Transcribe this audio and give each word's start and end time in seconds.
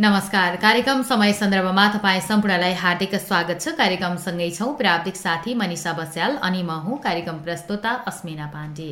नमस्कार। 0.00 0.54
कार्यक्रम 0.56 1.02
समय 1.02 1.32
सन्दर्भमा 1.32 1.86
तपाईँ 1.88 2.20
सम्पूर्णलाई 2.20 2.74
हार्दिक 2.74 3.14
स्वागत 3.16 3.60
छ। 3.60 3.72
कार्यक्रमसँगै 3.78 4.48
छौँ 4.50 4.72
प्राविधिक 4.76 5.16
साथी 5.16 5.54
मनिषा 5.54 5.92
बस्याल 5.92 6.36
अनि 6.40 6.62
म 6.62 6.76
हुँ 6.84 6.98
कार्यक्रम 7.04 7.38
प्रस्तोता 7.44 7.90
अस्मिना 8.08 8.46
पाण्डे। 8.54 8.88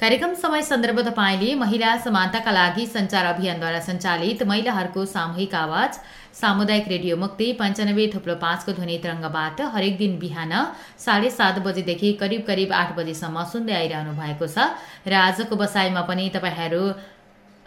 कार्यक्रम 0.00 0.34
समय 0.36 0.62
सन्दर्भ 0.62 1.00
तपाईँले 1.08 1.54
महिला 1.56 1.96
समानताका 2.00 2.50
लागि 2.50 2.86
सञ्चार 2.86 3.26
अभियानद्वारा 3.26 3.80
सञ्चालित 3.80 4.42
महिलाहरूको 4.48 5.04
सामूहिक 5.06 5.54
आवाज 5.54 6.00
सामुदायिक 6.40 6.88
रेडियो 6.88 7.16
मुक्ति 7.18 7.52
पञ्चानब्बे 7.60 8.10
थुप्रो 8.14 8.34
पाँचको 8.40 8.72
ध्वनि 8.72 8.98
तरङ्गबाट 9.04 9.60
हरेक 9.76 9.98
दिन 9.98 10.18
बिहान 10.18 10.52
साढे 10.98 11.30
सात 11.30 11.58
बजेदेखि 11.60 12.12
करिब 12.20 12.42
करिब 12.48 12.72
आठ 12.72 12.96
बजेसम्म 12.96 13.44
सुन्दै 13.52 13.74
आइरहनु 13.76 14.12
भएको 14.16 14.46
छ। 14.48 14.72
र 15.04 15.12
आजको 15.28 15.56
बसाइमा 15.56 16.08
पनि 16.08 16.30
तपाईँहरू 16.34 16.84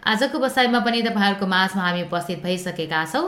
आजको 0.04 0.38
बसाइमा 0.38 0.78
पनि 0.84 1.00
तपाईँहरूको 1.02 1.46
माझमा 1.46 1.82
हामी 1.82 2.02
उपस्थित 2.02 2.42
भइसकेका 2.42 3.04
छौँ। 3.12 3.24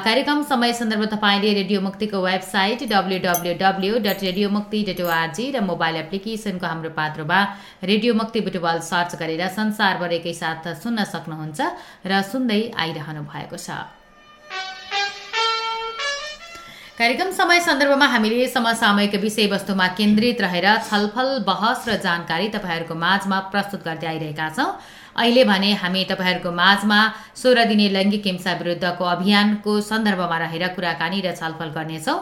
कार्यक्रम 0.00 0.42
समय 0.46 0.72
सन्दर्भ 0.72 1.04
तपाईँले 1.14 1.52
रेडियो 1.54 1.80
मुक्तिको 1.80 2.18
website 2.22 2.82
W 2.88 3.18
W 3.26 3.54
W 3.58 3.98
dot 4.06 4.22
radio 4.22 4.50
Mukti 4.50 4.82
dot 4.88 5.00
O R G 5.02 5.50
र 5.50 5.60
मोबाइल 5.60 5.96
एप्लिकेसनको 5.96 6.66
हाम्रो 6.66 6.90
पात्रमा 6.94 7.40
रेडियो 7.84 8.14
मुक्ति 8.14 8.40
बुटबल 8.40 8.78
सर्च 8.86 9.18
गरेर 9.18 9.42
संसारभर 9.50 10.12
एकैसाथ 10.20 10.62
सुन्न 10.78 11.04
सक्नुहुन्छ 11.10 11.60
र 12.06 12.22
सुन्दै 12.30 12.62
आइरहनु 12.78 13.22
भएको 13.26 13.58
छ। 13.58 13.82
कार्यक्रम 16.92 17.30
समय 17.34 17.60
सन्दर्भमा 17.60 18.06
हामीले 18.06 18.46
समसामयिक 18.48 19.14
विषयवस्तुमा 19.18 19.86
केन्द्रित 19.98 20.40
रहेर 20.40 20.66
छलफल 20.86 21.28
बहस 21.42 21.88
र 21.88 21.96
जानकारी 21.98 22.48
तपाईँहरूको 22.54 22.94
माझमा 22.94 23.38
प्रस्तुत 23.50 23.80
गर्दै 23.82 24.06
आइरहेका 24.06 24.48
छौँ। 24.54 24.70
अहिले 25.16 25.44
भने 25.44 25.72
हामी 25.74 26.04
तपाईँहरूको 26.04 26.50
माझमा 26.52 26.98
सोह्र 27.36 27.64
दिने 27.66 27.88
लैङ्गिक 27.90 28.26
हिंसा 28.26 28.52
विरुद्धको 28.54 29.04
अभियानको 29.06 29.72
सन्दर्भमा 29.82 30.36
रहेर 30.38 30.66
कुराकानी 30.72 31.20
र 31.20 31.32
छलफल 31.32 31.68
गर्नेछौँ। 31.70 32.16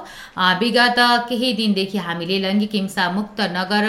विगत 0.60 0.98
केही 1.28 1.52
दिनदेखि 1.54 1.98
हामीले 2.00 2.38
लैङ्गिक 2.40 2.74
हिंसा 2.74 3.04
मुक्त 3.12 3.40
नगर 3.52 3.84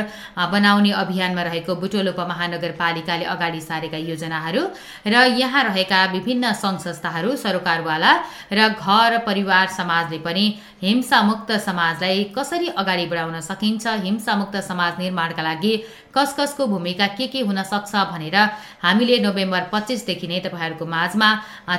बनाउने 0.52 0.92
अभियानमा 1.02 1.42
रहेको 1.42 1.76
बुटोल 1.78 2.08
उपमहानगरपालिकाले 2.10 3.26
अगाडि 3.28 3.62
सारेका 3.62 3.98
योजनाहरू 4.04 4.64
र 5.08 5.16
यहाँ 5.36 5.64
रहेका 5.64 6.06
विभिन्न 6.14 6.54
सङ्घ 6.56 6.80
संस्थाहरू 6.80 7.36
सरोकारवाला 7.38 8.12
र 8.54 8.70
घर 8.70 9.18
परिवार 9.26 9.68
समाजले 9.72 10.20
पनि 10.22 10.46
हिंसामुक्त 10.82 11.52
समाजलाई 11.62 12.24
कसरी 12.38 12.68
अगाडि 12.76 13.06
बढाउन 13.08 13.40
सकिन्छ 13.42 13.88
हिंसामुक्त 14.04 14.56
समाज 14.64 15.00
निर्माणका 15.00 15.44
लागि 15.44 15.74
कस 16.16 16.36
कसको 16.38 16.68
भूमिका 16.68 17.08
के 17.18 17.28
के 17.28 17.40
हुन 17.42 17.64
सक्छ 17.64 17.94
भनेर 18.12 18.36
हामीले 18.84 19.18
नोभेम्बर 19.20 19.62
पच्चिसदेखि 19.74 20.28
नै 20.28 20.40
तपाईँहरूको 20.46 20.86
माझमा 20.86 21.30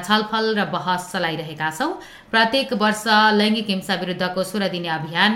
छलफल 0.07 0.45
र 0.59 0.65
बहस 0.73 1.13
चलाइरहेका 1.13 1.71
छौँ। 1.71 1.93
प्रत्येक 2.31 2.73
वर्ष 2.75 3.05
लैङ्गिक 3.41 3.69
हिंसा 3.69 3.95
विरुद्धको 4.01 4.43
सोह्र 4.43 4.69
दिने 4.73 4.89
अभियान 4.91 5.33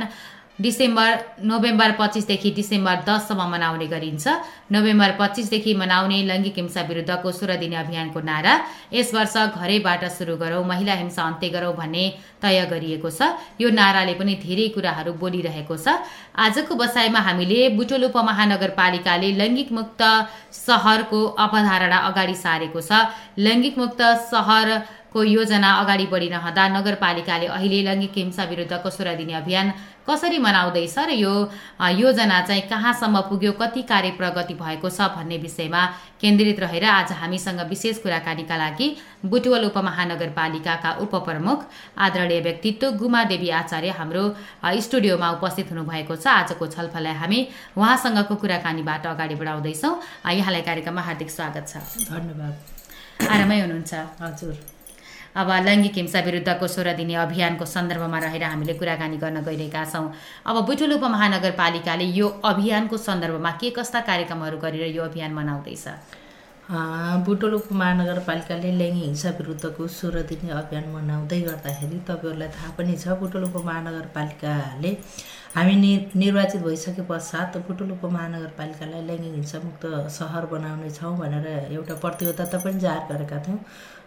डिसेम्बर 0.57 1.45
नोभेम्बर 1.45 1.91
पच्चिसदेखि 2.01 2.51
डिसेम्बर 2.57 2.97
दससम्म 3.05 3.43
मनाउने 3.53 3.87
गरिन्छ। 3.87 4.27
नोभेम्बर 4.73 5.11
पच्चिसदेखि 5.21 5.75
मनाउने 5.77 6.19
लैङ्गिक 6.25 6.57
हिंसा 6.57 6.83
विरुद्धको 6.89 7.29
सोह्र 7.31 7.57
दिने 7.61 7.77
अभियानको 7.77 8.21
नारा। 8.21 8.55
यस 8.93 9.15
वर्ष 9.15 9.37
घरैबाट 9.53 10.05
सुरु 10.17 10.37
गरौँ 10.37 10.65
महिला 10.65 10.95
हिंसा 10.97 11.23
अन्त्य 11.23 11.49
गरौँ 11.53 11.75
भन्ने 11.77 12.05
तय 12.41 12.59
गरिएको 12.73 13.11
छ। 13.11 13.37
यो 13.61 13.69
नाराले 13.71 14.15
पनि 14.17 14.35
धेरै 14.41 14.69
कुराहरू 14.73 15.13
बोलिरहेको 15.21 15.77
छ। 15.77 16.01
आजको 16.33 16.73
बसाइमा 16.75 17.21
हामीले 17.21 17.61
बुटोल 17.77 18.05
उपमहानगरपालिकाले 18.09 19.29
लैङ्गिक 19.37 19.73
मुक्त 19.73 20.01
सहरको 20.57 21.21
अवधारणा 21.37 21.99
अगाडि 22.09 22.35
सारेको 22.35 22.81
छ। 22.81 23.13
लैङ्गिक 23.37 23.77
मुक्त 23.77 24.01
सहर 24.33 24.69
को 25.13 25.23
योजना 25.25 25.71
अगाडि 25.81 26.07
बढिरहँदा 26.07 26.69
नगरपालिकाले 26.69 27.47
अहिले 27.49 27.83
लैङ्गिक 27.83 28.17
हिंसा 28.17 28.45
विरुद्धको 28.45 28.91
सोह्र 28.91 29.15
दिने 29.17 29.35
अभियान 29.35 29.73
कसरी 30.09 30.39
मनाउँदैछ 30.39 30.99
र 30.99 31.11
यो 31.17 31.33
योजना 31.99 32.41
चाहिँ 32.47 32.63
कहाँसम्म 32.69 33.21
पुग्यो 33.29 33.53
कति 33.53 33.83
कार्य 33.83 34.11
प्रगति 34.19 34.55
भएको 34.55 34.91
छ 34.91 35.09
भन्ने 35.17 35.39
विषयमा 35.39 35.83
केन्द्रित 36.21 36.61
रहेर 36.61 36.85
आज 36.87 37.13
हामीसँग 37.13 37.61
विशेष 37.69 37.99
कुराकानीका 38.03 38.57
लागि 38.57 38.89
बुटवल 39.25 39.65
उपमहानगरपालिकाका 39.67 40.93
उपप्रमुख 41.03 41.65
आदरणीय 41.99 42.41
व्यक्तित्व 42.41 42.91
गुमा 43.03 43.25
देवी 43.33 43.51
आचार्य 43.63 43.91
हाम्रो 43.99 44.25
स्टुडियोमा 44.87 45.31
उपस्थित 45.33 45.73
हुनुभएको 45.73 46.17
छ। 46.17 46.27
आजको 46.29 46.67
छलफललाई 46.67 47.15
हामी 47.17 47.41
उहाँसँगको 47.77 48.35
कुराकानीबाट 48.37 49.07
अगाडि 49.07 49.35
बढाउँदैछौँ। 49.35 49.95
यहाँलाई 50.31 50.63
कार्यक्रममा 50.63 51.03
हार्दिक 51.03 51.31
स्वागत 51.31 51.65
छ। 51.67 51.77
धन्यवाद। 52.15 52.55
आरामै 53.27 53.61
हुनुहुन्छ। 53.61 53.93
हजुर। 54.23 54.76
अब 55.37 55.51
लैङ्गिक 55.65 55.95
हिंसा 55.97 56.21
विरुद्धको 56.27 56.67
सोह्र 56.75 56.93
दिने 56.97 57.15
अभियानको 57.23 57.65
सन्दर्भमा 57.67 58.19
रहेर 58.19 58.45
हामीले 58.45 58.75
कुराकानी 58.75 59.17
गर्न 59.25 59.43
गइरहेका 59.45 59.85
छौँ। 59.93 60.13
अब 60.47 60.65
बुटुल 60.67 60.93
उपमहानगरपालिकाले 60.93 62.05
यो 62.19 62.29
अभियानको 62.45 62.97
सन्दर्भमा 62.99 63.51
के 63.61 63.71
कस्ता 63.79 64.01
कार्यक्रमहरू 64.11 64.59
गरेर 64.59 64.95
यो 64.97 65.03
अभियान 65.05 65.35
मनाउँदैछ? 65.35 65.87
बुटोल 67.27 67.53
उपमहानगरपालिकाले 67.55 68.71
लैङ्गिक 68.79 69.05
हिंसा 69.05 69.31
विरुद्धको 69.39 69.87
सोह्र 69.87 70.23
दिने 70.31 70.51
अभियान 70.53 70.89
मनाउँदै 70.95 71.41
गर्दाखेरि 71.41 71.99
तपाईँहरूलाई 72.09 72.49
थाहा 72.57 72.71
पनि 72.79 72.97
छ 72.99 73.15
बुटोल 73.21 73.45
उपमहानगरपालिकाले 73.45 74.91
हामी 75.57 75.75
नि 75.83 75.93
निर्वाचित 76.17 76.63
भइसके 76.63 77.03
पश्चात 77.07 77.57
बुटोल 77.69 77.91
उपमहानगरपालिकालाई 77.93 79.03
लैङ्गिक 79.11 79.35
हिंसामुक्त 79.35 79.85
सहर 80.17 80.47
बनाउनेछौँ 80.55 81.17
भनेर 81.19 81.47
एउटा 81.71 81.95
प्रतिबद्धता 82.03 82.59
पनि 82.65 82.81
जाहेर 82.81 83.05
गरेका 83.13 83.39
थियौँ। 83.47 83.61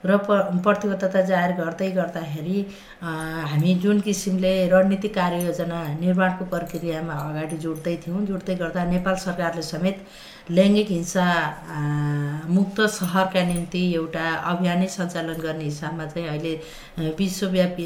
र 0.05 0.17
प 0.19 0.35
प्रतिबद्धता 0.63 1.21
जाहेर 1.29 1.51
गर्दै 1.55 1.89
गर्दाखेरि 1.91 2.59
हामी 3.01 3.73
जुन 3.83 3.99
किसिमले 4.01 4.53
रणनीतिक 4.69 5.13
कार्ययोजना 5.15 5.79
निर्माणको 5.99 6.45
प्रक्रियामा 6.53 7.15
अगाडि 7.23 7.57
जोड्दै 7.65 7.95
थियौँ 8.05 8.25
जोड्दै 8.25 8.55
गर्दा 8.61 8.85
नेपाल 8.91 9.15
सरकारले 9.25 9.63
समेत 9.67 10.05
लैङ्गिक 10.57 10.89
हिंसा 10.89 11.25
मुक्त 12.49 12.81
सहरका 12.89 13.41
निम्ति 13.45 13.81
एउटा 13.93 14.25
अभियानै 14.51 14.87
सञ्चालन 14.95 15.39
गर्ने 15.45 15.63
हिसाबमा 15.63 16.05
चाहिँ 16.13 16.27
अहिले 16.27 16.53
विश्वव्यापी 17.19 17.85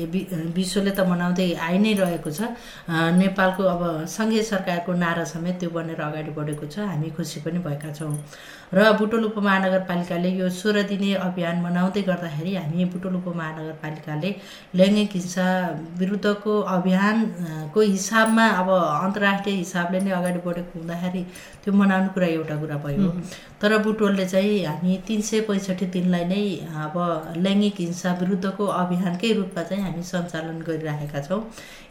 विश्वले 0.56 0.92
त 0.92 1.00
मनाउँदै 1.12 1.48
आइ 1.68 1.78
नै 1.84 1.94
रहेको 2.02 2.32
छ। 2.32 2.42
नेपालको 3.20 3.64
अब 3.74 3.82
सङ्घीय 4.16 4.44
सरकारको 4.52 4.94
नारा 5.04 5.24
समेत 5.34 5.60
त्यो 5.60 5.70
बनेर 5.70 6.02
अगाडि 6.02 6.32
बढेको 6.40 6.66
छ। 6.74 6.88
हामी 6.92 7.10
खुसी 7.18 7.40
पनि 7.46 7.60
भएका 7.68 7.92
छौँ। 8.00 8.16
र 8.74 8.92
बुटोल 8.98 9.24
उपमहानगरपालिकाले 9.26 10.30
यो 10.34 10.50
सोह्र 10.50 10.82
दिने 10.90 11.14
अभियान 11.28 11.62
मनाउँदै 11.62 12.02
गर्दाखेरि 12.10 12.56
हामी 12.56 12.86
बुटोल 12.94 13.16
उपमहानगरपालिकाले 13.22 14.30
लैङ्गिक 14.80 15.12
हिंसा 15.14 15.46
विरुद्धको 16.00 16.54
अभियानको 16.76 17.80
हिसाबमा 17.94 18.46
अब 18.62 18.70
अन्तर्राष्ट्रिय 19.06 19.56
हिसाबले 19.56 20.00
नै 20.06 20.12
अगाडि 20.20 20.40
बढेको 20.48 20.80
हुँदाखेरि 20.80 21.24
त्यो 21.62 21.74
मनाउनु 21.74 22.10
कुरा 22.18 22.28
एउटा 22.40 22.53
कुरा 22.58 22.78
भयो। 22.86 23.10
तर 23.62 23.78
बुटोलले 23.84 24.26
चाहिँ 24.26 24.64
हामी 24.66 24.98
तिन 25.08 25.22
सय 25.22 25.42
पैँसठी 25.48 25.86
दिनलाई 25.96 26.26
नै 26.26 26.44
अब 26.86 26.96
लैङ्गिक 27.38 27.80
हिंसा 27.80 28.12
विरुद्धको 28.22 28.66
अभियानकै 28.82 29.32
रूपमा 29.34 29.64
चाहिँ 29.64 29.84
हामी 29.84 30.04
सञ्चालन 30.04 30.60
गरिरहेका 30.68 31.22
छौँ। 31.28 31.42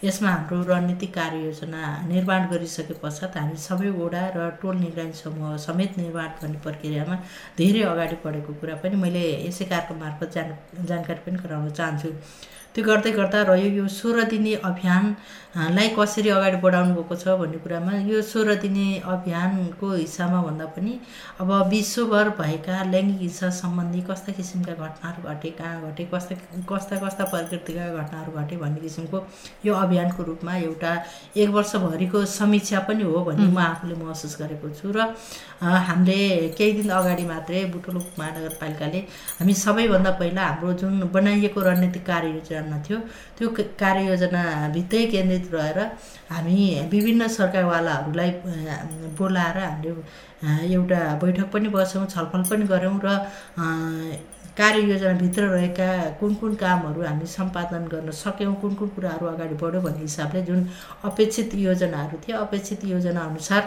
यसमा 0.04 0.30
हाम्रो 0.30 0.62
रणनीतिक 0.68 1.14
कार्ययोजना 1.14 1.82
निर्माण 2.08 2.48
गरिसके 2.50 2.94
पश्चात 3.02 3.36
हामी 3.36 3.56
सबै 3.66 3.90
वडा 3.98 4.22
र 4.36 4.48
टोल 4.62 4.76
निगरानी 4.76 5.12
समूह 5.14 5.56
समेत 5.66 5.98
निर्माण 5.98 6.30
गर्ने 6.42 6.58
प्रक्रियामा 6.64 7.16
धेरै 7.58 7.82
अगाडि 7.92 8.16
बढेको 8.24 8.52
कुरा 8.60 8.74
पनि 8.82 8.96
मैले 9.04 9.22
यसै 9.48 9.64
कार्यक्रम 9.72 9.98
मार्फत 10.04 10.34
जान 10.34 10.48
जानकारी 10.90 11.20
पनि 11.26 11.38
गराउन 11.44 11.70
चाहन्छु। 11.78 12.10
त्यो 12.74 12.84
गर्दै 12.84 13.10
गर्दा 13.12 13.40
रह्यो 13.48 13.68
यो 13.78 13.86
सोह्र 13.94 14.22
दिने 14.32 14.52
अभियानलाई 15.52 15.88
कसरी 15.92 16.28
अगाडि 16.30 16.56
बढाउनु 16.58 16.94
भएको 16.96 17.14
छ 17.14 17.28
भन्ने 17.36 17.58
कुरामा 17.60 17.92
यो 18.08 18.20
सोह्र 18.24 18.54
दिने 18.56 18.84
अभियानको 19.04 19.90
हिस्सामा 19.92 20.40
भन्दा 20.42 20.64
पनि 20.72 20.92
अब 21.38 21.50
विश्वभर 21.68 22.28
भएका 22.38 22.82
लैङ्गिक 22.84 23.20
हिंसा 23.20 23.50
सम्बन्धी 23.52 24.00
कस्ता 24.08 24.32
किसिमका 24.32 24.72
घटनाहरू 24.74 25.28
घटे 25.28 25.50
कहाँ 25.52 25.90
घटे 25.90 26.08
कस्ता 26.14 26.36
कस्ता 26.68 26.96
कस्ता 26.98 27.24
प्रकृतिका 27.26 27.88
घटनाहरू 27.92 28.32
घटे 28.34 28.56
भन्ने 28.56 28.80
किसिमको 28.80 29.22
यो 29.66 29.74
अभियानको 29.76 30.22
रूपमा 30.24 30.56
एउटा 30.62 30.94
एक 31.36 31.48
वर्षभरिको 31.50 32.24
समीक्षा 32.32 32.80
पनि 32.88 33.04
हो 33.04 33.24
भन्ने 33.24 33.46
म 33.48 33.58
आफूले 33.60 33.94
महसुस 33.96 34.36
गरेको 34.40 34.72
छु 34.72 34.92
र 34.96 35.12
हामीले 35.60 36.18
केही 36.56 36.72
दिन 36.80 36.90
अगाडि 36.92 37.24
मात्रै 37.26 37.64
बुटोल 37.68 38.00
महानगरपालिकाले 38.00 39.04
हामी 39.36 39.54
सबैभन्दा 39.60 40.16
पहिला 40.16 40.48
हाम्रो 40.48 40.72
जुन 40.80 40.98
बनाइएको 41.12 41.60
रणनीतिक 41.62 42.06
कार्ययोजना 42.06 42.58
योजना 42.62 42.82
थियो 42.82 42.98
त्यो 43.38 43.48
कार्ययोजनाभित्रै 43.78 45.06
केन्द्रित 45.08 45.41
रहेर 45.52 45.78
हामी 46.30 46.58
विभिन्न 46.90 47.28
सरकारवालाहरूलाई 47.28 48.30
बोलाएर 49.18 49.58
हामीले 49.58 49.94
एउटा 50.74 51.00
बैठक 51.16 51.50
पनि 51.52 51.68
बस्यौँ 51.70 52.06
छलफल 52.08 52.42
पनि 52.50 52.64
गऱ्यौँ 52.66 53.00
र 53.04 53.18
कार्ययोजनाभित्र 54.54 55.42
रहेका 55.48 55.88
कुन 56.20 56.34
कुन 56.34 56.54
कामहरू 56.54 57.02
हामी 57.02 57.26
सम्पादन 57.28 57.86
गर्न 57.88 58.10
सक्यौँ 58.14 58.54
कुन 58.60 58.74
कुन 58.74 58.88
कुराहरू 58.88 59.26
अगाडि 59.26 59.54
बढ्यो 59.56 59.80
भन्ने 59.80 60.00
हिसाबले 60.00 60.42
जुन 60.42 60.66
अपेक्षित 61.04 61.54
योजनाहरू 61.58 62.18
थिए 62.18 62.36
अपेक्षित 62.36 62.84
योजनाअनुसार 62.84 63.62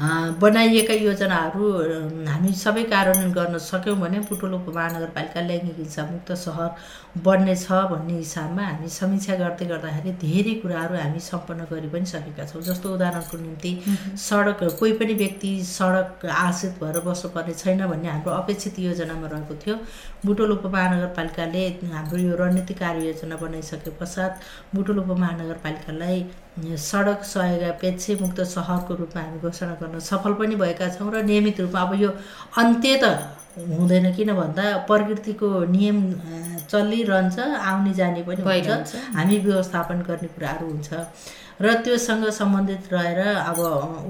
बनाइएका 0.00 0.94
योजनाहरू 0.94 1.66
हामी 2.26 2.52
सबै 2.52 2.82
कार्यान्वयन 2.92 3.32
गर्न 3.32 3.58
सक्यौँ 3.62 3.96
भने 3.98 4.18
बुटोल 4.28 4.54
उपमहानगरपालिका 4.54 5.40
लैङ्गिक 5.40 5.76
हिंसामुक्त 5.78 6.32
सहर 6.34 6.70
बन्नेछ 7.26 7.66
भन्ने 7.92 8.16
हिसाबमा 8.16 8.62
हामी 8.62 8.88
समीक्षा 8.90 9.36
गर्दै 9.42 9.66
गर्दाखेरि 9.66 10.12
धेरै 10.24 10.54
कुराहरू 10.62 10.96
हामी 10.98 11.20
सम्पन्न 11.28 11.66
गरि 11.70 11.88
पनि 11.94 12.06
सकेका 12.14 12.44
छौँ। 12.50 12.62
जस्तो 12.70 12.94
उदाहरणको 12.94 13.38
निम्ति 13.38 13.72
सडक 14.26 14.64
कोही 14.78 14.92
पनि 14.98 15.14
व्यक्ति 15.22 15.50
सडक 15.70 16.26
आश्रित 16.42 16.82
भएर 16.82 17.00
बस्नुपर्ने 17.06 17.54
छैन 17.54 17.86
भन्ने 17.86 18.08
हाम्रो 18.10 18.32
अपेक्षित 18.34 18.78
योजनामा 18.90 19.26
रहेको 19.34 19.54
थियो। 19.64 19.76
बुटोल 20.26 20.50
उपमहानगरपालिकाले 20.58 21.66
हाम्रो 21.94 22.18
यो 22.18 22.36
रणनीति 22.42 22.74
कार्ययोजना 22.82 23.36
बनाइसके 23.44 23.90
पश्चात 24.00 24.40
बुटोल 24.74 24.98
उपमहानगरपालिकालाई 25.06 26.24
सडक 26.56 27.22
सहयोगापेक्ष 27.24 28.10
मुक्त 28.20 28.40
सहरको 28.46 28.94
रूपमा 28.96 29.22
हामी 29.22 29.38
घोषणा 29.40 29.74
गर्न 29.80 29.98
सफल 30.00 30.32
पनि 30.34 30.56
भएका 30.56 30.88
छौँ 30.94 31.10
र 31.12 31.22
नियमित 31.24 31.60
रूपमा 31.60 31.80
अब 31.82 31.94
यो 32.00 32.10
अन्त्य 32.56 32.98
त 33.02 33.10
हुँदैन 33.56 34.12
किन 34.14 34.32
भन्दा 34.34 34.64
प्रकृतिको 34.90 35.48
नियम 35.70 36.02
चलिरहन्छ 36.70 37.38
आउने 37.38 37.92
जाने 37.94 38.22
पनि 38.26 38.42
हुन्छ। 38.42 38.96
हामी 39.14 39.38
व्यवस्थापन 39.46 40.02
गर्ने 40.08 40.28
कुराहरू 40.34 40.66
हुन्छ। 40.66 40.92
र 41.62 41.72
त्योसँग 41.82 42.24
सम्बन्धित 42.34 42.92
रहेर 42.92 43.18
अब 43.46 43.58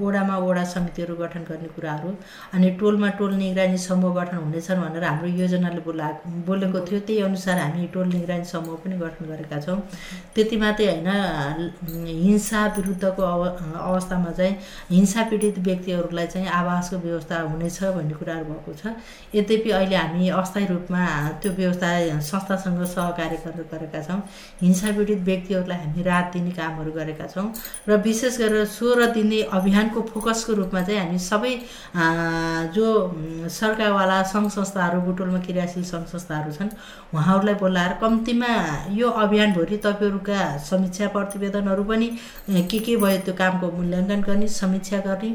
वडामा 0.00 0.36
वडा 0.40 0.62
समितिहरू 0.64 1.14
गठन 1.16 1.40
गर्ने 1.44 1.68
कुराहरू 1.76 2.08
अनि 2.56 2.70
टोलमा 2.80 3.08
टोल 3.20 3.34
निगरानी 3.36 3.78
समूह 3.78 4.14
गठन 4.16 4.36
हुनेछन् 4.36 4.80
भनेर 4.80 5.04
हाम्रो 5.04 5.28
योजनाले 5.28 5.80
बोला 5.84 6.08
बोलेको 6.48 6.80
थियो। 6.88 7.00
त्यही 7.04 7.20
अनुसार 7.22 7.58
हामी 7.58 7.86
टोल 7.92 8.06
निगरानी 8.08 8.44
समूह 8.48 8.76
पनि 8.80 8.96
गठन 8.96 9.28
गरेका 9.28 9.60
छौँ। 9.60 9.76
त्यति 10.34 10.56
मात्रै 10.56 10.86
होइन 10.88 11.68
हिंसा 12.24 12.64
विरुद्धको 12.76 13.22
अव 13.22 13.42
अवस्थामा 13.44 14.30
चाहिँ 14.32 14.56
हिंसा 14.90 15.22
पीडित 15.28 15.58
व्यक्तिहरूलाई 15.68 16.26
चाहिँ 16.32 16.48
आवासको 16.48 16.96
व्यवस्था 17.04 17.40
हुनेछ 17.44 17.78
भन्ने 17.84 18.14
कुराहरू 18.14 18.44
भएको 18.44 18.72
छ। 18.72 18.96
यद्यपि 19.34 19.70
अहिले 19.72 19.96
हामी 19.96 20.28
अस्थायी 20.34 20.66
रूपमा 20.68 21.06
त्यो 21.38 21.52
व्यवस्था 21.54 21.92
संस्थासँग 22.24 22.84
सहकार्य 22.88 23.38
गरेका 23.70 24.02
छौँ 24.02 24.20
हिंसा 24.60 24.92
पीडित 24.92 25.24
व्यक्तिहरूलाई 25.24 25.78
हामी 25.80 26.02
राहत 26.02 26.32
दिने 26.32 26.50
कामहरू 26.52 26.92
गरेका 26.92 27.26
छौँ 27.28 27.44
छौँ 27.44 27.52
र 27.88 27.96
विशेष 27.98 28.38
गरेर 28.38 28.64
सोह्र 28.68 29.06
दिने 29.12 29.42
अभियानको 29.50 30.00
फोकसको 30.04 30.52
रूपमा 30.54 30.82
चाहिँ 30.82 31.00
हामी 31.00 31.18
सबै 31.20 31.52
जो 32.70 32.86
सरकारवाला 33.50 34.22
सङ्घ 34.24 34.48
संस्थाहरू 34.50 35.00
बुटोलमा 35.02 35.38
क्रियाशील 35.40 35.84
सङ्घ 35.84 36.06
संस्थाहरू 36.06 36.52
छन् 36.52 36.70
उहाँहरूलाई 37.12 37.54
बोलाएर 37.56 37.92
कम्तीमा 38.00 38.52
यो 38.92 39.10
अभियानभरि 39.18 39.76
तपाईँहरूका 39.78 40.40
समीक्षा 40.62 41.08
प्रतिवेदनहरू 41.10 41.84
पनि 41.84 42.08
के 42.64 42.78
के 42.80 42.96
भयो 42.98 43.18
त्यो 43.20 43.34
कामको 43.34 43.70
मूल्याङ्कन 43.72 44.20
गर्ने 44.22 44.48
समीक्षा 44.52 44.98
गर्ने 45.02 45.34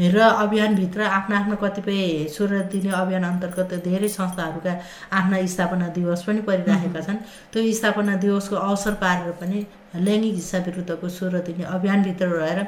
र 0.00 0.18
अभियानभित्र 0.18 1.02
आफ्ना 1.02 1.38
आफ्ना 1.38 1.54
कतिपय 1.58 2.28
सोह्र 2.30 2.58
दिने 2.68 2.90
अभियान 2.94 3.24
अन्तर्गत 3.40 3.74
धेरै 3.84 4.08
संस्थाहरूका 4.10 4.72
आफ्ना 5.12 5.36
स्थापना 5.46 5.88
दिवस 5.96 6.24
पनि 6.24 6.40
परिराखेका 6.44 7.00
छन्। 7.00 7.16
त्यो 7.52 7.72
स्थापना 7.72 8.16
दिवसको 8.20 8.56
अवसर 8.56 8.94
पारेर 9.00 9.32
पनि 9.40 9.66
लैङ्गिक 9.96 10.34
हिंसा 10.34 10.58
विरुद्धको 10.66 11.08
सोह्र 11.10 11.38
दिने 11.46 11.64
अभियानभित्र 11.66 12.26
रहेर 12.28 12.58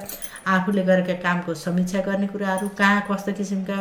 आफूले 0.49 0.83
गरेका 0.83 1.15
कामको 1.23 1.55
समीक्षा 1.57 2.01
गर्ने 2.03 2.27
कुराहरू 2.27 2.69
कहाँ 2.79 3.07
कस्तो 3.11 3.33
किसिमका 3.39 3.77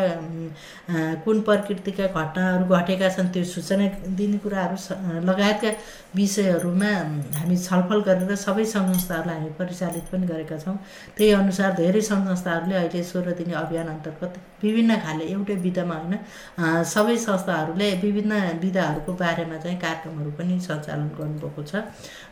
कुन 1.26 1.42
प्रकृतिका 1.42 2.06
घटनाहरू 2.08 2.66
घटेका 2.70 3.10
छन् 3.10 3.30
त्यो 3.34 3.44
सूचना 3.54 3.88
दिने 4.20 4.38
कुराहरू 4.46 4.78
लगायतका 5.26 5.72
विषयहरूमा 6.16 6.92
हामी 7.40 7.58
छलफल 7.58 8.02
गरेर 8.08 8.36
सबै 8.38 8.66
सङ्घ 8.68 8.88
संस्थाहरूलाई 8.92 9.38
हामी 9.38 9.52
परिचालित 9.60 10.06
पनि 10.12 10.28
गरेका 10.28 10.58
छौँ। 10.60 10.78
त्यही 11.18 11.32
अनुसार 11.34 11.72
धेरै 11.82 12.02
सङ्घ 12.10 12.24
संस्थाहरूले 12.28 12.76
अहिले 12.78 13.04
सोह्र 13.12 13.32
दिने 13.40 13.54
अभियान 13.58 13.88
अन्तर्गत 13.88 14.34
विभिन्न 14.64 14.98
खाले 15.06 15.26
एउटै 15.34 15.56
विधामा 15.66 15.96
होइन 15.96 16.84
सबै 16.94 17.18
संस्थाहरूले 17.26 17.90
विभिन्न 18.04 18.34
विधाहरूको 18.62 19.14
बारेमा 19.24 19.58
चाहिँ 19.64 19.80
कार्यक्रमहरू 19.86 20.32
पनि 20.38 20.60
सञ्चालन 20.68 21.08
गर्नुभएको 21.18 21.64
छ। 21.64 21.74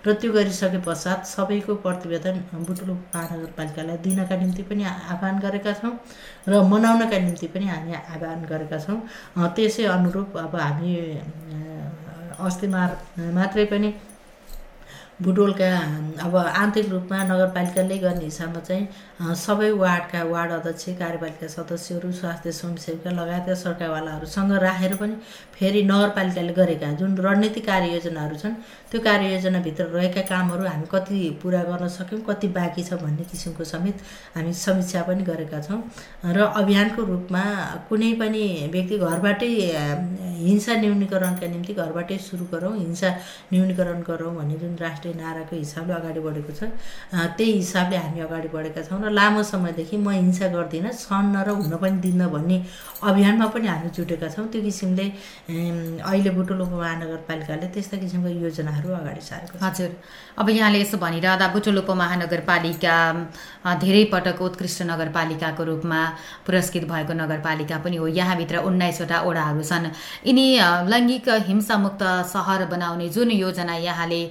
र 0.05 0.13
त्यो 0.15 0.31
गरिसके 0.31 0.79
पश्चात 0.87 1.25
सबैको 1.27 1.75
प्रतिवेदन 1.83 2.35
बुटुलो 2.67 2.93
महानगरपालिकालाई 3.15 3.97
दिनका 4.05 4.35
निम्ति 4.41 4.63
पनि 4.69 4.83
आह्वान 4.87 5.39
गरेका 5.45 5.73
छौँ 5.79 5.93
र 6.47 6.61
मनाउनका 6.71 7.17
निम्ति 7.19 7.47
पनि 7.53 7.65
हामी 7.67 7.93
आह्वान 7.93 8.45
गरेका 8.51 8.77
छौँ। 8.79 8.99
त्यसै 9.55 9.83
अनुरूप 9.95 10.37
अब 10.37 10.55
हामी 10.55 10.91
अस्ति 12.39 12.67
मात्रै 12.67 13.65
पनि 13.71 13.89
बुटोलका 15.19 15.69
अब 16.23 16.35
आन्तरिक 16.35 16.89
रूपमा 16.89 17.17
नगरपालिकाले 17.23 17.97
गर्ने 17.99 18.25
हिसाबमा 18.25 18.59
चाहिँ 18.67 19.35
सबै 19.35 19.69
वार्डका 19.81 20.21
वार्ड 20.31 20.51
अध्यक्ष 20.51 20.85
कार्यपालिका 20.99 21.47
सदस्यहरू 21.55 22.11
स्वास्थ्य 22.19 22.51
स्वयंसेविका 22.59 23.11
लगायतका 23.11 23.55
सरकारवालाहरूसँग 23.63 24.51
राखेर 24.63 24.95
पनि 25.01 25.15
फेरि 25.55 25.81
नगरपालिकाले 25.91 26.53
गरेका 26.59 26.91
जुन 26.99 27.17
रणनीति 27.25 27.61
कार्ययोजनाहरू 27.67 28.35
छन् 28.43 28.55
त्यो 28.91 29.01
कार्ययोजनाभित्र 29.07 29.85
रहेका 29.95 30.21
कामहरू 30.31 30.63
हामी 30.67 30.87
कति 30.91 31.19
पुरा 31.41 31.63
गर्न 31.69 31.87
सक्यौँ 31.97 32.21
कति 32.29 32.47
बाँकी 32.55 32.83
छ 32.83 33.01
भन्ने 33.03 33.23
किसिमको 33.31 33.63
समेत 33.73 33.97
हामी 34.35 34.53
समीक्षा 34.63 35.01
पनि 35.09 35.23
गरेका 35.31 35.59
छौँ। 35.67 35.81
र 36.31 36.47
अभियानको 36.61 37.03
रूपमा 37.11 37.43
कुनै 37.89 38.13
पनि 38.23 38.43
व्यक्ति 38.71 38.97
घरबाटै 38.99 39.51
हिंसा 40.47 40.73
न्यूनीकरणका 40.81 41.47
निम्ति 41.53 41.73
घरबाटै 41.75 42.17
सुरु 42.29 42.45
गरौँ 42.53 42.73
हिंसा 42.77 43.09
न्यूनीकरण 43.53 44.01
गरौँ 44.09 44.35
भन्ने 44.35 44.57
जुन 44.59 44.75
राष्ट्रिय 44.79 45.08
नाराको 45.13 45.55
हिसाबले 45.55 45.93
अगाडि 45.93 46.19
बढेको 46.19 46.51
छ। 46.53 46.61
त्यही 47.37 47.51
हिसाबले 47.51 47.97
हामी 47.97 48.19
अगाडि 48.27 48.47
बढेका 48.53 48.81
छौँ 48.85 48.99
र 49.01 49.09
लामो 49.09 49.43
समयदेखि 49.43 49.97
म 49.97 50.09
हिंसा 50.09 50.47
गर्दिनँ 50.53 50.91
सन्न 50.93 51.35
र 51.47 51.49
हुन 51.57 51.73
पनि 51.81 51.97
दिन्न 52.05 52.27
भन्ने 52.29 52.57
अभियानमा 53.03 53.45
पनि 53.53 53.67
हामी 53.67 53.89
जुटेका 53.95 54.27
छौँ। 54.29 54.47
त्यो 54.51 54.61
किसिमले 54.61 55.05
अहिले 56.03 56.31
बुटोल 56.37 56.61
उपमहानगरपालिकाले 56.61 57.67
त्यस्ता 57.73 57.97
किसिमको 57.97 58.29
योजनाहरू 58.45 58.89
अगाडि 58.99 59.21
सारेको 59.21 59.55
हजुर। 59.65 59.91
अब 60.39 60.49
यहाँले 60.49 60.79
यसो 60.81 60.97
भनिरहँदा 60.97 61.47
बुटोल 61.53 61.77
उपमहानगरपालिका 61.83 62.95
धेरै 63.83 64.03
पटक 64.13 64.41
उत्कृष्ट 64.41 64.79
नगरपालिकाको 64.91 65.63
रूपमा 65.63 65.99
पुरस्कृत 66.45 66.83
भएको 66.91 67.13
नगरपालिका 67.13 67.77
पनि 67.83 67.97
हो। 67.97 68.07
यहाँभित्र 68.19 68.57
उन्नाइसवटा 68.69 69.17
ओडाहरू 69.27 69.63
छन्। 69.63 69.85
यिनी 70.27 70.45
लैङ्गिक 70.91 71.27
हिंसामुक्त 71.47 72.03
सहर 72.33 72.65
बनाउने 72.71 73.07
जुन 73.09 73.31
योजना 73.31 73.75
यहाँले 73.79 74.21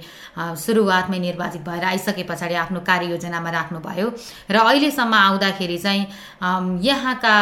सुरुवातमै 0.69 1.19
निर्वाचित 1.19 1.61
भएर 1.65 1.83
आइसके 1.91 2.23
पछाडि 2.29 2.55
आफ्नो 2.63 2.79
कार्ययोजनामा 2.85 3.49
राख्नुभयो 3.57 4.07
र 4.53 4.57
अहिलेसम्म 4.61 5.13
आउँदाखेरि 5.15 5.77
चाहिँ 5.81 6.03
यहाँका 6.85 7.35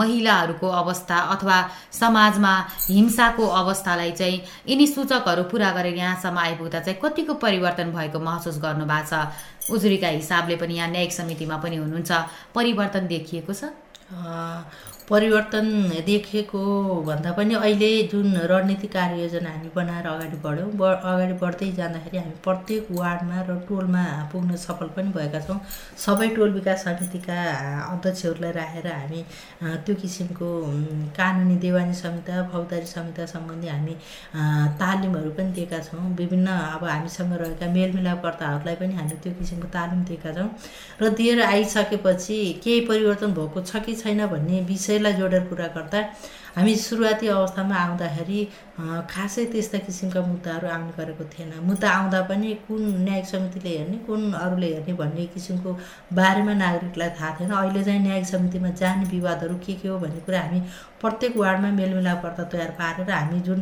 महिलाहरूको 0.00 0.68
अवस्था 0.82 1.18
अथवा 1.34 1.58
समाजमा 2.00 2.52
हिंसाको 2.86 3.46
अवस्थालाई 3.62 4.12
चाहिँ 4.20 4.42
यिनी 4.68 4.86
सूचकहरू 4.86 5.42
पुरा 5.50 5.70
गरेर 5.76 5.96
यहाँसम्म 5.96 6.38
आइपुग्दा 6.38 6.80
चाहिँ 6.80 7.00
कतिको 7.02 7.34
परिवर्तन 7.42 7.90
भएको 7.98 8.18
महसुस 8.20 8.58
गर्नुभएको 8.62 9.06
छ? 9.10 9.26
उजुरीका 9.74 10.08
हिसाबले 10.08 10.56
पनि 10.56 10.74
यहाँ 10.74 10.88
न्यायिक 10.90 11.12
समितिमा 11.12 11.56
पनि 11.64 11.76
हुनुहुन्छ। 11.76 12.12
परिवर्तन 12.54 13.06
देखिएको 13.06 13.52
छ? 13.52 13.74
परिवर्तन 15.10 15.66
देखेको 16.06 16.60
भन्दा 17.02 17.30
पनि 17.32 17.54
अहिले 17.54 17.88
जुन 18.12 18.34
रणनीति 18.50 18.86
कार्ययोजना 18.92 19.50
हामी 19.50 19.70
बनाएर 19.74 20.06
अगाडि 20.06 20.36
बढ्यौँ 20.44 20.70
ब 20.76 20.82
अगाडि 20.84 21.32
बढ्दै 21.42 21.70
जाँदाखेरि 21.78 22.18
हामी 22.18 22.34
प्रत्येक 22.44 22.90
वार्डमा 22.98 23.40
र 23.48 23.56
टोलमा 23.68 24.02
पुग्न 24.32 24.56
सफल 24.64 24.88
पनि 24.96 25.08
भएका 25.16 25.40
छौँ। 25.46 25.58
सबै 26.04 26.28
टोल 26.36 26.50
विकास 26.52 26.84
समितिका 26.84 27.36
अध्यक्षहरूलाई 27.92 28.52
राखेर 28.52 28.86
हामी 28.88 29.22
त्यो 29.86 29.94
किसिमको 30.02 30.48
कानुनी 31.16 31.56
देवानी 31.64 31.94
संहिता 32.02 32.42
फौजदारी 32.52 32.86
संहिता 32.92 33.26
सम्बन्धी 33.32 33.68
हामी 33.68 33.94
तालिमहरू 34.82 35.30
पनि 35.40 35.52
दिएका 35.56 35.78
छौँ। 35.88 36.04
विभिन्न 36.20 36.48
अब 36.76 36.84
हामीसँग 36.84 37.32
रहेका 37.44 37.72
मेलमिलापकर्ताहरूलाई 37.72 38.76
पनि 38.84 38.94
हामी 39.00 39.16
त्यो 39.24 39.32
किसिमको 39.40 39.72
तालिम 39.78 40.04
दिएका 40.12 40.32
छौँ। 40.36 40.48
र 41.00 41.08
दिएर 41.16 41.42
आइसकेपछि 41.48 42.38
केही 42.64 42.80
परिवर्तन 42.92 43.32
भएको 43.40 43.60
छ 43.64 43.84
कि 43.88 43.94
छैन 44.04 44.26
भन्ने 44.28 44.60
विषय 44.68 44.97
त्यसलाई 44.98 45.14
जोडेर 45.14 45.42
कुरा 45.48 45.66
गर्दा 45.74 46.00
हामी 46.58 46.74
सुरुवाती 46.74 47.26
अवस्थामा 47.30 47.74
आउँदाखेरि 47.76 48.38
खासै 49.10 49.44
त्यस्ता 49.52 49.78
किसिमका 49.86 50.20
मुद्दाहरू 50.26 50.66
आउने 50.68 50.92
गरेको 50.98 51.24
थिएन। 51.30 51.52
मुद्दा 51.62 51.88
आउँदा 51.90 52.20
पनि 52.30 52.54
कुन 52.66 52.82
न्यायिक 53.06 53.26
समितिले 53.26 53.70
हेर्ने 53.78 53.98
कुन 54.06 54.32
अरूले 54.34 54.66
हेर्ने 54.74 54.94
भन्ने 54.98 55.26
किसिमको 55.34 55.70
बारेमा 56.18 56.54
नागरिकलाई 56.58 57.10
थाहा 57.18 57.30
थिएन। 57.38 57.50
अहिले 57.62 57.82
चाहिँ 57.84 58.02
न्यायिक 58.02 58.26
समितिमा 58.26 58.70
जाने 58.74 59.04
विवादहरू 59.14 59.54
के 59.66 59.74
के 59.78 59.88
हो 59.88 59.98
भन्ने 59.98 60.20
कुरा 60.26 60.40
हामी 60.42 60.60
प्रत्येक 61.00 61.36
वार्डमा 61.36 61.70
मेलमिलापकर्ता 61.78 62.44
तयार 62.52 62.70
पारेर 62.78 63.10
हामी 63.10 63.40
जुन 63.46 63.60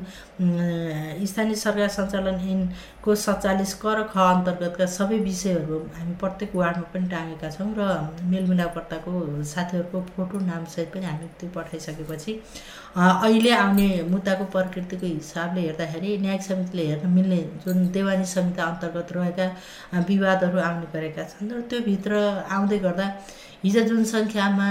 स्थानीय 1.31 1.55
सरकार 1.65 1.89
सञ्चालन 1.97 2.41
ऐनको 2.53 3.15
सत्तालिस 3.25 3.75
क 3.83 3.93
र 3.97 4.09
ख 4.13 4.17
अन्तर्गतका 4.17 4.87
सबै 4.97 5.19
विषयहरू 5.29 5.81
हामी 5.99 6.15
प्रत्येक 6.25 6.57
वार्डमा 6.57 6.89
पनि 6.95 7.09
टाँगेका 7.13 7.51
छौँ 7.57 7.73
र 7.79 7.91
मेलमिलापकर्ताको 8.33 9.13
साथीहरूको 9.53 10.01
फोटो 10.17 10.41
नामसहित 10.49 10.89
पनि 10.95 11.07
हामी 11.13 11.29
त्यो 11.41 11.51
पठाइसकेपछि 11.57 12.41
अहिले 12.97 13.51
आउने 13.53 13.87
मुद्दाको 14.11 14.45
प्रकृतिको 14.53 15.07
हिसाबले 15.07 15.61
हेर्दाखेरि 15.61 16.17
न्यायिक 16.19 16.43
समितिले 16.43 16.85
हेर्न 16.87 17.11
मिल्ने 17.17 17.41
जुन 17.65 17.89
देवानी 17.93 18.25
समिति 18.27 18.63
अन्तर्गत 18.63 19.13
रहेका 19.17 20.01
विवादहरू 20.09 20.59
आउने 20.69 20.87
गरेका 20.95 21.25
छन् 21.33 21.53
र 21.53 21.61
त्योभित्र 21.69 22.23
आउँदै 22.51 22.79
गर्दा 22.87 23.07
हिजो 23.65 23.83
जुन 23.91 24.05
सङ्ख्यामा 24.13 24.71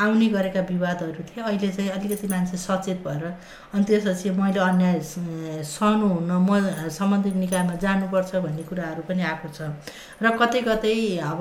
आउने 0.00 0.26
गरेका 0.32 0.60
विवादहरू 0.72 1.22
थिए। 1.28 1.42
अहिले 1.44 1.68
चाहिँ 1.68 1.90
अलिकति 1.90 2.26
मान्छे 2.28 2.56
सचेत 2.56 2.98
भएर 3.04 3.24
अनि 3.74 3.84
त्यसपछि 3.84 4.30
मैले 4.40 4.60
अन्याय 4.60 5.00
सहनु 5.68 6.06
हुन 6.08 6.32
म 6.48 6.88
सम्बन्धित 6.88 7.34
निकायमा 7.36 7.74
जानुपर्छ 7.84 8.34
भन्ने 8.44 8.62
कुराहरू 8.70 9.02
पनि 9.08 9.22
आएको 9.22 9.48
छ। 9.52 9.68
र 10.22 10.36
कतै 10.40 10.60
कतै 10.68 10.96
अब 11.20 11.40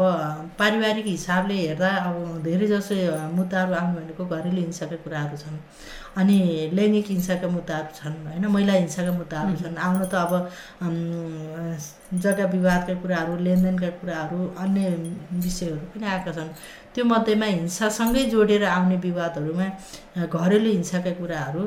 पारिवारिक 0.60 1.06
हिसाबले 1.06 1.56
हेर्दा 1.56 1.90
अब 2.08 2.44
धेरै 2.44 2.68
जसो 2.68 2.96
मुद्दाहरू 3.40 3.74
आउनु 3.74 3.96
भनेको 4.00 4.24
घरेलु 4.26 4.60
हिंसाका 4.68 4.98
कुराहरू 5.06 5.38
छन्। 5.38 5.58
अनि 6.12 6.38
लैङ्गिक 6.76 7.08
हिंसाका 7.08 7.48
मुद्दाहरू 7.48 7.92
छन् 7.96 8.16
होइन? 8.28 8.46
महिला 8.52 8.74
हिंसाका 8.74 9.12
मुद्दाहरू 9.16 9.56
छन्। 9.64 9.76
आउन 9.80 10.04
त 10.12 10.16
अब 10.20 10.32
जग्गा 12.12 12.46
विवादका 12.52 12.94
कुराहरू 13.02 13.34
लेनदेनका 13.48 13.90
कुराहरू 14.00 14.40
अन्य 14.60 14.84
विषयहरू 15.40 15.86
पनि 15.96 16.06
आएका 16.06 16.32
छन्। 16.36 16.50
त्यो 16.96 17.04
मध्येमा 17.06 17.46
हिंसासँगै 17.46 18.24
जोडेर 18.34 18.64
आउने 18.68 18.96
विवादहरूमा 19.08 19.68
घरेलु 20.28 20.70
हिंसाका 20.70 21.12
कुराहरू 21.20 21.64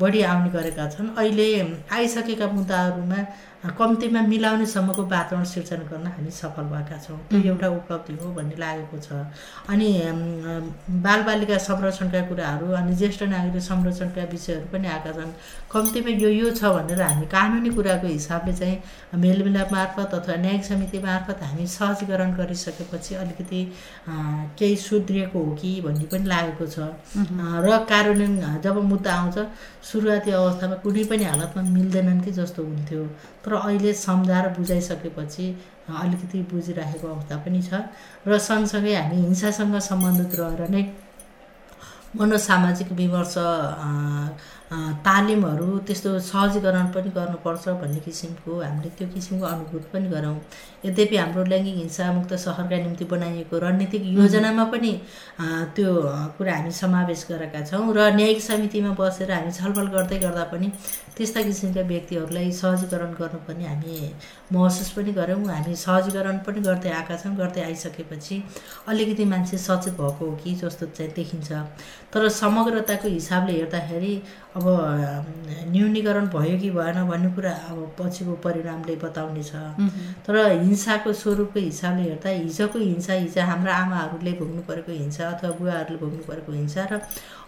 बढी 0.00 0.20
आउने 0.22 0.50
गरेका 0.56 0.84
छन्। 0.94 1.08
अहिले 1.18 1.46
आइसकेका 1.90 2.46
मुद्दाहरूमा 2.56 3.20
कम्तीमा 3.64 4.20
मिलाउनेसम्मको 4.28 5.02
वातावरण 5.08 5.44
सिर्जना 5.48 5.84
गर्न 5.88 6.06
हामी 6.06 6.30
सफल 6.30 6.64
भएका 6.68 6.96
छौँ। 7.00 7.18
त्यो 7.32 7.40
एउटा 7.40 7.68
उपलब्धि 7.80 8.12
हो 8.20 8.28
भन्ने 8.36 8.56
लागेको 8.60 8.98
छ। 9.00 9.08
अनि 9.72 9.88
बालबालिका 11.00 11.56
संरक्षणका 11.64 12.20
कुराहरू 12.28 12.66
अनि 12.76 12.92
ज्येष्ठ 12.92 13.22
नागरिक 13.32 13.62
संरक्षणका 13.64 14.22
विषयहरू 14.32 14.66
पनि 14.68 14.88
आएका 14.88 15.12
छन्। 15.16 15.32
कम्तीमा 15.72 16.10
यो 16.20 16.28
यो 16.28 16.50
छ 16.52 16.64
भनेर 16.76 17.00
हामी 17.02 17.26
कानुनी 17.26 17.70
कुराको 17.72 18.06
हिसाबले 18.06 18.52
चाहिँ 18.52 18.76
मेलमिलाप 19.16 19.72
मार्फत 19.72 20.14
अथवा 20.14 20.36
न्यायिक 20.44 20.64
समिति 20.64 20.98
मार्फत 21.00 21.42
हामी 21.42 21.66
सहजीकरण 21.66 22.36
गरिसकेपछि 22.36 23.14
अलिकति 23.14 23.60
केही 24.60 24.76
सुध्रिएको 24.76 25.38
हो 25.40 25.54
कि 25.56 25.80
भन्ने 25.80 26.04
पनि 26.12 26.26
लागेको 26.28 26.66
छ। 26.68 26.78
र 27.64 27.84
कार्यान्वयन 27.88 28.60
जब 28.60 28.76
मुद्दा 28.92 29.12
आउँछ 29.14 29.38
सुरुवाती 29.88 30.30
अवस्थामा 30.30 30.76
कुनै 30.84 31.04
पनि 31.08 31.24
हालतमा 31.24 31.62
मिल्दैनन् 31.70 32.20
कि 32.24 32.32
जस्तो 32.32 32.62
हुन्थ्यो। 32.62 33.04
तर 33.44 33.53
अहिले 33.56 33.92
सम्झाएर 33.92 34.48
बुझाइसकेपछि 34.58 35.46
अलिकति 35.88 36.38
बुझिराखेको 36.52 37.06
अवस्था 37.08 37.36
पनि 37.44 37.62
छ। 37.62 37.74
र 38.26 38.38
सँगसँगै 38.38 38.94
हामी 38.94 39.16
हिंसासँग 39.16 39.78
सम्बन्धित 39.80 40.34
रहेर 40.40 40.68
नै 40.68 40.82
मनोसामाजिक 42.16 42.92
विमर्श 42.92 43.34
तालिमहरू 44.72 45.78
त्यस्तो 45.86 46.18
सहजीकरण 46.28 46.86
पनि 46.94 47.10
गर्नुपर्छ 47.16 47.68
भन्ने 47.80 48.00
किसिमको 48.00 48.60
हामीले 48.60 48.90
त्यो 48.98 49.08
किसिमको 49.14 49.46
अनुभूत 49.46 49.84
पनि 49.92 50.08
गरौँ। 50.08 50.36
यद्यपि 50.84 51.16
हाम्रो 51.16 51.44
लैङ्गिक 51.52 51.76
हिंसा 51.76 52.12
मुक्त 52.12 52.32
सहरका 52.44 52.76
निम्ति 52.76 53.04
बनाइएको 53.12 53.58
रणनीतिक 53.58 54.02
योजनामा 54.18 54.64
पनि 54.72 54.92
त्यो 55.76 55.90
कुरा 56.38 56.54
हामी 56.56 56.70
समावेश 56.80 57.26
गरेका 57.30 57.60
छौँ 57.70 57.92
र 57.94 58.10
न्यायिक 58.16 58.40
समितिमा 58.42 58.92
बसेर 58.98 59.32
हामी 59.32 59.52
छलफल 59.52 59.86
गर्दै 59.94 60.18
गर्दा 60.24 60.44
पनि 60.52 60.70
त्यस्ता 61.16 61.42
किसिमका 61.42 61.82
व्यक्तिहरूलाई 61.92 62.50
सहजीकरण 62.52 63.12
गर्नुपर्ने 63.20 63.64
हामी 63.64 63.96
महसुस 64.54 64.90
पनि 64.96 65.12
गऱ्यौँ 65.12 65.44
हामी 65.46 65.74
सहजीकरण 65.76 66.38
पनि 66.46 66.60
गर्दै 66.68 66.90
आएका 66.90 67.16
छौँ 67.16 67.34
गर्दै 67.36 67.62
आइसकेपछि 67.64 68.42
अलिकति 68.88 69.24
मान्छे 69.24 69.58
सचेत 69.58 69.94
भएको 70.00 70.24
हो 70.24 70.36
कि 70.44 70.54
जस्तो 70.62 70.86
चाहिँ 70.96 71.12
देखिन्छ। 71.16 71.52
तर 72.14 72.28
समग्रताको 72.30 73.08
हिसाबले 73.08 73.52
हेर्दाखेरि 73.52 74.14
अब 74.56 74.66
न्यूनीकरण 75.74 76.26
भयो 76.34 76.58
कि 76.58 76.70
भएन 76.70 77.02
भन्ने 77.08 77.30
कुरा 77.34 77.52
अब 77.70 77.78
पछिको 77.98 78.32
परिणामले 78.44 78.96
बताउनेछ 79.02 79.52
तर 80.26 80.36
हिंसाको 80.62 81.12
स्वरूपको 81.12 81.60
हिसाबले 81.60 82.02
हेर्दा 82.02 82.30
हिजोको 82.30 82.78
हिंसा 82.78 83.12
हिजो 83.12 83.42
हाम्रा 83.50 83.74
आमाहरूले 83.76 84.32
भोग्नु 84.40 84.62
परेको 84.68 84.92
हिंसा 84.92 85.28
अथवा 85.28 85.50
बुवाहरूले 85.58 85.98
भोग्नु 85.98 86.22
परेको 86.28 86.52
हिंसा 86.52 86.86
र 86.92 87.00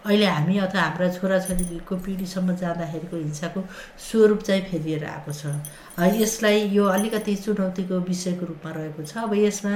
अहिले 0.07 0.25
हामी 0.25 0.57
अथवा 0.67 0.81
हाम्रा 0.81 1.07
छोराछोरीको 1.15 1.95
पिँढीसम्म 2.03 2.55
जाँदाखेरिको 2.59 3.17
हिंसाको 3.17 3.63
स्वरूप 4.07 4.41
चाहिँ 4.47 4.61
फेरिएर 4.71 5.05
आएको 5.05 5.31
छ। 5.31 5.55
यसलाई 6.19 6.67
यो 6.69 6.83
अलिकति 6.97 7.35
चुनौतीको 7.45 7.99
विषयको 8.09 8.45
रूपमा 8.45 8.71
रहेको 8.77 9.03
छ। 9.03 9.17
अब 9.23 9.33
यसमा 9.35 9.73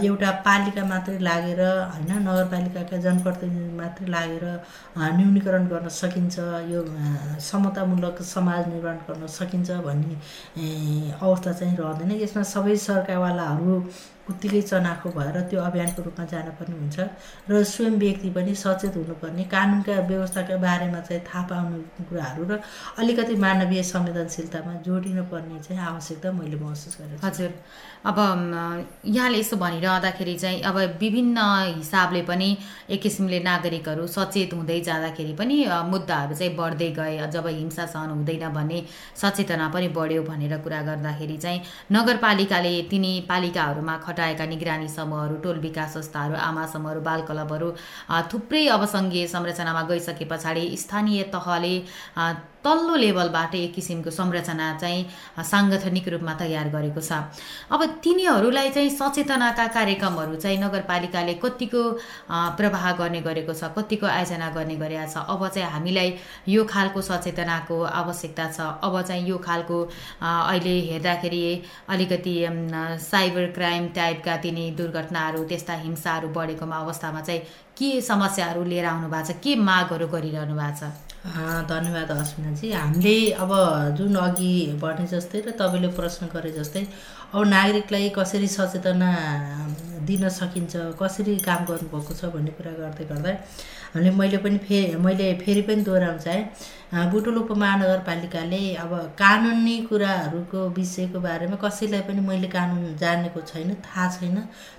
एउटा 0.00 0.30
पालिका 0.46 0.84
मात्रै 0.86 1.18
लागेर 1.20 1.60
होइन 1.60 2.10
नगरपालिकाका 2.22 2.96
जनप्रतिनिधि 3.06 3.76
मात्रै 3.76 4.06
लागेर 4.08 4.44
न्यूनीकरण 5.18 5.66
गर्न 5.68 5.88
सकिन्छ 6.00 6.38
यो 6.72 6.80
समतामूलक 7.42 8.22
समाज 8.24 8.68
निर्माण 8.68 8.96
गर्न 9.08 9.26
सकिन्छ 9.38 9.70
भन्ने 9.86 10.16
अवस्था 11.20 11.52
चाहिँ 11.52 11.76
रहँदैन। 11.76 12.10
यसमा 12.22 12.42
सबै 12.54 12.76
सरकारवालाहरू 12.88 13.74
उत्तिकै 14.30 14.62
चनाखो 14.62 15.08
भएर 15.16 15.36
त्यो 15.50 15.60
अभियानको 15.60 16.02
रूपमा 16.02 16.24
जानुपर्ने 16.26 16.76
हुन्छ। 16.76 16.98
र 17.50 17.62
स्वयं 17.62 17.94
व्यक्ति 17.98 18.30
पनि 18.36 18.54
सचेत 18.54 18.96
हुनुपर्ने 18.96 19.44
कानुनका 19.54 19.94
व्यवस्थाका 20.10 20.56
बारेमा 20.66 21.00
चाहिँ 21.00 21.22
थाहा 21.28 21.42
पाउनु 21.46 21.78
कुराहरू 22.08 22.42
र 22.50 22.60
अलिकति 22.98 23.34
मानवीय 23.46 23.82
संवेदनशीलतामा 23.92 24.72
जोडिनु 24.86 25.24
पर्ने 25.30 25.58
चाहिँ 25.62 25.80
आवश्यकता 25.82 26.32
मैले 26.32 26.56
महसुस 26.58 26.96
गरेँ 27.00 27.18
हजुर। 27.22 27.52
अब 28.06 28.18
यहाँले 29.04 29.38
यसो 29.38 29.56
भनिरहँदाखेरि 29.56 30.34
चाहिँ 30.38 30.60
अब 30.62 30.76
विभिन्न 31.00 31.38
हिसाबले 31.76 32.22
पनि 32.22 32.56
एक 32.90 33.02
किसिमले 33.02 33.40
नागरिकहरू 33.42 34.06
सचेत 34.06 34.54
हुँदै 34.54 34.80
जाँदाखेरि 34.88 35.32
पनि 35.34 35.56
मुद्दाहरू 35.90 36.34
चाहिँ 36.34 36.54
बढ्दै 36.56 36.90
गए। 36.98 37.26
जब 37.34 37.46
हिंसा 37.48 37.86
सहन 37.86 38.10
हुँदैन 38.10 38.48
भन्ने 38.54 38.82
सचेतना 39.16 39.68
पनि 39.74 39.88
बढ्यो 39.98 40.22
भनेर 40.22 40.56
कुरा 40.58 40.80
गर्दाखेरि 40.82 41.36
चाहिँ 41.36 41.60
नगरपालिकाले 41.92 42.74
तिनी 42.90 43.12
पालिकाहरूमा 43.28 43.96
खटाएका 44.06 44.46
निगरानी 44.46 44.88
समूहहरू 44.88 45.36
टोल 45.44 45.58
विकास 45.60 45.94
संस्थाहरू 45.94 46.34
आमा 46.48 46.66
समूहहरू 46.74 47.00
बाल 47.02 47.22
क्लबहरू 47.28 47.70
थुप्रै 48.32 48.66
अब 48.68 48.84
सङ्घीय 48.86 49.26
संरचनामा 49.28 49.82
गइसके 49.90 50.24
पछाडि 50.24 50.76
स्थानीय 50.76 51.22
तहले 51.34 51.74
तल्लो 52.66 52.94
लेभलबाट 52.96 53.54
एक 53.54 53.74
किसिमको 53.74 54.10
संरचना 54.10 54.66
चाहिँ 54.82 55.06
साङ्गठनिक 55.46 56.08
रूपमा 56.08 56.34
तयार 56.34 56.68
गरेको 56.74 57.00
छ। 57.00 57.12
अब 57.70 57.84
तिनीहरूलाई 58.02 58.70
चाहिँ 58.70 58.90
सचेतनाका 58.90 59.66
कार्यक्रमहरू 59.76 60.34
चाहिँ 60.36 60.58
नगरपालिकाले 60.58 61.34
कतिको 61.44 61.82
प्रवाह 62.58 62.90
गर्ने 62.98 63.20
गरेको 63.22 63.54
छ 63.54 63.70
कतिको 63.78 64.06
आयोजना 64.06 64.50
गर्ने 64.50 64.76
गरेका 64.76 65.06
छ 65.06 65.22
अब 65.30 65.46
चाहिँ 65.48 65.70
हामीलाई 65.70 66.14
यो 66.48 66.64
खालको 66.66 67.00
सचेतनाको 67.02 67.82
आवश्यकता 68.02 68.50
छ। 68.50 68.60
अब 68.82 69.00
चाहिँ 69.02 69.28
यो 69.28 69.38
खालको 69.46 69.78
अहिले 70.22 70.74
हेर्दाखेरि 70.90 71.42
अलिकति 71.88 72.34
साइबर 73.06 73.46
क्राइम 73.54 73.88
टाइपका 73.94 74.36
तिनी 74.42 74.70
दुर्घटनाहरू 74.78 75.44
त्यस्ता 75.46 75.74
हिंसाहरू 75.86 76.28
बढेकोमा 76.34 76.76
अवस्थामा 76.76 77.20
चाहिँ 77.20 77.40
के 77.78 78.00
समस्याहरू 78.02 78.64
लिएर 78.64 78.84
आउनु 78.86 79.08
भएको 79.08 79.32
छ 79.32 79.42
के 79.44 79.56
मागहरू 79.62 80.06
गरिरहनु 80.08 80.54
भएको 80.56 80.78
छ? 80.80 81.05
धन्यवाद 81.68 82.10
अस्मिनाजी 82.12 82.72
हामीले 82.72 83.16
अब 83.34 83.52
जुन 83.98 84.14
अघि 84.18 84.52
भने 84.80 85.06
जस्तै 85.08 85.40
र 85.40 85.50
तपाईँले 85.58 85.88
प्रश्न 85.94 86.26
गरे 86.32 86.50
जस्तै 86.52 86.82
अब 87.32 87.42
नागरिकलाई 87.48 88.08
कसरी 88.14 88.48
सचेतना 88.50 89.10
दिन 90.06 90.28
सकिन्छ 90.38 90.76
कसरी 91.02 91.36
काम 91.48 91.64
गर्नुभएको 91.70 92.14
छ 92.14 92.32
भन्ने 92.34 92.50
कुरा 92.58 92.72
गर्दै 92.80 93.04
गर्दा 93.10 93.30
हामीले 93.94 94.10
मैले 94.16 94.38
पनि 94.44 94.58
फे 94.66 94.78
मैले 95.04 95.26
फेरि 95.42 95.62
पनि 95.68 95.82
दोहोऱ्याउन 95.82 96.18
चाहेँ। 96.18 97.10
बुटोल 97.10 97.36
उपमहानगरपालिकाले 97.38 98.60
अब 98.82 98.92
कानुनी 99.18 99.76
कुराहरूको 99.88 100.58
विषयको 100.76 101.20
बारेमा 101.20 101.56
कसैलाई 101.64 102.02
पनि 102.08 102.20
मैले 102.28 102.48
कानुन 102.48 102.96
जानेको 102.96 103.40
छैन 103.50 103.74
थाहा 103.86 104.08
छैन। 104.16 104.36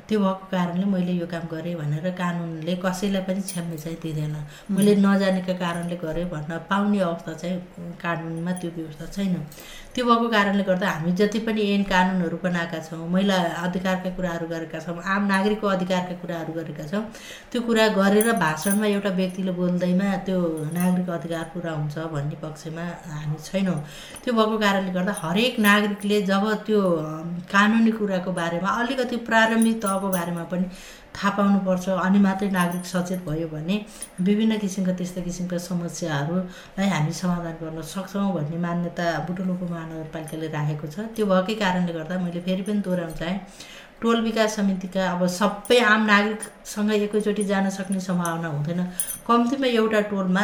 त्यो 0.07 0.19
भएको 0.19 0.48
कारणले 0.51 0.86
मैले 0.86 1.13
यो 1.13 1.27
काम 1.27 1.48
गरेँ 1.51 1.75
भनेर 1.75 2.10
कानुनले 2.22 2.75
कसैलाई 2.86 3.22
पनि 3.27 3.41
क्षम्य 3.41 3.77
चाहिँ 3.77 3.98
दिँदैन। 4.03 4.36
मैले 4.72 4.96
नजानेको 5.03 5.53
कारणले 5.60 5.96
गरेँ 6.03 6.25
भन्न 6.31 6.57
पाउने 6.69 7.00
अवस्था 7.00 7.34
चाहिँ 7.34 7.57
कानुनमा 8.03 8.51
त्यो 8.62 8.72
व्यवस्था 8.77 9.05
छैन। 9.15 9.36
त्यो 9.98 10.06
भएको 10.06 10.27
कारणले 10.30 10.63
गर्दा 10.63 10.88
हामी 10.88 11.12
जति 11.18 11.39
पनि 11.42 11.62
ऐन 11.74 11.84
कानुनहरू 11.89 12.38
बनाएका 12.44 12.80
छौँ 12.86 13.08
महिला 13.10 13.36
अधिकारका 13.66 14.10
कुराहरू 14.13 14.48
गरेका 14.48 14.80
छौँ 14.80 15.01
आम 15.04 15.25
नागरिकको 15.25 15.68
अधिकारका 15.68 16.16
कुराहरू 16.22 16.54
गरेका 16.54 16.86
छौँ 16.86 17.01
त्यो 17.51 17.62
कुरा 17.66 17.88
गरेर 17.98 18.32
भाषणमा 18.38 18.86
एउटा 18.88 19.10
व्यक्तिले 19.18 19.51
बोल्दैमा 19.58 20.10
त्यो 20.27 20.38
नागरिक 20.77 21.10
अधिकार 21.18 21.46
पुरा 21.54 21.72
हुन्छ 21.72 21.98
भन्ने 22.13 22.38
पक्षमा 22.44 22.86
हामी 23.10 23.38
छैनौँ। 23.42 23.80
त्यो 24.22 24.34
भएको 24.38 24.58
कारणले 24.66 24.92
गर्दा 24.94 25.13
हरेक 25.18 25.60
नागरिकले 25.66 26.22
जब 26.30 26.46
त्यो 26.68 26.82
कानुनी 27.50 27.92
कुराको 27.98 28.32
बारेमा 28.38 28.70
अलिकति 28.82 29.18
प्रारम्भिक 29.25 29.82
तहको 29.82 30.08
बारेमा 30.13 30.44
पनि 30.54 30.66
थाहा 31.17 31.29
पाउनुपर्छ 31.38 31.86
अनि 32.05 32.19
मात्रै 32.25 32.50
नागरिक 32.51 32.86
सचेत 32.86 33.21
भयो 33.27 33.47
भने 33.53 33.75
विभिन्न 34.27 34.57
किसिमका 34.63 34.93
त्यस्ता 35.00 35.21
किसिमका 35.27 35.57
समस्याहरूलाई 35.67 36.89
हामी 36.89 37.13
समाधान 37.21 37.55
गर्न 37.62 37.81
सक्छौँ 37.93 38.33
भन्ने 38.36 38.57
मान्यता 38.65 39.05
बुटुल 39.27 39.50
उपमहानगरपालिकाले 39.55 40.47
राखेको 40.57 40.88
छ। 40.88 41.09
त्यो 41.15 41.25
भएकै 41.25 41.55
कारणले 41.63 41.93
गर्दा 41.97 42.19
मैले 42.25 42.41
फेरि 42.47 42.63
पनि 42.69 42.81
दोहोऱ्याउन 42.86 43.13
चाहेँ 43.19 43.39
टोल 44.01 44.21
विकास 44.21 44.55
समितिका 44.55 45.09
अब 45.12 45.25
सबै 45.36 45.79
आम 45.91 46.05
नागरिक 46.05 46.41
सँग 46.67 46.91
एकैचोटि 46.91 47.43
जान 47.43 47.69
सक्ने 47.69 48.00
सम्भावना 48.00 48.47
हुँदैन। 48.47 48.81
कम्तीमा 49.27 49.67
एउटा 49.67 50.00
टोलमा 50.12 50.43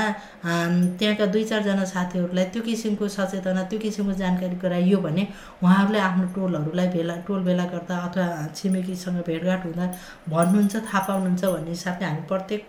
त्यहाँका 1.00 1.26
दुई 1.34 1.44
चारजना 1.44 1.86
साथीहरूलाई 1.86 2.46
त्यो 2.54 2.62
किसिमको 2.64 3.08
सचेतना 3.08 3.64
त्यो 3.70 3.80
किसिमको 3.80 4.14
जानकारी 4.24 4.56
गराइयो 4.64 4.98
भने 5.06 5.28
उहाँहरूले 5.64 6.00
आफ्नो 6.00 6.28
टोलहरूलाई 6.36 6.88
भेला 6.96 7.16
टोल 7.28 7.42
भेला 7.44 7.66
गर्दा 7.74 7.98
अथवा 8.08 8.28
छिमेकीसँग 8.56 9.20
भेटघाट 9.28 9.66
हुँदा 9.66 9.86
भन्नुहुन्छ 10.32 10.76
थाहा 10.76 11.00
पाउनुहुन्छ 11.08 11.44
भन्ने 11.46 11.70
हिसाबले 11.70 12.06
हामी 12.06 12.22
प्रत्येक 12.32 12.62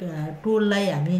टोललाई 0.44 0.86
हामी 0.90 1.16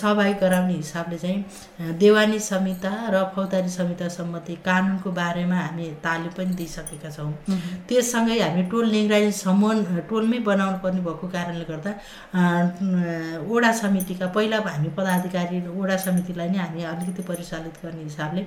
सहभागी 0.00 0.34
गराउने 0.42 0.74
हिसाबले 0.74 1.18
चाहिँ 1.18 1.94
देवानी 2.02 2.38
संहिता 2.50 2.92
र 3.14 3.24
फौजदारी 3.34 3.70
संहिता 3.70 4.08
सम्बन्धी 4.18 4.54
कानुनको 4.66 5.10
बारेमा 5.20 5.58
हामी 5.60 5.86
तालिम 6.04 6.32
पनि 6.36 6.54
दिइसकेका 6.60 7.10
छौँ। 7.10 7.32
त्यससँगै 7.88 8.38
हामी 8.40 8.62
टोल 8.70 8.90
निगरानी 8.90 9.32
सम्मान 9.38 9.84
टोलमै 10.10 10.38
बनाउनु 10.50 10.78
पर्ने 10.82 11.00
भएको 11.06 11.28
कारणले 11.28 11.59
गर्दा 11.68 11.90
ओडा 13.54 13.72
समितिका 13.80 14.26
पहिला 14.36 14.58
हामी 14.66 14.88
पदाधिकारी 14.96 15.66
ओडा 15.80 15.96
समितिलाई 16.06 16.48
नै 16.48 16.58
हामी 16.58 16.82
अलिकति 16.92 17.22
परिचालित 17.30 17.84
गर्ने 17.84 18.02
हिसाबले 18.02 18.46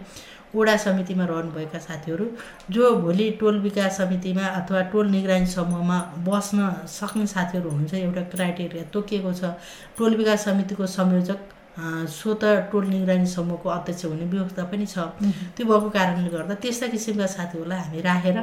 ओडा 0.55 0.75
समितिमा 0.77 1.25
रहनुभएका 1.25 1.79
साथीहरू 1.79 2.25
जो 2.71 2.91
भोलि 3.01 3.29
टोल 3.39 3.59
विकास 3.59 3.97
समितिमा 3.97 4.45
अथवा 4.59 4.81
टोल 4.91 5.07
निगरानी 5.09 5.47
समूहमा 5.49 5.97
बस्न 6.27 6.69
सक्ने 6.89 7.25
साथीहरू 7.27 7.69
हुनुहुन्छ 7.69 7.93
एउटा 7.93 8.21
क्राइटेरिया 8.35 8.83
तोकिएको 8.93 9.33
छ। 9.33 9.57
टोल 9.97 10.15
विकास 10.15 10.45
समितिको 10.45 10.85
संयोजक 10.87 11.39
स्वत 12.13 12.43
टोल 12.71 12.85
निगरानी 12.87 13.25
समूहको 13.27 13.69
अध्यक्ष 13.69 14.05
हुने 14.05 14.25
व्यवस्था 14.33 14.63
पनि 14.71 14.85
छ। 14.85 14.97
त्यो 15.57 15.65
भएको 15.65 15.89
कारणले 15.89 16.29
गर्दा 16.29 16.53
त्यस्ता 16.61 16.87
किसिमका 16.87 17.25
साथीहरूलाई 17.33 17.79
हामी 17.79 18.01
राखेर 18.01 18.37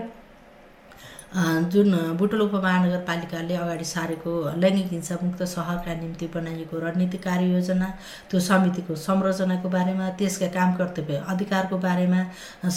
जुन 1.33 1.93
बुटोल 2.19 2.41
उपमहानगरपालिकाले 2.43 3.55
अगाडि 3.57 3.85
सारेको 3.85 4.31
लैङ्गिक 4.59 4.87
हिंसामुक्त 4.93 5.43
सहरका 5.47 5.95
निम्ति 5.95 6.27
बनाइएको 6.35 6.79
रणनीतिक 6.79 7.23
कार्ययोजना 7.23 7.89
त्यो 8.31 8.41
समितिको 8.41 8.95
संरचनाको 8.99 9.69
बारेमा 9.71 10.09
त्यसका 10.19 10.47
काम 10.57 10.75
कर्तव्य 10.75 11.23
अधिकारको 11.31 11.77
बारेमा 11.87 12.21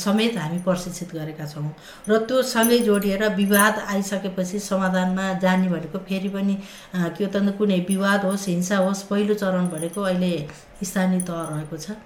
समेत 0.03 0.37
हामी 0.37 0.59
प्रशिक्षित 0.67 1.15
गरेका 1.15 1.45
छौँ। 1.47 1.71
र 2.09 2.17
त्यो 2.29 2.41
सँगै 2.53 2.79
जोडिएर 2.85 3.27
विवाद 3.35 3.79
आइसकेपछि 3.89 4.59
समाधानमा 4.61 5.31
जाने 5.41 5.67
भनेको 5.73 5.97
फेरि 6.05 6.29
पनि 6.29 6.57
के 7.17 7.25
त 7.25 7.57
कुनै 7.57 7.79
विवाद 7.89 8.25
होस् 8.25 8.47
हिंसा 8.49 8.77
होस् 8.77 9.03
पहिलो 9.09 9.33
चरण 9.33 9.67
भनेको 9.73 10.01
अहिले 10.03 10.33
स्थानीय 10.83 11.19
तह 11.29 11.41
रहेको 11.49 11.77
छ 11.77 11.97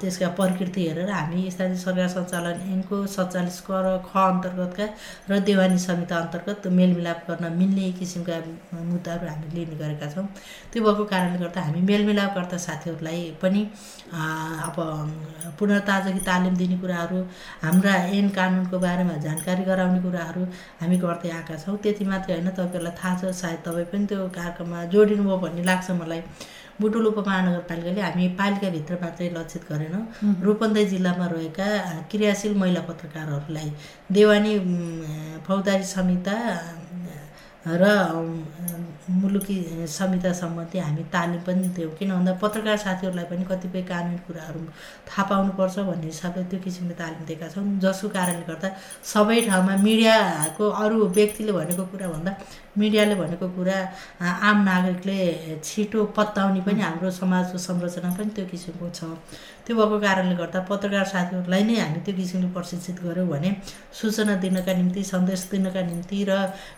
त्यसका 0.00 0.28
प्रकृति 0.38 0.86
हेरेर 0.88 1.10
हामी 1.10 1.50
स्थानीय 1.50 1.76
सरकार 1.84 2.08
सञ्चालन 2.08 2.58
ऐनको 2.72 2.96
सत्तालिस 3.14 3.58
र 3.70 3.96
ख 4.06 4.16
अन्तर्गतका 4.22 4.86
र 5.30 5.38
देवानी 5.48 5.78
संहिता 5.78 6.16
अन्तर्गत 6.16 6.66
मेलमिलाप 6.78 7.24
गर्न 7.28 7.52
मिल्ने 7.58 7.90
किसिमका 7.98 8.36
मुद्दाहरू 8.90 9.26
हामी 9.28 9.48
लिने 9.54 9.76
गरेका 9.82 10.10
छौँ। 10.14 10.26
त्यो 10.72 10.82
भएको 10.84 11.04
कारणले 11.12 11.38
गर्दा 11.38 11.60
हामी 11.66 11.80
मेलमिलापकर्ता 11.90 12.56
साथीहरूलाई 12.66 13.20
पनि 13.42 13.62
अब 14.68 14.76
पुनर्ताजगी 15.58 16.20
तालिम 16.28 16.54
दिने 16.56 16.76
कुराहरू 16.78 17.18
हाम्रा 17.62 17.94
ऐन 18.16 18.28
कानुनको 18.38 18.78
बारेमा 18.86 19.16
जानकारी 19.26 19.64
गराउने 19.64 20.00
कुराहरू 20.06 20.42
हामी 20.80 20.96
गर्दै 21.04 21.30
आएका 21.30 21.56
छौँ। 21.64 21.76
त्यति 21.82 22.04
मात्रै 22.04 22.34
होइन 22.34 22.48
तपाईँहरूलाई 22.50 22.96
थाहा 23.02 23.14
छ 23.20 23.34
सायद 23.42 23.60
तपाईँ 23.66 23.88
पनि 23.92 24.06
त्यो 24.06 24.28
कार्यक्रममा 24.38 24.84
जोडिनुभयो 24.92 25.36
भन्ने 25.44 25.62
लाग्छ 25.70 25.90
मलाई। 26.02 26.22
बुटुल 26.80 27.06
उपमहानगरपालिकाले 27.06 28.00
हामी 28.00 28.28
पालिकाभित्र 28.38 28.94
मात्रै 29.02 29.28
लक्षित 29.34 29.62
गरेनौँ। 29.70 30.04
रूपन्देही 30.42 30.86
जिल्लामा 30.88 31.26
रहेका 31.34 31.66
क्रियाशील 32.10 32.54
महिला 32.58 32.80
पत्रकारहरूलाई 32.88 33.68
देवानी 34.10 34.54
फौजदारी 35.46 35.84
संहिता 35.94 36.36
र 37.66 37.84
मुलुकी 39.10 39.86
संहिता 39.88 40.32
सम्बन्धी 40.32 40.78
हामी 40.78 41.02
तालिम 41.12 41.40
पनि 41.46 41.68
दियौँ 41.76 41.90
किन 41.98 42.10
भन्दा 42.10 42.32
पत्रकार 42.42 42.76
साथीहरूलाई 42.78 43.24
पनि 43.30 43.44
कतिपय 43.50 43.82
कानुनी 43.90 44.18
कुराहरू 44.26 44.60
थाहा 45.08 45.22
पाउनुपर्छ 45.30 45.78
भन्ने 45.90 46.06
हिसाबले 46.06 46.44
त्यो 46.50 46.60
किसिमले 46.64 46.94
तालिम 46.94 47.24
दिएका 47.26 47.48
छौँ 47.54 47.64
जसको 47.82 48.08
कारणले 48.16 48.44
गर्दा 48.46 48.68
सबै 49.12 49.40
ठाउँमा 49.48 49.74
मिडियाको 49.82 50.64
अरू 50.82 51.06
व्यक्तिले 51.18 51.52
भनेको 51.52 51.84
कुरा 51.92 52.08
भन्दा 52.14 52.32
मिडियाले 52.78 53.14
भनेको 53.14 53.48
कुरा 53.56 53.76
आम 54.48 54.62
नागरिकले 54.64 55.18
छिटो 55.64 56.04
पत्ताउने 56.16 56.60
पनि 56.66 56.80
हाम्रो 56.80 57.10
समाजको 57.20 57.58
संरचना 57.58 58.10
पनि 58.18 58.30
त्यो 58.36 58.46
किसिमको 58.52 58.88
छ। 58.94 59.00
त्यो 59.66 59.76
भएको 59.76 59.98
कारणले 60.00 60.34
गर्दा 60.36 60.60
पत्रकार 60.70 61.04
साथीहरूलाई 61.06 61.62
नै 61.62 61.74
हामी 61.80 62.00
त्यो 62.06 62.14
किसिमले 62.16 62.48
प्रशिक्षित 62.56 62.96
गऱ्यौँ 63.04 63.28
भने 63.28 63.50
सूचना 63.94 64.34
दिनका 64.44 64.72
निम्ति 64.74 65.02
सन्देश 65.12 65.48
दिनका 65.52 65.82
निम्ति 65.90 66.18
र 66.28 66.32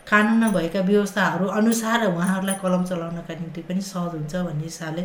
कानुनमा 0.09 0.49
भएका 0.57 0.81
व्यवस्थाहरू 0.91 1.45
अनुसार 1.59 2.05
उहाँहरूलाई 2.07 2.57
कलम 2.61 2.83
चलाउनका 2.85 3.33
निम्ति 3.41 3.61
पनि 3.69 3.81
सहज 3.81 4.13
हुन्छ 4.15 4.35
भन्ने 4.47 4.63
हिसाबले 4.63 5.01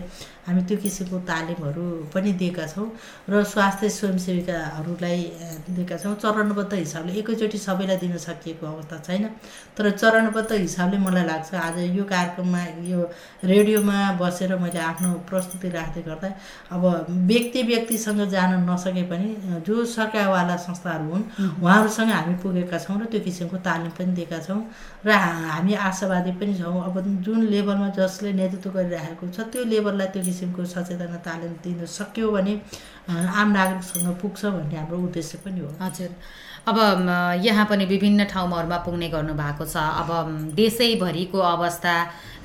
हामी 0.47 0.63
त्यो 0.69 0.77
किसिमको 0.85 1.19
तालिमहरू 1.31 1.85
पनि 2.15 2.33
दिएका 2.41 2.67
छौँ 2.67 2.89
र 3.31 3.43
स्वास्थ्य 3.53 3.89
स्वयंसेविकाहरूलाई 3.97 5.21
दिएका 5.71 5.97
छौँ। 5.97 6.15
चरणबद्ध 6.23 6.73
हिसाबले 6.75 7.13
एकैचोटि 7.21 7.59
सबैलाई 7.59 7.97
दिन 7.97 8.17
सकिएको 8.19 8.67
अवस्था 8.67 8.99
छैन। 9.07 9.25
तर 9.77 9.91
चरणबद्ध 9.91 10.53
हिसाबले 10.53 10.99
मलाई 10.99 11.25
लाग्छ 11.27 11.55
आज 11.57 11.79
यो 11.97 12.05
कार्यक्रममा 12.05 12.63
यो 12.91 13.01
रेडियोमा 13.45 13.99
बसेर 14.21 14.57
मैले 14.59 14.81
आफ्नो 14.91 15.13
प्रस्तुति 15.31 15.69
राख्दै 15.71 16.03
गर्दा 16.03 16.29
अब 16.75 16.83
व्यक्ति 17.31 17.63
व्यक्तिसँग 17.71 18.21
जान 18.31 18.51
नसके 18.69 19.03
पनि 19.11 19.29
जो 19.67 19.85
सरकारवाला 19.87 20.57
संस्थाहरू 20.59 21.07
हुन् 21.11 21.25
उहाँहरूसँग 21.63 22.11
हामी 22.11 22.35
पुगेका 22.43 22.79
छौँ 22.79 22.99
र 23.01 23.05
त्यो 23.13 23.21
किसिमको 23.21 23.57
तालिम 23.67 23.91
पनि 23.99 24.13
दिएका 24.19 24.39
छौँ 24.47 24.61
र 25.07 25.11
हामी 25.11 25.75
आशावादी 25.89 26.33
पनि 26.41 26.55
छौँ। 26.59 26.77
अब 26.85 26.97
जुन 27.25 27.41
लेभलमा 27.47 27.89
जसले 27.97 28.33
नेतृत्व 28.33 28.71
गरिरहेको 28.71 29.29
छ 29.31 29.49
त्यो 29.53 29.65
लेभललाई 29.65 30.09
त्यो 30.13 30.23
किसिमको 30.23 30.65
सचेतना 30.67 31.19
तालिम 31.23 31.53
दिन 31.65 31.87
सक्यो 31.89 32.31
भने 32.31 32.55
आम 33.09 33.49
नागरिकसँग 33.53 34.15
पुग्छ 34.23 34.45
भन्ने 34.47 34.77
हाम्रो 34.77 34.99
उद्देश्य 35.09 35.39
पनि 35.45 35.61
हो। 35.61 35.69
हजुर। 35.81 36.11
अब 36.69 36.77
यहाँ 37.45 37.65
पनि 37.67 37.85
विभिन्न 37.87 38.25
ठाउँहरूमा 38.25 38.77
पुग्ने 38.85 39.09
गर्नु 39.09 39.35
भएको 39.35 39.65
छ। 39.65 39.77
अब 39.77 40.11
देशैभरिको 40.55 41.39
अवस्था 41.39 41.95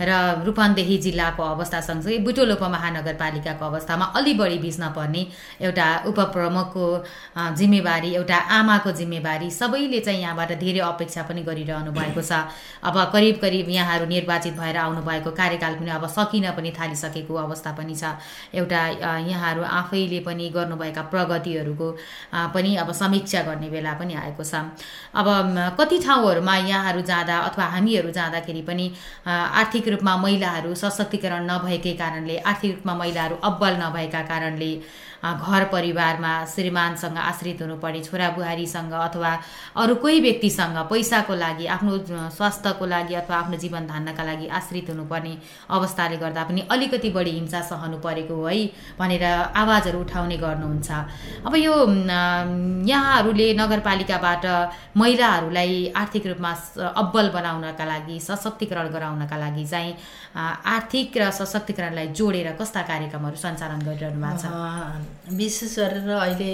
र 0.01 0.11
रूपन्देही 0.45 0.97
जिल्लाको 0.97 1.43
अवस्था 1.43 1.79
सँगसँगै 1.81 2.17
बुटोल 2.19 2.51
उपमहानगरपालिकाको 2.51 3.65
अवस्थामा 3.65 4.05
अलि 4.15 4.33
बढी 4.33 4.57
बिच्न 4.59 4.89
पर्ने 4.91 5.21
एउटा 5.61 5.87
उपप्रमुखको 6.07 6.85
जिम्मेवारी 7.55 8.13
एउटा 8.15 8.37
आमाको 8.57 8.91
जिम्मेवारी 8.91 9.49
सबैले 9.51 9.99
चाहिँ 9.99 10.21
यहाँबाट 10.21 10.51
धेरै 10.59 10.79
अपेक्षा 10.79 11.21
पनि 11.23 11.41
गरिरहनु 11.43 11.91
भएको 11.91 12.21
छ। 12.21 12.31
अब 12.83 12.95
करिब 13.13 13.39
करिब 13.41 13.69
यहाँहरू 13.69 14.05
निर्वाचित 14.05 14.53
भएर 14.59 14.77
आउनुभएको 14.77 15.31
कार्यकाल 15.31 15.75
पनि 15.79 15.91
अब 15.91 16.07
सकिन 16.07 16.51
पनि 16.51 16.71
थालिसकेको 16.79 17.33
अवस्था 17.35 17.71
पनि 17.79 17.95
छ। 17.95 18.19
एउटा 18.53 18.81
यहाँहरू 19.31 19.63
आफैले 19.63 20.19
पनि 20.27 20.49
गर्नुभएका 20.49 21.01
प्रगतिहरूको 21.07 21.87
पनि 22.51 22.75
अब 22.75 22.91
समीक्षा 22.93 23.41
गर्ने 23.47 23.69
बेला 23.69 23.93
पनि 23.95 24.04
आएको 24.13 24.43
छ। 24.43 24.55
अब 25.15 25.27
कति 25.79 25.97
ठाउँहरूमा 25.99 26.55
यहाँहरू 26.57 27.01
जाँदा 27.01 27.37
अथवा 27.39 27.65
हामीहरू 27.65 28.11
जाँदाखेरि 28.11 28.61
पनि 28.61 28.91
आर्थिक 29.25 29.87
रूपमा 29.87 30.15
महिलाहरू 30.17 30.75
सशक्तिकरण 30.75 31.49
नभएकै 31.49 31.93
कारणले 31.93 32.37
आर्थिक 32.37 32.75
रूपमा 32.75 32.93
महिलाहरू 32.95 33.35
अब्बल 33.43 33.73
नभएका 33.81 34.21
कारणले 34.21 34.71
घर 35.25 35.63
परिवारमा 35.73 36.33
श्रीमानसँग 36.45 37.17
आश्रित 37.17 37.61
हुनुपर्ने 37.61 38.01
छोरा 38.03 38.29
बुहारीसँग 38.37 38.93
अथवा 38.93 39.31
अरू 39.81 39.95
कोही 40.03 40.19
व्यक्तिसँग 40.21 40.77
पैसाको 40.91 41.35
लागि 41.35 41.65
आफ्नो 41.75 41.93
स्वास्थ्यको 42.37 42.85
लागि 42.85 43.13
अथवा 43.21 43.35
आफ्नो 43.37 43.57
जीवन 43.63 43.87
धान्नका 43.87 44.23
लागि 44.23 44.47
आश्रित 44.59 44.89
हुनुपर्ने 44.89 45.33
अवस्थाले 45.77 46.17
गर्दा 46.23 46.43
पनि 46.45 46.61
अलिकति 46.71 47.09
बढी 47.17 47.31
हिंसा 47.31 47.61
सहनु 47.71 47.97
परेको 48.05 48.37
है 48.45 48.59
भनेर 48.99 49.23
आवाजहरू 49.61 49.99
उठाउने 50.01 50.37
गर्नुहुन्छ। 50.37 50.89
अब 51.45 51.55
यो 51.55 51.73
यहाँहरूले 52.91 53.47
नगरपालिकाबाट 53.61 54.45
महिलाहरूलाई 54.97 55.73
आर्थिक 55.95 56.27
रूपमा 56.27 56.51
अब्बल 57.01 57.29
बनाउनका 57.37 57.85
लागि 57.85 58.19
सशक्तिकरण 58.29 58.87
गराउनका 58.93 59.37
लागि 59.37 59.65
चाहिँ 59.65 59.93
आर्थिक 60.75 61.17
र 61.17 61.29
सशक्तिकरणलाई 61.31 62.07
जोडेर 62.13 62.51
कस्ता 62.61 62.81
कार्यक्रमहरू 62.91 63.37
सञ्चालन 63.43 63.79
गरिरहनु 63.87 64.19
भएको 64.21 64.37
छ? 64.41 65.14
विशेष 65.37 65.75
गरेर 65.79 66.09
अहिले 66.09 66.51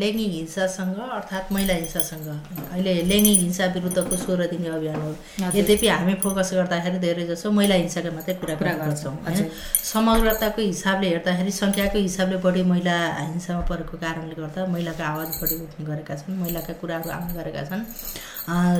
लैङ्गिक 0.00 0.32
हिंसासँग 0.32 0.98
अर्थात् 1.16 1.52
महिला 1.52 1.74
हिंसासँग 1.74 2.28
अहिले 2.72 2.92
लैङ्गिक 3.10 3.38
हिंसा 3.40 3.66
विरुद्धको 3.76 4.16
सोह्र 4.16 4.46
दिने 4.52 4.68
अभियान 4.68 5.00
हो। 5.00 5.10
यद्यपि 5.58 5.88
हामी 5.88 6.14
फोकस 6.24 6.50
गर्दाखेरि 6.54 6.98
धेरै 7.04 7.26
जसो 7.26 7.50
महिला 7.58 7.74
हिंसाका 7.74 8.10
मात्रै 8.16 8.34
कुरा 8.40 8.54
गर्छौँ 8.80 9.14
होइन? 9.26 9.50
समग्रताको 9.92 10.60
हिसाबले 10.62 11.08
हेर्दाखेरि 11.08 11.52
सङ्ख्याको 11.60 11.98
हिसाबले 11.98 12.36
बढी 12.46 12.62
महिला 12.72 12.96
हिंसामा 13.20 13.62
परेको 13.70 13.96
कारणले 14.04 14.34
गर्दा 14.40 14.66
महिलाको 14.74 15.02
आवाज 15.12 15.28
बढी 15.42 15.54
उठ्ने 15.64 15.84
गरेका 15.90 16.14
छन् 16.20 16.40
महिलाका 16.42 16.72
कुराहरू 16.80 17.10
आउने 17.10 17.32
गरेका 17.38 17.62
छन्। 17.70 17.84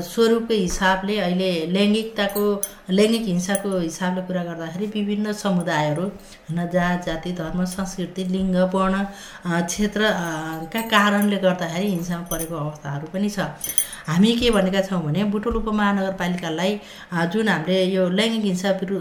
स्वरूपको 0.05 0.55
हिसाबले 0.55 1.19
अहिले 1.27 1.51
लैङ्गिकताको 1.75 2.45
लैङ्गिक 2.99 3.25
हिंसाको 3.27 3.79
हिसाबले 3.79 4.23
कुरा 4.29 4.43
गर्दाखेरि 4.45 4.87
विभिन्न 4.95 5.33
समुदायहरू 5.43 6.07
होइन 6.49 6.59
जात 6.75 7.07
जाति 7.07 7.33
धर्म 7.41 7.65
संस्कृति 7.75 8.25
लिङ्ग 8.35 8.57
वर्ण 8.75 9.05
क्षेत्रका 9.47 10.81
कारणले 10.95 11.37
गर्दाखेरि 11.47 11.89
हिंसामा 11.91 12.25
परेको 12.33 12.57
अवस्थाहरू 12.57 13.07
पनि 13.13 13.31
छ। 13.31 13.39
हामी 14.11 14.33
के 14.37 14.51
भनेका 14.51 14.81
छौँ 14.83 15.01
भने 15.03 15.25
बुटोल 15.31 15.57
उपमहानगरपालिकालाई 15.57 16.73
जुन 17.33 17.49
हामीले 17.49 17.83
यो 17.95 18.09
लैङ्गिक 18.11 18.45
हिंसा 18.45 18.71
विरु। 18.81 18.97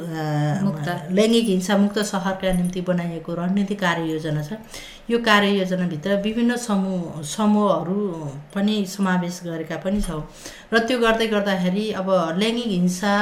लैङ्गिक 1.17 1.45
हिंसा 1.49 1.77
मुक्त 1.77 1.97
सहरका 2.11 2.51
निम्ति 2.53 2.81
बनाइएको 2.89 3.33
रणनीतिक 3.41 3.79
कार्ययोजना 3.79 4.41
छ। 4.43 4.61
यो 5.09 5.17
कार्ययोजनाभित्र 5.25 6.15
विभिन्न 6.21 6.55
समूह 6.61 7.21
समूहहरू 7.25 7.97
पनि 8.53 8.75
समावेश 8.85 9.39
गरेका 9.45 9.77
पनि 9.81 10.01
छौँ। 10.01 10.21
र 10.73 10.79
त्यो 10.85 10.99
गर्दै 10.99 11.27
गर्दाखेरि 11.33 11.89
अब 11.97 12.09
लैङ्गिक 12.37 12.69
हिंसा 12.69 13.13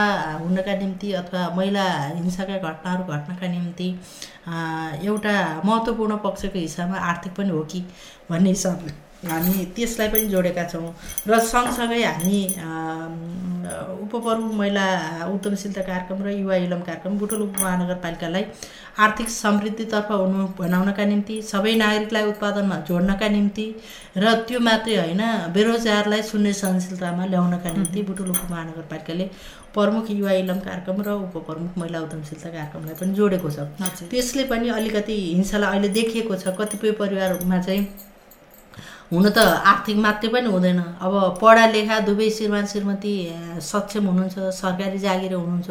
हुनका 0.44 0.76
निम्ति 0.84 1.12
अथवा 1.24 1.50
महिला 1.56 1.86
हिंसाका 2.20 2.58
घटनाहरू 2.58 3.04
घट्नका 3.14 3.48
निम्ति 3.48 3.90
एउटा 5.08 5.36
महत्त्वपूर्ण 5.66 6.16
पक्षको 6.26 6.60
हिसाबमा 6.60 6.98
आर्थिक 7.10 7.34
पनि 7.40 7.50
हो 7.50 7.64
कि 7.72 7.80
भन्ने 8.30 8.50
हिसाबले 8.50 9.07
हामी 9.26 9.66
त्यसलाई 9.76 10.08
पनि 10.14 10.28
जोडेका 10.30 10.64
छौँ। 10.72 10.94
र 11.28 11.40
सँगसँगै 11.52 12.04
हामी 12.04 12.40
उपप्रमुख 14.08 14.52
महिला 14.54 14.86
उद्यमशीलता 15.34 15.82
कार्यक्रम 15.82 16.20
र 16.24 16.30
युवा 16.32 16.56
इलम 16.66 16.82
कार्यक्रम 16.88 17.18
बुटोल 17.20 17.42
उपमहानगरपालिकालाई 17.42 18.44
आर्थिक 19.04 19.30
समृद्धितर्फ 19.30 20.12
हुनु 20.12 20.46
बनाउनका 20.60 21.06
निम्ति 21.06 21.36
सबै 21.52 21.74
नागरिकलाई 21.76 22.24
उत्पादनमा 22.32 22.78
जोड्नका 22.88 23.28
निम्ति 23.28 23.66
र 24.18 24.34
त्यो 24.48 24.60
मात्रै 24.70 24.96
होइन 24.96 25.24
बेरोजगारलाई 25.54 26.22
शून्य 26.30 26.54
सहनशीलतामा 26.62 27.26
ल्याउनका 27.34 27.70
निम्ति 27.78 28.02
बुटोल 28.10 28.30
उपमहानगरपालिकाले 28.32 29.26
प्रमुख 29.76 30.10
युवा 30.12 30.32
इलम 30.42 30.60
कार्यक्रम 30.68 31.02
र 31.02 31.10
उपप्रमुख 31.28 31.78
महिला 31.78 32.00
उद्यमशीलता 32.08 32.50
कार्यक्रमलाई 32.50 32.96
पनि 33.02 33.14
जोडेको 33.14 33.50
छ। 33.52 33.60
त्यसले 34.10 34.44
पनि 34.52 34.70
अलिकति 34.80 35.16
हिंसालाई 35.36 35.70
अहिले 35.70 35.90
देखिएको 36.00 36.36
छ। 36.36 36.56
कतिपय 36.60 36.92
परिवारहरूमा 37.02 37.60
चाहिँ 37.62 37.84
हुन 39.08 39.26
त 39.30 39.40
आर्थिक 39.72 39.98
मात्रै 40.04 40.30
पनि 40.32 40.50
हुँदैन। 40.52 40.80
अब 41.00 41.14
पढा 41.42 41.66
लेखा 41.72 42.00
दुवै 42.08 42.30
श्रीमान 42.38 42.66
श्रीमती 42.68 43.14
सक्षम 43.64 44.04
हुनुहुन्छ 44.08 44.38
सरकारी 44.52 45.00
जागिर 45.00 45.34
हुनुहुन्छ 45.34 45.70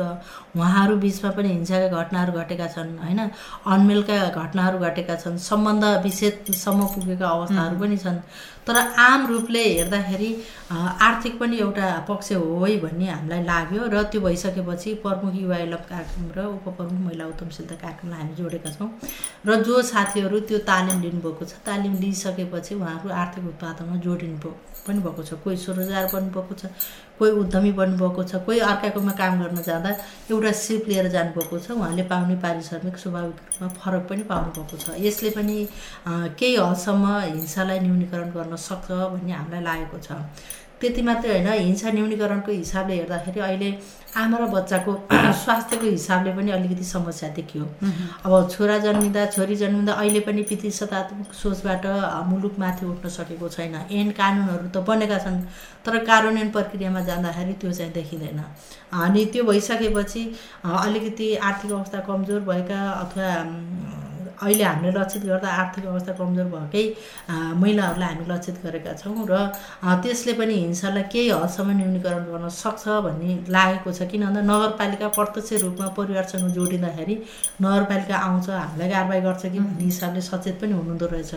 उहाँहरू 0.57 0.96
बिचमा 1.05 1.31
पनि 1.37 1.49
हिंसाका 1.49 1.88
घटनाहरू 2.01 2.33
घटेका 2.33 2.66
छन् 2.75 2.96
होइन? 2.96 3.20
अनमेलका 3.68 4.16
घटनाहरू 4.40 4.79
घटेका 4.88 5.14
छन् 5.20 5.37
सम्बन्ध 5.49 5.85
विच्छेदसम्म 6.05 6.81
पुगेका 6.96 7.27
अवस्थाहरू 7.29 7.77
पनि 7.81 7.96
छन्। 8.05 8.18
तर 8.67 8.77
आम 8.77 9.27
रूपले 9.27 9.63
हेर्दाखेरि 9.65 10.31
आर्थिक 11.07 11.39
पनि 11.41 11.59
एउटा 11.59 11.89
पक्ष 12.09 12.33
हो 12.33 12.65
है 12.65 12.77
भन्ने 12.83 13.07
हामीलाई 13.11 13.43
लाग्यो 13.45 13.83
र 13.95 14.03
त्यो 14.13 14.21
भइसकेपछि 14.21 14.95
प्रमुख 15.05 15.35
युवा 15.43 15.59
कार्यक्रम 15.91 16.25
र 16.37 16.47
उपप्रमुख 16.57 17.01
महिला 17.07 17.27
उद्यमशीलता 17.33 17.75
कार्यक्रमलाई 17.85 18.21
हामी 18.21 18.35
जोडेका 18.41 18.71
छौँ। 18.77 18.89
र 19.47 19.63
जो 19.63 19.83
साथीहरू 19.93 20.41
त्यो 20.51 20.59
तालिम 20.71 21.01
लिनुभएको 21.03 21.45
छ 21.45 21.63
तालिम 21.67 21.95
लिइसकेपछि 22.03 22.75
उहाँहरू 22.75 23.09
आर्थिक 23.23 23.45
उत्पादनमा 23.53 23.97
जोडिनु 24.07 24.37
भ- 24.43 24.59
पनि 24.87 25.01
भएको 25.07 25.22
छ 25.22 25.35
कोही 25.44 25.57
स्वरोजगार 25.57 26.07
बन्नुभएको 26.12 26.55
छ 26.55 26.70
कोही 27.18 27.31
उद्यमी 27.42 27.72
बन्नुभएको 27.72 28.22
छ 28.25 28.42
कोही 28.46 28.59
अर्काकोमा 28.70 29.12
काम 29.20 29.42
गर्न 29.42 29.62
जाँदा 29.62 29.90
एउटा 30.31 30.53
सिप 30.62 30.88
लिएर 30.88 31.09
जानुभएको 31.16 31.59
छ 31.59 31.70
उहाँले 31.70 32.03
पाउने 32.12 32.37
पारिश्रमिक 32.44 32.96
स्वाभाविक 32.99 33.37
रूपमा 33.37 33.68
फरक 33.79 34.07
पनि 34.11 34.22
पाउनुभएको 34.33 34.77
छ। 34.77 35.01
यसले 35.07 35.31
पनि 35.38 35.57
केही 36.38 36.57
हदसम्म 36.57 37.18
हिंसालाई 37.35 37.79
न्यूनीकरण 37.81 38.31
गर्न 38.37 38.57
सक्छ 38.68 38.90
भन्ने 38.90 39.33
हामीलाई 39.33 39.62
लागेको 39.62 39.99
छ। 39.99 40.22
त्यति 40.81 41.03
मात्रै 41.03 41.31
होइन 41.33 41.49
हिंसा 41.49 41.91
न्यूनीकरणको 41.91 42.53
हिसाबले 42.53 42.95
हेर्दाखेरि 42.95 43.41
अहिले 43.41 43.69
आमा 44.17 44.37
र 44.39 44.45
बच्चाको 44.53 44.93
स्वास्थ्यको 45.43 45.87
हिसाबले 45.87 46.33
पनि 46.37 46.51
अलिकति 46.53 46.85
समस्या 46.85 47.29
देखियो। 47.37 47.65
अब 48.25 48.33
छोरा 48.53 48.77
जन्मिँदा 48.85 49.25
छोरी 49.37 49.57
जन्मिँदा 49.57 49.93
अहिले 49.93 50.21
पनि 50.29 50.43
पितृसत्तात्मक 50.51 51.33
सोचबाट 51.33 51.85
मुलुक 52.29 52.59
माथि 52.59 52.87
उठ्न 52.87 53.09
सकेको 53.09 53.49
छैन। 53.57 53.75
ऐन 53.93 54.11
कानुनहरू 54.21 54.69
त 54.69 54.85
बनेका 54.89 55.19
छन् 55.25 55.41
तर 55.85 55.99
कार्यान्वयन 56.09 56.51
प्रक्रियामा 56.57 57.01
जाँदाखेरि 57.09 57.53
त्यो 57.61 57.73
चाहिँ 57.73 57.93
देखिँदैन। 57.93 58.41
अनि 59.05 59.25
त्यो 59.33 59.45
भइसकेपछि 59.45 60.23
अलिकति 60.65 61.35
आर्थिक 61.49 61.73
अवस्था 61.73 62.01
कमजोर 62.09 62.41
भएका 62.49 62.81
अथवा 63.05 63.29
अहिले 64.42 64.64
हामीले 64.64 64.92
लक्षित 64.99 65.22
गर्दा 65.25 65.49
आर्थिक 65.62 65.87
अवस्था 65.87 66.12
कमजोर 66.20 66.49
भएकै 66.55 66.85
महिलाहरूलाई 67.62 68.09
हामी 68.09 68.25
लक्षित 68.33 68.57
गरेका 68.64 68.92
छौँ 69.01 69.27
र 69.31 69.35
त्यसले 70.03 70.33
पनि 70.40 70.55
हिंसालाई 70.55 71.03
केही 71.12 71.31
हदसम्म 71.31 71.70
न्यूनीकरण 71.79 72.25
गर्न 72.31 72.49
सक्छ 72.53 72.85
भन्ने 73.07 73.31
लागेको 73.57 73.92
छ। 73.92 74.09
किन 74.12 74.22
भन्दा 74.27 74.42
नगरपालिका 74.53 75.09
प्रत्यक्ष 75.16 75.53
रूपमा 75.64 75.88
परिवारसँग 75.99 76.51
जोडिँदाखेरि 76.57 77.14
नगरपालिका 77.64 78.16
आउँछ 78.16 78.49
हामीलाई 78.51 78.88
कारवाही 78.90 79.20
गर्छ 79.27 79.42
कि 79.46 79.59
भन्ने 79.59 79.85
हिसाबले 79.85 80.20
सचेत 80.20 80.57
पनि 80.61 80.72
हुनुहुँदो 80.72 81.07
रहेछ। 81.07 81.33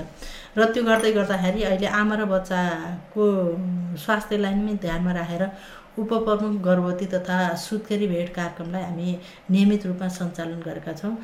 र 0.57 0.65
त्यो 0.73 0.83
गर्दै 0.83 1.12
गर्दाखेरि 1.13 1.63
अहिले 1.63 1.88
आमा 1.88 2.15
र 2.19 2.25
बच्चाको 2.33 3.23
स्वास्थ्यलाई 4.03 4.53
पनि 4.53 4.73
ध्यानमा 4.83 5.12
राखेर 5.19 5.43
उपप्रमुख 6.01 6.62
गर्भवती 6.63 7.05
तथा 7.13 7.38
सुत्केरी 7.63 8.07
भेट 8.07 8.33
कार्यक्रमलाई 8.33 8.83
हामी 8.83 9.17
नियमित 9.51 9.85
रूपमा 9.85 10.07
सञ्चालन 10.17 10.59
गरेका 10.65 10.93
छौँ। 10.93 11.15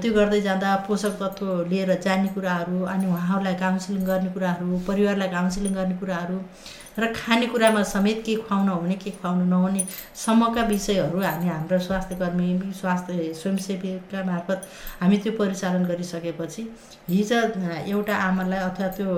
त्यो 0.00 0.12
गर्दै 0.12 0.40
जाँदा 0.40 0.76
पोषक 0.88 1.16
तत्त्व 1.22 1.46
लिएर 1.70 1.94
जाने 2.04 2.28
कुराहरू 2.34 2.84
अनि 2.94 3.06
उहाँहरूलाई 3.06 3.54
काउन्सिलिङ 3.64 4.04
गर्ने 4.06 4.30
कुराहरू 4.36 4.78
परिवारलाई 4.88 5.28
काउन्सिलिङ 5.36 5.74
गर्ने 5.74 5.96
कुराहरू 6.00 6.38
र 6.98 7.12
खानेकुरामा 7.16 7.82
समेत 7.94 8.22
के 8.26 8.34
खुवाउन 8.44 8.68
हुने 8.68 8.94
के 9.02 9.10
खुवाउनु 9.10 9.44
नहुने 9.44 9.86
सम्मका 10.24 10.62
विषयहरू 10.66 11.20
हामी 11.22 11.48
हाम्रा 11.48 11.78
स्वास्थ्य 11.88 12.14
कर्मी 12.22 12.48
स्वास्थ्य 12.80 13.32
स्वयंसेवीका 13.40 14.24
मार्फत 14.24 14.68
हामी 15.00 15.16
त्यो 15.24 15.32
परिचालन 15.38 15.84
गरिसकेपछि 15.90 16.62
हिजो 17.08 17.40
एउटा 17.92 18.16
आमालाई 18.28 18.58
अथवा 18.68 18.88
त्यो 18.96 19.14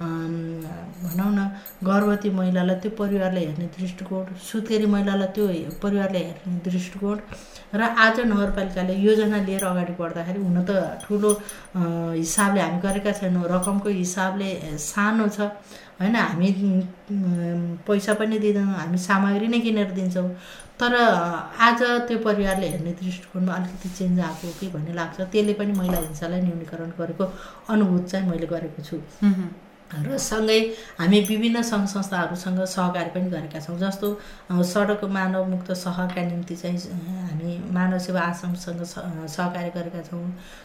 भनौँ 0.00 1.30
न 1.36 1.50
गर्भवती 1.84 2.30
महिलालाई 2.40 2.76
त्यो 2.82 2.90
परिवारले 2.98 3.40
हेर्ने 3.46 3.66
दृष्टिकोण 3.78 4.24
सुत्केरी 4.50 4.86
महिलालाई 4.96 5.28
त्यो 5.36 5.46
परिवारले 5.82 6.18
हेर्ने 6.18 6.58
दृष्टिकोण 6.70 7.18
र 7.74 7.82
आज 8.04 8.20
नगरपालिकाले 8.26 8.94
योजना 8.98 9.38
लिएर 9.46 9.64
अगाडि 9.64 9.92
बढ्दाखेरि 10.00 10.40
हुन 10.40 10.64
त 10.68 10.70
ठुलो 11.04 11.30
हिसाबले 11.76 12.60
हामी 12.60 12.80
गरेका 12.86 13.12
छैनौँ 13.20 13.44
रकमको 13.52 13.88
हिसाबले 14.00 14.50
सानो 14.88 15.28
छ। 15.28 15.52
होइन 16.00 16.16
हामी 16.16 16.48
पैसा 17.86 18.14
पनि 18.20 18.38
दिँदैनौँ 18.38 18.74
हामी 18.74 18.98
सामग्री 18.98 19.48
नै 19.48 19.60
किनेर 19.60 19.90
दिन्छौँ। 19.92 20.28
तर 20.80 20.94
आज 20.96 21.82
त्यो 22.08 22.18
परिवारले 22.24 22.68
हेर्ने 22.68 22.92
दृष्टिकोणमा 23.00 23.52
अलिकति 23.54 23.88
चेन्ज 23.88 24.20
आएको 24.20 24.52
कि 24.60 24.68
भन्ने 24.74 24.92
लाग्छ। 24.96 25.20
त्यसले 25.20 25.52
पनि 25.60 25.72
महिला 25.78 25.98
हिंसालाई 26.00 26.40
न्यूनीकरण 26.40 26.90
गरेको 26.98 27.24
अनुभूत 27.68 28.04
चाहिँ 28.10 28.28
मैले 28.30 28.46
गरेको 28.46 28.82
छु। 28.82 28.96
र 29.90 30.18
सँगै 30.18 30.58
हामी 30.98 31.20
विभिन्न 31.20 31.62
सङ्घ 31.62 31.86
संस्थाहरूसँग 31.88 32.58
सहकारी 32.64 33.10
पनि 33.10 33.30
गरेका 33.30 33.60
छौँ। 33.60 33.78
जस्तो 33.78 34.08
सडक 34.64 35.04
मानव 35.04 35.44
मुक्त 35.50 35.72
सहरका 35.72 36.22
निम्ति 36.22 36.56
चाहिँ 36.56 36.78
हामी 36.78 37.58
मानव 37.74 37.98
सेवा 37.98 38.20
आश्रमसँग 38.20 38.82
स- 38.84 38.98
अ, 38.98 39.26
सहकारी 39.26 39.70
गरेका 39.70 40.02
छौँ। 40.02 40.22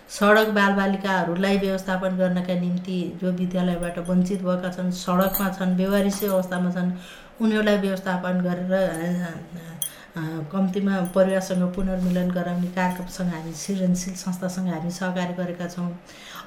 सडक 0.10 0.50
बालबालिकाहरूलाई 0.54 1.58
व्यवस्थापन 1.58 2.18
गर्नका 2.18 2.54
निम्ति 2.60 2.98
जो 3.22 3.32
विद्यालयबाट 3.32 3.98
वञ्चित 4.10 4.42
भएका 4.46 4.70
छन् 4.70 4.92
सडकमा 4.94 5.50
छन् 5.58 5.76
बेवारिसी 5.78 6.26
अवस्थामा 6.28 6.72
छन् 6.72 6.92
उनीहरूलाई 7.42 7.78
व्यवस्थापन 7.78 8.42
गरेर 8.42 8.74
कम्तीमा 10.52 10.96
परिवारसँग 11.16 11.64
पुनर्मिलन 11.76 12.30
गराउने 12.32 12.68
कार्यक्रमसँग 12.72 13.30
हामी 13.34 13.54
सृजनशील 13.54 14.14
संस्थासँग 14.16 14.68
हामी 14.72 14.92
सहकारी 14.92 15.34
गरेका 15.34 15.68
छौँ। 15.68 15.90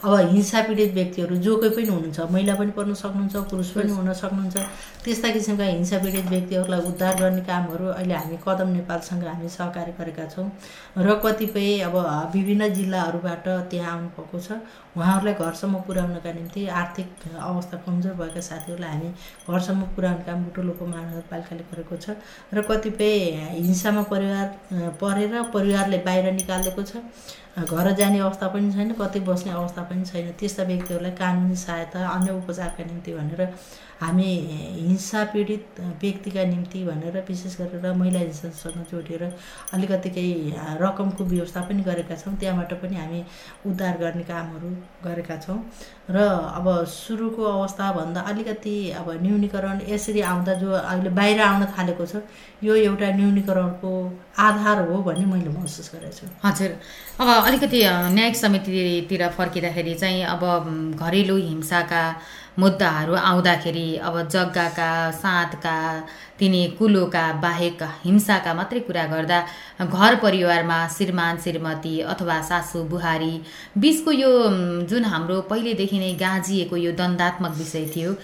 अब 0.05 0.15
हिंसा 0.31 0.61
पीडित 0.63 0.93
व्यक्तिहरू 0.95 1.37
जो 1.43 1.57
कोही 1.57 1.71
पनि 1.75 1.87
हुनुहुन्छ 1.89 2.21
महिला 2.31 2.55
पनि 2.55 2.71
पर्न 2.71 2.95
सक्नुहुन्छ 2.95 3.37
पुरुष 3.51 3.71
पनि 3.77 3.93
हुन 3.93 4.13
सक्नुहुन्छ 4.15 4.57
त्यस्ता 5.05 5.29
किसिमका 5.35 5.65
हिंसा 5.65 5.99
पीडित 6.05 6.27
व्यक्तिहरूलाई 6.31 6.81
उद्धार 6.89 7.15
गर्ने 7.21 7.43
कामहरू 7.49 7.87
अहिले 7.89 8.15
हामी 8.15 8.39
कदम 8.47 8.69
नेपालसँग 8.73 9.25
हामी 9.27 9.49
सहकारी 9.49 9.93
गरेका 9.99 10.27
छौँ 10.35 10.47
र 10.99 11.19
कतिपय 11.25 11.81
अब 11.89 11.97
विभिन्न 12.35 12.69
जिल्लाहरूबाट 12.75 13.49
त्यहाँ 13.71 13.93
आउनुभएको 13.93 14.39
छ। 14.39 14.61
उहाँहरूलाई 14.99 15.35
घरसम्म 15.35 15.81
पुर्याउनका 15.87 16.33
निम्ति 16.33 16.67
आर्थिक 16.79 17.09
अवस्था 17.41 17.77
कमजोर 17.87 18.15
भएका 18.21 18.41
साथीहरूलाई 18.41 18.91
हामी 18.91 19.11
घरसम्म 19.51 19.83
पुर्याउने 19.97 20.25
काम 20.27 20.45
बुटोल 20.45 20.71
उपमहानगरपालिकाले 20.71 21.65
गरेको 21.73 21.97
छ 21.97 22.17
र 22.55 22.63
कतिपय 22.71 23.15
हिंसामा 23.59 24.03
परिवार 24.15 24.47
परेर 25.03 25.43
परिवारले 25.55 25.99
बाहिर 26.07 26.33
निकालेको 26.33 26.83
छ। 26.83 27.03
घर 27.65 27.91
जाने 27.93 28.19
अवस्था 28.19 28.49
पनि 28.49 28.73
छैन 28.73 28.93
कतै 29.01 29.21
बस्ने 29.21 29.53
अवस्था 29.53 29.83
पनि 29.91 30.05
छैन। 30.05 30.33
त्यस्ता 30.39 30.63
व्यक्तिहरूलाई 30.71 31.13
कानुनी 31.19 31.57
सहायता 31.57 31.99
अन्य 32.09 32.31
उपचारका 32.33 32.85
निम्ति 32.85 33.13
भनेर 33.15 33.41
हामी 34.01 34.31
हिंसा 34.79 35.23
पीडित 35.33 35.81
व्यक्तिका 36.03 36.45
निम्ति 36.45 36.85
भनेर 36.85 37.17
विशेष 37.29 37.57
गरेर 37.61 37.93
महिला 37.93 38.19
हिंसासँग 38.19 38.85
जोडिएर 38.91 39.23
अलिकति 39.75 40.11
केही 40.11 40.53
रकमको 40.83 41.25
व्यवस्था 41.25 41.61
पनि 41.69 41.83
गरेका 41.83 42.17
छौँ। 42.17 42.35
त्यहाँबाट 42.39 42.73
पनि 42.83 42.97
हामी 42.97 43.25
उद्धार 43.67 43.97
गर्ने 43.99 44.23
कामहरू 44.23 44.71
गरेका 45.05 45.37
छौँ। 45.37 45.59
र 46.11 46.17
अब 46.59 46.67
सुरुको 46.87 47.43
अवस्थाभन्दा 47.45 48.21
अलिकति 48.31 48.77
अब 49.01 49.11
न्यूनीकरण 49.23 49.81
यसरी 49.89 50.21
आउँदा 50.31 50.55
जो 50.63 50.71
अहिले 50.73 51.11
बाहिर 51.11 51.41
आउन 51.43 51.65
थालेको 51.75 52.07
छ 52.07 52.23
यो 52.63 52.75
एउटा 52.87 53.11
न्यूनीकरणको 53.19 53.93
आधार 54.39 54.89
हो 54.89 55.03
भन्ने 55.03 55.27
मैले 55.27 55.51
महसुस 55.51 55.91
गरेको 55.95 56.17
छु। 56.17 56.27
हजुर। 56.47 56.71
अब 57.21 57.29
अलिकति 57.45 57.83
न्यायिक 58.15 58.37
समितितिर 58.37 59.29
फर्किँदाखेरि 59.39 59.95
चाहिँ 59.95 60.23
अब 60.25 60.43
घरेलु 60.97 61.37
हिंसाका 61.37 62.03
मुद्दाहरू 62.59 63.15
आउँदाखेरि 63.15 63.89
अब 64.07 64.17
जग्गाका 64.29 64.91
साँधका 65.23 65.77
तिनी 66.39 66.63
कुलोका 66.79 67.23
बाहेक 67.43 67.83
हिंसाका 68.05 68.53
मात्रै 68.55 68.81
कुरा 68.87 69.05
गर्दा 69.13 69.39
घर 69.85 70.15
परिवारमा 70.23 70.79
श्रीमान 70.97 71.37
श्रीमती 71.45 71.95
अथवा 72.13 72.41
सासू 72.49 72.83
बुहारी 72.91 73.33
बिचको 73.79 74.11
यो 74.13 74.31
जुन 74.91 75.05
हाम्रो 75.13 75.41
पहिलेदेखि 75.51 75.99
नै 75.99 76.13
गाँजिएको 76.21 76.77
यो 76.77 76.93
द्वन्दात्मक 76.99 77.57
विषय 77.59 77.87
थियो 77.95 78.15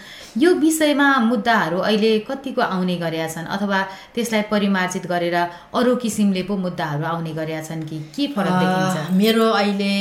यो 0.43 0.55
विषयमा 0.63 1.09
मुद्दाहरू 1.31 1.79
अहिले 1.89 2.13
कतिको 2.29 2.63
आउने 2.63 2.97
गरेका 3.03 3.27
छन् 3.35 3.51
अथवा 3.57 3.81
त्यसलाई 4.15 4.43
परिमार्जित 4.51 5.07
गरेर 5.07 5.37
अरू 5.79 5.95
किसिमले 6.05 6.43
पो 6.51 6.57
मुद्दाहरू 6.67 7.05
आउने 7.13 7.33
गरेका 7.39 7.63
छन् 7.69 7.83
कि 7.91 7.99
के 8.17 8.27
फरक 8.35 8.55
देखिन्छ? 8.63 9.11
मेरो 9.19 9.51
अहिले 9.63 9.93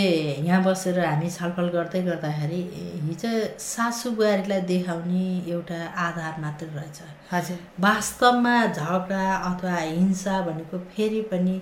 यहाँ 0.48 0.63
बसेर 0.63 1.00
हामी 1.06 1.30
छलफल 1.38 1.67
गर्दै 1.78 2.02
गर्दाखेरि 2.10 2.62
हिजो 3.10 3.34
सासु 3.69 4.10
बुहारीलाई 4.23 4.62
देखाउने 4.71 5.25
एउटा 5.51 5.79
आधार 6.07 6.41
मात्र 6.41 6.65
रहेछ। 6.75 6.99
हजुर। 7.31 7.57
वास्तवमा 7.83 8.55
झगडा 8.67 9.23
अथवा 9.49 9.75
हिंसा 9.75 10.36
भनेको 10.47 10.77
फेरि 10.91 11.21
पनि 11.31 11.55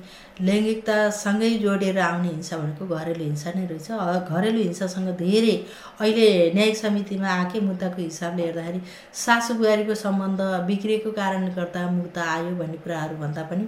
लैङ्गिकतासँगै 0.47 1.50
जोडेर 1.63 2.00
आउने 2.08 2.30
हिंसा 2.30 2.58
भनेको 2.58 2.88
घरेलु 2.97 3.24
हिंसा 3.24 3.52
नै 3.56 3.65
रहेछ। 3.71 3.88
घरेलु 4.32 4.60
हिंसासँग 4.62 5.10
धेरै 5.24 5.56
अहिले 6.02 6.28
न्यायिक 6.56 6.78
समितिमा 6.78 7.30
आएकै 7.38 7.60
मुद्दाको 7.69 8.02
हिसाबले 8.02 8.43
हेर्दाखेरि 8.45 8.82
सासु 9.24 9.54
बुहारीको 9.62 9.95
सम्बन्ध 10.04 10.41
बिग्रिएको 10.69 11.12
कारणले 11.19 11.52
गर्दा 11.58 11.88
मुद्दा 11.97 12.30
आयो 12.36 12.54
भन्ने 12.62 12.78
कुराहरू 12.86 13.15
भन्दा 13.24 13.43
पनि 13.52 13.65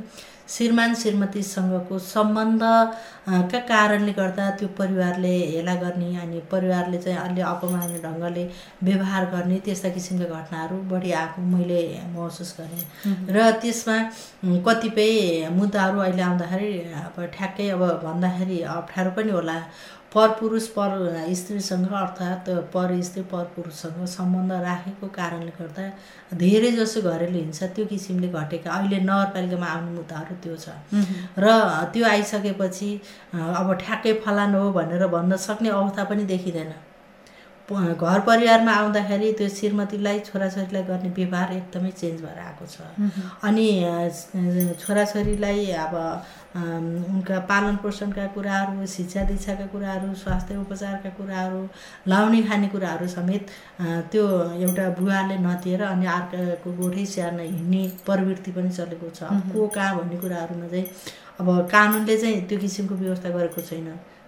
श्रीमान 0.50 0.94
श्रीमतीसँगको 0.96 1.98
सम्बन्धका 2.00 3.60
कारणले 3.68 4.12
गर्दा 4.14 4.50
त्यो 4.60 4.68
परिवारले 4.78 5.34
हेला 5.52 5.76
गर्ने 5.84 6.16
अनि 6.22 6.40
परिवारले 6.52 6.98
चाहिँ 7.02 7.18
अलि 7.18 7.42
अपमान्य 7.42 8.00
ढङ्गले 8.04 8.44
व्यवहार 8.84 9.26
गर्ने 9.32 9.60
त्यस्ता 9.66 9.90
किसिमका 9.96 10.26
घटनाहरू 10.42 10.78
बढी 10.92 11.12
आएको 11.12 11.42
मैले 11.56 11.82
महसुस 12.16 12.56
गरेँ। 12.60 12.84
र 13.36 13.50
त्यसमा 13.62 13.98
कतिपय 14.68 15.50
मुद्दाहरू 15.56 16.00
अहिले 16.00 16.22
आउँदाखेरि 16.22 16.72
अब 16.92 17.24
ठ्याक्कै 17.36 17.70
अब 17.70 17.84
भन्दाखेरि 18.04 18.62
अप्ठ्यारो 18.78 19.12
पनि 19.16 19.32
होला। 19.32 19.58
परपुरुष 20.14 20.66
पर 20.78 20.92
स्त्रीसँग 21.36 21.92
अर्थात् 22.02 22.50
पर 22.74 23.02
स्त्री 23.02 23.22
पर 23.32 23.44
पुरुषसँग 23.56 24.06
सम्बन्ध 24.08 24.52
राखेको 24.64 25.08
कारणले 25.16 25.52
गर्दा 25.60 25.90
धेरै 26.38 26.72
जसो 26.72 27.02
घरेलु 27.02 27.38
हिंसा 27.38 27.68
त्यो 27.74 27.86
किसिमले 27.86 28.28
घटेका 28.30 28.72
अहिले 28.72 29.00
नगरपालिकामा 29.10 29.68
आउने 29.74 29.92
मुद्दाहरू 29.92 30.36
त्यो 30.44 30.56
छ। 30.56 30.70
र 31.38 31.46
त्यो 31.94 32.06
आइसकेपछि 32.06 32.90
अब 33.34 33.74
ठ्याक्कै 33.82 34.14
फलानु 34.26 34.58
हो 34.64 34.72
भनेर 34.72 35.08
भन्न 35.10 35.36
सक्ने 35.50 35.70
अवस्था 35.70 36.04
पनि 36.10 36.24
देखिँदैन। 36.34 36.74
घर 37.72 38.20
परिवारमा 38.28 38.72
आउँदाखेरि 38.74 39.32
त्यो 39.40 39.48
श्रीमतीलाई 39.50 40.20
छोराछोरीलाई 40.28 40.84
गर्ने 40.84 41.10
व्यवहार 41.16 41.54
एकदमै 41.54 41.92
चेन्ज 41.92 42.22
भएर 42.22 42.40
आएको 42.40 42.66
छ। 42.68 42.78
अनि 43.48 43.68
छोराछोरीलाई 44.82 45.66
अब 45.80 45.96
उनका 46.56 47.40
पालन 47.50 47.76
पोषणका 47.84 48.26
कुराहरू 48.36 48.86
शिक्षा 48.86 49.24
दीक्षाका 49.32 49.66
कुराहरू 49.72 50.14
स्वास्थ्य 50.24 50.56
उपचारका 50.58 51.10
कुराहरू 51.18 51.62
लाउने 52.08 52.42
खाने 52.44 52.68
कुराहरू 52.76 53.08
समेत 53.08 53.48
त्यो 54.12 54.28
एउटा 54.60 54.90
बुवाले 55.00 55.38
नतिएर 55.48 55.82
अनि 55.84 56.06
अर्काको 56.06 56.72
गोठै 56.78 57.06
स्याहार्न 57.06 57.40
हिँड्ने 57.40 57.84
प्रवृत्ति 58.06 58.52
पनि 58.52 58.70
चलेको 58.70 59.10
छ। 59.10 59.20
को 59.54 59.68
कहाँ 59.68 59.98
भन्ने 59.98 60.18
कुराहरूमा 60.20 60.68
चाहिँ 60.68 60.86
अब 61.40 61.48
कानुनले 61.72 62.18
चाहिँ 62.18 62.42
त्यो 62.48 62.60
किसिमको 62.60 62.96
व्यवस्था 62.96 63.30
गरेको 63.30 63.62
छैन। 63.62 63.88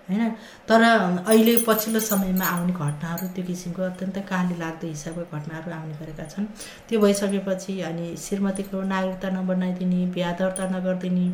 होइन? 0.10 0.30
तर 0.68 0.82
अहिले 0.84 1.56
पछिल्लो 1.68 2.00
समयमा 2.00 2.46
आउने 2.46 2.74
घटनाहरू 2.74 3.28
त्यो 3.36 3.46
किसिमको 3.46 3.82
अत्यन्त 3.82 4.18
काली 4.30 4.56
लाग्दो 4.60 4.88
हिसाबको 4.88 5.38
घटनाहरू 5.38 5.72
आउने 5.72 5.96
गरेका 6.02 6.26
छन्। 6.30 6.46
त्यो 6.88 7.00
भइसकेपछि 7.02 7.74
अनि 7.82 8.06
श्रीमतीको 8.18 8.82
नागरिकता 8.86 9.30
नबनाइदिने 9.38 10.06
बिहा 10.14 10.32
दर्ता 10.40 10.64
नगरिदिने 10.70 11.26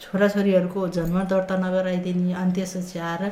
छोराछोरीहरूको 0.00 0.80
जन्म 0.96 1.16
दर्ता 1.24 1.56
नगराइदिने 1.56 2.32
अनि 2.32 2.52
त्यसपछि 2.52 2.98
आएर 3.00 3.22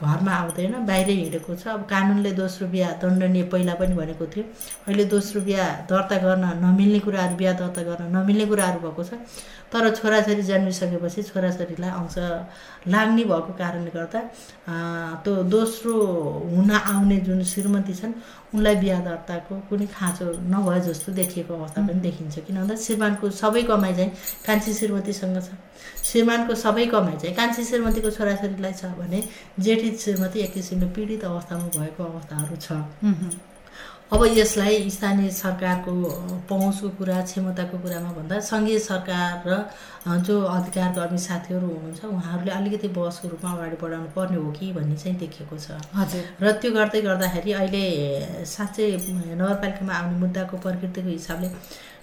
घरमा 0.00 0.32
आउँदैन 0.32 0.74
बाहिरै 0.88 1.14
हिँडेको 1.20 1.54
छ। 1.54 1.66
अब 1.76 1.82
कानुनले 1.92 2.32
दोस्रो 2.40 2.66
बिहा 2.72 2.90
दण्डनीय 3.02 3.42
पहिला 3.52 3.74
पनि 3.80 3.94
भनेको 3.94 4.26
थियो। 4.32 4.44
अहिले 4.88 5.04
दोस्रो 5.12 5.40
बिहा 5.44 5.66
दर्ता 5.90 6.16
गर्न 6.24 6.44
नमिल्ने 6.64 6.98
कुराहरू 7.04 7.36
बिहा 7.36 7.52
दर्ता 7.60 7.82
गर्न 7.88 8.02
नमिल्ने 8.16 8.46
कुराहरू 8.46 8.78
भएको 8.80 9.02
छ। 9.04 9.12
तर 9.70 9.94
छोराछोरी 9.94 10.42
जन्मिसकेपछि 10.42 11.22
छोराछोरीलाई 11.30 11.90
अंश 11.90 12.16
लाग्ने 12.90 13.24
भएको 13.30 13.52
कारणले 13.54 13.90
गर्दा 13.94 14.20
त्यो 15.22 15.32
दोस्रो 15.46 15.94
हुन 16.50 16.70
आउने 16.70 17.16
जुन 17.22 17.42
श्रीमती 17.44 17.94
छन् 17.94 18.14
उनलाई 18.50 18.76
बिहा 18.82 18.98
दर्ताको 19.06 19.54
कुनै 19.70 19.86
खाँचो 19.94 20.26
नभए 20.50 20.80
जस्तो 20.90 21.12
देखिएको 21.14 21.54
अवस्था 21.54 21.86
पनि 21.86 22.00
देखिन्छ। 22.02 22.34
किन 22.50 22.56
भन्दा 22.56 22.74
श्रीमानको 22.74 23.30
सबै 23.30 23.62
कमाइ 23.70 23.94
चाहिँ 23.94 24.10
कान्छी 24.46 24.72
श्रीमतीसँग 24.74 25.38
छ। 25.38 25.48
श्रीमानको 26.04 26.54
सबै 26.54 26.86
कमाइ 26.86 27.16
चाहिँ 27.18 27.34
कान्छी 27.36 27.64
श्रीमतीको 27.64 28.10
छोराछोरीलाई 28.10 28.72
छ 28.72 28.94
भने 28.98 29.22
जेठी 29.60 29.90
श्रीमती 29.96 30.40
एक 30.40 30.52
किसिमले 30.54 30.86
पीडित 30.96 31.24
अवस्थामा 31.24 31.66
भएको 31.76 32.04
अवस्थाहरू 32.04 32.56
छ। 32.56 32.72
अब 34.10 34.24
यसलाई 34.26 34.90
स्थानीय 34.90 35.30
सरकारको 35.30 35.92
पहुँचको 36.50 36.88
कुरा 36.98 37.20
क्षमताको 37.22 37.78
कुरामा 37.78 38.10
भन्दा 38.12 38.38
सङ्घीय 38.42 38.78
सरकार 38.82 39.46
र 39.46 39.58
जो 40.26 40.34
अधिकारकर्मी 40.50 41.18
साथीहरू 41.18 41.66
हुनुहुन्छ 41.66 42.04
उहाँहरूले 42.04 42.50
अलिकति 42.50 42.88
बसको 42.90 43.28
रूपमा 43.28 43.50
अगाडि 43.54 43.76
बढाउनु 43.82 44.10
पर्ने 44.10 44.36
हो 44.42 44.50
कि 44.50 44.72
भन्ने 44.74 44.96
चाहिँ 44.98 45.16
देखिएको 45.18 45.56
छ। 45.56 45.78
हजुर। 45.94 46.24
र 46.42 46.52
त्यो 46.58 46.70
गर्दै 46.74 47.00
गर्दाखेरि 47.06 47.52
अहिले 47.52 47.84
साँच्चै 48.50 48.90
नगरपालिकामा 49.38 49.94
आउने 49.94 50.18
मुद्दाको 50.18 50.56
प्रकृतिको 50.58 51.08
हिसाबले 51.08 51.48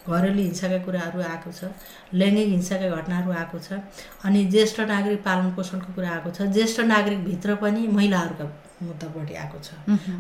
घरेलु 0.10 0.41
हिंसाका 0.41 0.78
कुराहरू 0.86 1.22
आएको 1.22 1.52
छ 1.52 1.72
लैङ्गिक 2.13 2.48
हिंसाका 2.48 2.88
घटनाहरू 2.96 3.32
आएको 3.32 3.60
छ 3.60 3.80
अनि 4.26 4.46
ज्येष्ठ 4.54 4.80
नागरिक 4.93 5.24
पालन 5.24 5.52
पोषणको 5.58 5.93
कुरा 5.96 6.10
आएको 6.10 6.30
छ। 6.32 6.41
ज्येष्ठ 6.56 6.80
नागरिकभित्र 6.93 7.56
पनि 7.63 7.88
महिलाहरूका 7.98 8.46
मुद्दा 8.84 9.08
बढी 9.10 9.34
आएको 9.34 9.60
छ 9.63 9.70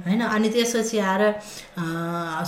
होइन 0.05 0.21
अनि 0.25 0.49
त्यसपछि 0.49 0.97
आएर 0.97 1.23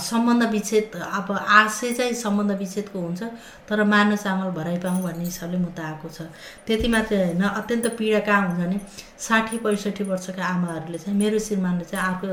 सम्बन्ध 0.02 0.42
विच्छेद 0.52 0.96
अब 0.98 1.30
आशय 1.32 1.92
चाहिँ 1.92 2.14
सम्बन्ध 2.18 2.52
विच्छेदको 2.58 3.00
हुन्छ 3.00 3.22
तर 3.68 3.84
मार्न 3.84 4.16
चामल 4.16 4.50
भराइ 4.50 4.78
पाऊँ 4.82 5.02
भन्ने 5.02 5.24
हिसाबले 5.24 5.58
मुद्दा 5.58 5.82
आएको 5.86 6.08
छ। 6.08 6.22
त्यति 6.66 6.88
मात्रै 6.88 7.18
होइन 7.24 7.42
अत्यन्त 7.42 7.86
पीडा 7.98 8.18
कहाँ 8.26 8.42
हुन्छ 8.48 8.58
भने 8.58 8.80
साठी 9.20 9.56
पैँसठी 9.62 10.04
वर्षका 10.04 10.44
आमाहरूले 10.44 10.98
चाहिँ 10.98 11.18
मेरो 11.18 11.38
श्रीमानले 11.38 11.84
चाहिँ 11.84 12.04
अर्को 12.10 12.28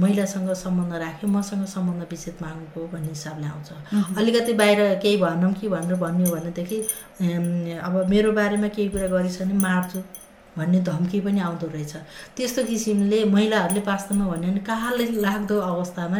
महिलासँग 0.00 0.50
सम्बन्ध 0.56 0.94
राख्यो 1.04 1.28
मसँग 1.28 1.64
सम्बन्ध 1.68 2.02
विच्छेद 2.10 2.36
माग्नुको 2.42 2.88
भन्ने 2.92 3.08
हिसाबले 3.08 3.46
आउँछ। 3.46 4.16
अलिकति 4.18 4.52
बाहिर 4.56 4.80
केही 5.02 5.16
भनौँ 5.20 5.52
कि 5.52 5.68
भनेर 5.68 5.94
भन्यो 6.00 6.34
भनेदेखि 6.34 6.78
अब 7.84 8.04
मेरो 8.10 8.32
बारेमा 8.32 8.68
केही 8.68 8.88
कुरा 8.88 9.08
गरिछ 9.12 9.42
भने 9.42 9.54
मार्छु। 9.60 10.00
भन्ने 10.56 10.80
धम्की 10.80 11.20
पनि 11.20 11.40
आउँदो 11.40 11.66
रहेछ। 11.66 11.94
त्यस्तो 12.36 12.64
किसिमले 12.64 13.24
महिलाहरूले 13.30 13.80
वास्तवमा 13.86 14.26
भन्यो 14.26 14.50
भने 14.50 14.60
कहाँले 14.66 15.04
लाग्दो 15.20 15.56
अवस्थामा 15.60 16.18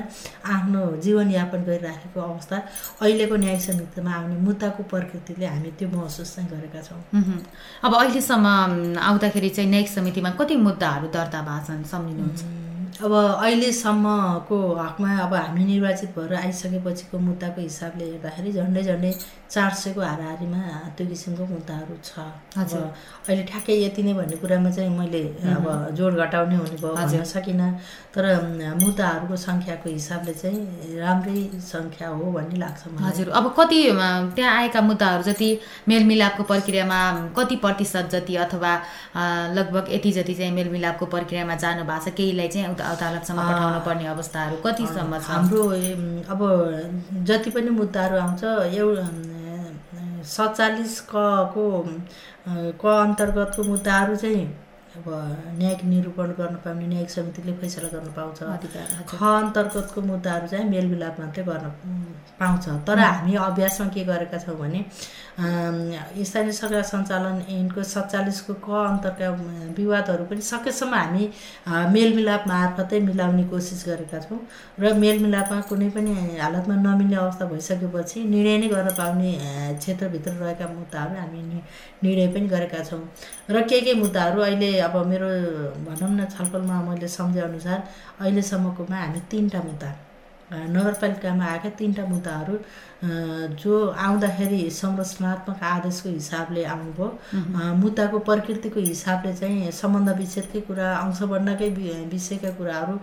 आफ्नो 0.57 0.83
जीवनयापन 1.05 1.61
गरिराखेको 1.65 2.21
अवस्था 2.21 2.57
अहिलेको 3.01 3.37
न्याय 3.37 3.59
समितिमा 3.67 4.13
आउने 4.13 4.37
मुद्दाको 4.47 4.83
प्रकृतिले 4.93 5.47
हामी 5.47 5.71
त्यो 5.79 5.89
महसुस 5.89 6.35
चाहिँ 6.35 6.49
गरेका 6.51 6.81
छौँ। 6.83 7.01
अब 7.85 7.95
अहिलेसम्म 7.95 8.47
आउँदाखेरि 9.01 9.51
चाहिँ 9.57 9.71
न्यायिक 9.71 9.89
समितिमा 9.89 10.31
कति 10.41 10.57
मुद्दाहरू 10.69 11.09
दर्ता 11.09 11.41
भएको 11.43 11.67
छन् 11.67 11.85
सम्झिनुहुन्छ 11.93 12.66
अब 13.05 13.13
अहिलेसम्मको 13.13 14.59
हकमा 14.75 15.11
अब 15.25 15.35
हामी 15.35 15.65
निर्वाचित 15.65 16.11
भएर 16.17 16.35
आइसकेपछिको 16.35 17.19
मुद्दाको 17.19 17.61
हिसाबले 17.61 18.05
हेर्दाखेरि 18.05 18.53
झन्डै 18.53 18.83
झन्डै 18.83 19.13
चार 19.51 19.71
सयको 19.81 20.01
हाराहारीमा 20.01 20.61
त्यो 20.97 21.07
किसिमको 21.07 21.45
मुद्दाहरू 21.47 21.97
छ। 22.05 22.19
अब 22.57 22.73
अहिले 23.29 23.43
ठ्याक्कै 23.51 23.77
यति 23.85 24.03
नै 24.03 24.13
भन्ने 24.19 24.37
कुरामा 24.41 24.71
चाहिँ 24.71 24.91
मैले 24.99 25.23
अब 25.55 25.67
जोड 25.99 26.13
घटाउने 26.25 26.57
हुने 26.57 26.77
भयो 26.81 26.95
भन्न 26.97 27.25
सकिनँ। 27.33 27.69
तर 28.17 28.25
मुद्दाहरूको 28.81 29.37
सङ्ख्याको 29.45 29.89
हिसाबले 29.91 30.33
चाहिँ 30.33 30.97
राम्रै 30.97 31.37
सङ्ख्या 31.69 32.09
हो 32.09 32.33
भन्ने 32.33 32.57
लाग्छ 32.65 32.83
हजुर। 33.05 33.29
अब 33.29 33.53
कति 33.59 33.81
त्यहाँ 34.37 34.57
आएका 34.57 34.81
मुद्दाहरू 34.89 35.23
जति 35.31 35.51
मेलमिलापको 35.89 36.43
प्रक्रियामा 36.51 36.99
कति 37.39 37.57
प्रतिशत 37.67 38.09
जति 38.17 38.37
अथवा 38.47 38.73
लगभग 39.59 39.93
यति 39.93 40.13
जति 40.19 40.35
चाहिँ 40.35 40.53
मेलमिलापको 40.59 41.07
प्रक्रियामा 41.15 41.55
जानु 41.61 41.85
भएको 41.85 42.11
छ 42.11 42.17
केहीलाई 42.17 42.49
चाहिँ 42.49 42.67
अदालतसम्म 42.93 43.41
पठाउनु 43.49 43.81
पर्ने 43.87 44.07
अवस्थाहरू 44.15 44.57
कतिसम्म 44.67 45.19
छ? 45.19 45.29
हाम्रो 45.31 45.63
अब 46.33 46.41
जति 47.29 47.51
पनि 47.57 47.71
मुद्दाहरू 47.81 48.17
आउँछ 48.25 48.43
एउटा 48.75 49.07
सत्तालिस 50.35 50.95
कको 51.13 51.67
क 52.81 52.85
अन्तर्गतको 52.87 53.63
मुद्दाहरू 53.73 54.17
चाहिँ 54.23 54.45
अब 54.97 55.09
न्यायिक 55.59 55.85
निरूपण 55.85 56.31
गर्न 56.39 56.57
पाउने 56.65 56.87
न्यायिक 56.87 57.11
समितिले 57.11 57.53
फैसला 57.61 57.89
गर्न 57.95 58.09
पाउँछ। 58.17 58.39
ख 59.09 59.23
अन्तर्गतको 59.23 60.01
मुद्दाहरू 60.03 60.47
चाहिँ 60.49 60.69
मेलमिलाप 60.71 61.21
मात्रै 61.21 61.45
गर्न 61.45 61.69
पाउँछ। 62.41 62.65
तर 62.89 62.99
हामी 62.99 63.35
अभ्यासमा 63.45 63.89
के 63.95 64.05
गरेका 64.05 64.39
छौँ 64.39 64.57
भने 64.59 64.81
स्थानीय 66.25 66.53
सरकार 66.53 66.83
सञ्चालन 66.83 67.37
ऐनको 67.53 67.83
सत्तालिसको 67.85 68.55
क 68.65 68.69
अन्तरका 68.83 69.29
विवादहरू 69.77 70.25
पनि 70.31 70.41
सकेसम्म 70.43 70.95
हामी 70.95 71.29
मेलमिलाप 71.93 72.49
मार्फतै 72.49 73.01
मिलाउने 73.09 73.45
कोसिस 73.53 73.85
गरेका 73.89 74.19
छौँ। 74.25 74.41
र 74.81 74.93
मेलमिलापमा 74.97 75.61
कुनै 75.69 75.89
पनि 75.97 76.13
हालतमा 76.41 76.75
नमिल्ने 76.87 77.17
अवस्था 77.17 77.45
भइसकेपछि 77.53 78.25
निर्णय 78.25 78.59
नै 78.59 78.69
गर्न 78.75 78.91
पाउने 78.97 79.33
क्षेत्रभित्र 79.79 80.33
रहेका 80.43 80.67
मुद्दाहरू 80.73 81.15
हामी 81.21 81.43
निर्णय 81.43 82.29
पनि 82.35 82.47
गरेका 82.49 82.83
छौँ। 82.85 83.05
र 83.51 83.63
के 83.69 83.81
के 83.81 83.93
मुद्दाहरू 83.95 84.41
अहिले 84.43 84.71
अब 84.81 84.97
मेरो 85.07 85.29
भनौँ 85.87 86.11
न 86.11 86.25
छलफलमा 86.35 86.81
मैले 86.83 87.09
सम्झेअनुसार 87.09 87.79
अहिलेसम्मकोमा 88.21 88.97
हामी 88.97 89.21
तिनवटा 89.31 89.61
मुद्दा 89.63 89.91
नगरपालिकामा 90.75 91.45
आएका 91.45 91.71
तिनवटा 91.79 92.05
मुद्दाहरू 92.07 92.55
जो 93.63 93.73
आउँदाखेरि 94.07 94.59
संरचनात्मक 94.71 95.63
आदेशको 95.63 96.09
हिसाबले 96.09 96.65
आउनुभयो। 96.65 97.07
मुद्दाको 97.83 98.19
प्रकृतिको 98.29 98.81
हिसाबले 98.81 99.33
चाहिँ 99.41 99.71
सम्बन्ध 99.81 100.09
विच्छेदकै 100.19 100.61
कुरा 100.69 100.87
अंशवर्णकै 100.97 101.69
विषयका 102.13 102.51
कुराहरू 102.59 102.95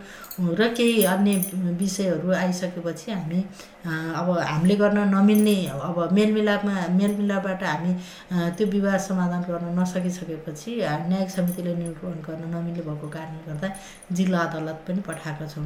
र 0.60 0.68
केही 0.78 1.04
अन्य 1.14 1.36
विषयहरू 1.80 2.32
आइसकेपछि 2.44 3.12
हामी 3.12 3.40
अब 3.84 4.30
हामीले 4.40 4.76
गर्न 4.76 5.00
नमिल्ने 5.14 5.56
अब 5.68 5.98
मेलमिलापमा 6.18 6.74
मेलमिलापबाट 7.00 7.64
हामी 7.64 7.94
त्यो 8.58 8.68
विवाद 8.72 9.00
समाधान 9.08 9.42
गर्न 9.50 9.80
नसकिसकेपछि 9.80 10.76
न्यायिक 11.10 11.30
समितिले 11.30 11.74
निरूपण 11.76 12.16
गर्न 12.28 12.44
नमिल्ने 12.56 12.82
भएको 12.88 13.08
कारणले 13.16 13.42
गर्दा 13.48 13.68
जिल्ला 14.18 14.40
अदालत 14.40 14.80
पनि 14.88 15.02
पठाएका 15.08 15.48
छौँ। 15.54 15.66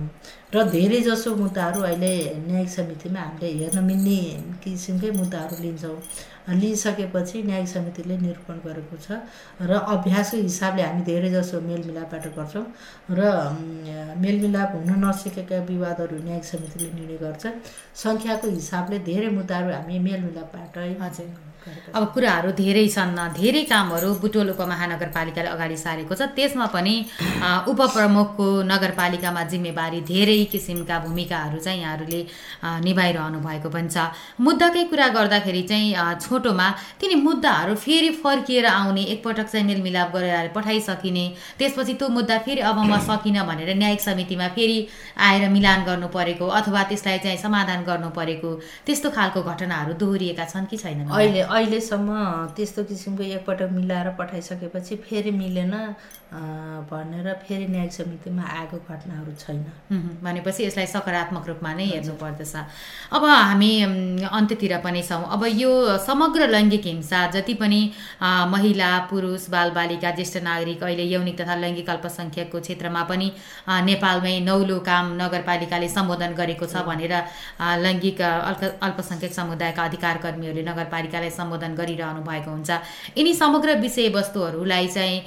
र 0.55 0.63
धेरै 0.73 1.01
जसो 1.09 1.35
मुद्दाहरू 1.35 1.81
अहिले 1.81 2.13
न्यायिक 2.47 2.69
समितिमा 2.69 3.19
हामीले 3.19 3.51
हेर्न 3.59 3.83
मिल्ने 3.89 4.17
किसिमकै 4.63 5.11
मुद्दाहरू 5.19 5.61
लिन्छौँ। 5.63 5.97
लिइसकेपछि 6.47 7.41
न्यायिक 7.43 7.67
समितिले 7.67 8.17
निरूपण 8.17 8.57
गरेको 8.65 8.97
छ 9.05 9.19
र 9.61 9.71
अभ्यासको 9.95 10.37
हिसाबले 10.37 10.83
हामी 10.83 11.03
धेरै 11.03 11.29
जसो 11.31 11.61
मेलमिलापबाट 11.61 12.25
गर्छौँ 12.37 12.65
र 13.11 13.21
मेलमिलाप 14.23 14.71
हुन 14.75 14.91
नसकेका 15.05 15.57
विवादहरू 15.71 16.17
न्यायिक 16.23 16.45
समितिले 16.45 16.91
निर्णय 16.93 17.17
गर्छ। 17.17 17.43
सङ्ख्याको 18.03 18.47
हिसाबले 18.49 18.99
धेरै 19.09 19.29
मुद्दाहरू 19.37 19.69
हामी 19.75 19.99
मेलमिलापबाटै 20.07 20.89
अब 21.95 22.03
कुराहरू 22.13 22.51
धेरै 22.51 22.87
छन् 22.87 23.15
धेरै 23.33 23.63
कामहरू 23.71 24.09
बुटोल 24.23 24.49
उपमहानगरपालिकाले 24.53 25.49
अगाडि 25.55 25.77
सारेको 25.77 26.13
छ। 26.15 26.21
त्यसमा 26.37 26.65
पनि 26.75 26.95
उपप्रमुखको 27.71 28.47
नगरपालिकामा 28.71 29.43
जिम्मेवारी 29.51 30.01
धेरै 30.11 30.39
किसिमका 30.51 30.97
भूमिकाहरू 31.05 31.59
चाहिँ 31.59 31.81
यहाँहरूले 31.81 32.21
निभाइरहनु 32.85 33.39
भएको 33.47 33.69
पनि 33.69 33.89
छ। 33.89 33.97
मुद्दाकै 34.39 34.83
कुरा 34.91 35.07
गर्दाखेरि 35.17 35.63
चाहिँ 35.71 36.19
छोटोमा 36.21 36.67
तिनी 36.99 37.15
मुद्दाहरू 37.27 37.75
फेरि 37.75 38.09
फर्किएर 38.23 38.65
आउने 38.67 39.03
एकपटक 39.13 39.47
चाहिँ 39.51 39.65
मेलमिलाप 39.67 40.09
गरेर 40.15 40.47
पठाइसकिने 40.55 41.25
त्यसपछि 41.59 41.93
त्यो 41.99 42.07
मुद्दा 42.17 42.37
फेरि 42.45 42.61
अब 42.61 42.77
म 42.79 42.99
सकिनँ 43.07 43.45
भनेर 43.47 43.69
न्यायिक 43.77 44.01
समितिमा 44.01 44.47
फेरि 44.55 44.79
आएर 45.17 45.49
मिलान 45.49 45.83
गर्नु 45.85 46.07
परेको 46.13 46.45
अथवा 46.59 46.83
त्यसलाई 46.89 47.19
चाहिँ 47.25 47.37
समाधान 47.37 47.83
गर्नु 47.89 48.09
परेको 48.17 48.49
त्यस्तो 48.85 49.09
खालको 49.17 49.41
घटनाहरू 49.43 49.93
दोहोरिएका 50.01 50.45
छन् 50.45 50.65
कि 50.67 50.77
छैनन्? 50.77 51.09
अहिले 51.09 51.41
अहिलेसम्म 51.57 52.09
त्यस्तो 52.55 52.83
किसिमको 52.89 53.23
एकपटक 53.23 53.69
मिलाएर 53.77 54.09
पठाइसकेपछि 54.19 54.95
फेरि 55.05 55.31
मिलेन 55.41 55.73
भनेर 56.91 57.27
फेरि 57.43 57.65
न्यायिक 57.67 57.91
समितिमा 57.93 58.43
आएको 58.43 58.77
घटनाहरू 58.83 59.31
छैन। 59.39 59.63
भनेपछि 60.23 60.63
यसलाई 60.63 60.87
सकारात्मक 60.93 61.47
रूपमा 61.47 61.71
नै 61.73 61.85
हेर्नु 61.87 62.13
पर्दछ। 62.19 62.55
अब 63.15 63.23
हामी 63.25 63.71
अन्त्यतिर 64.37 64.73
पनि 64.83 65.01
छौँ। 65.09 65.23
अब 65.35 65.43
यो 65.55 65.71
समग्र 66.07 66.47
लैङ्गिक 66.55 66.85
हिंसा 66.85 67.19
जति 67.35 67.53
पनि 67.61 67.81
महिला 68.53 68.89
पुरुष 69.09 69.47
बालबालिका 69.49 70.11
ज्येष्ठ 70.19 70.37
नागरिक 70.43 70.83
अहिले 70.83 71.05
यौनिक 71.13 71.39
तथा 71.41 71.55
लैङ्गिक 71.63 71.89
अल्पसङ्ख्यकको 71.95 72.59
क्षेत्रमा 72.59 73.03
पनि 73.11 73.27
नेपालमै 73.87 74.35
नौलो 74.49 74.79
काम 74.89 75.05
नगरपालिकाले 75.21 75.89
सम्बोधन 75.95 76.35
गरेको 76.41 76.65
छ 76.67 76.83
भनेर 76.89 77.13
लैङ्गिक 77.85 78.21
अल्प 78.21 78.61
अल्पसङ्ख्यक 78.87 79.33
समुदायका 79.39 79.81
अधिकार 79.89 80.17
कर्मीहरूले 80.27 80.63
नगरपालिकालाई 80.71 81.31
सम्बोधन 81.47 81.71
गरिरहनु 81.79 82.21
भएको 82.27 82.51
हुन्छ। 82.51 82.69
यिनी 83.15 83.33
समग्र 83.33 83.79
विषयवस्तुहरूलाई 83.79 84.87
चाहिँ 84.87 85.23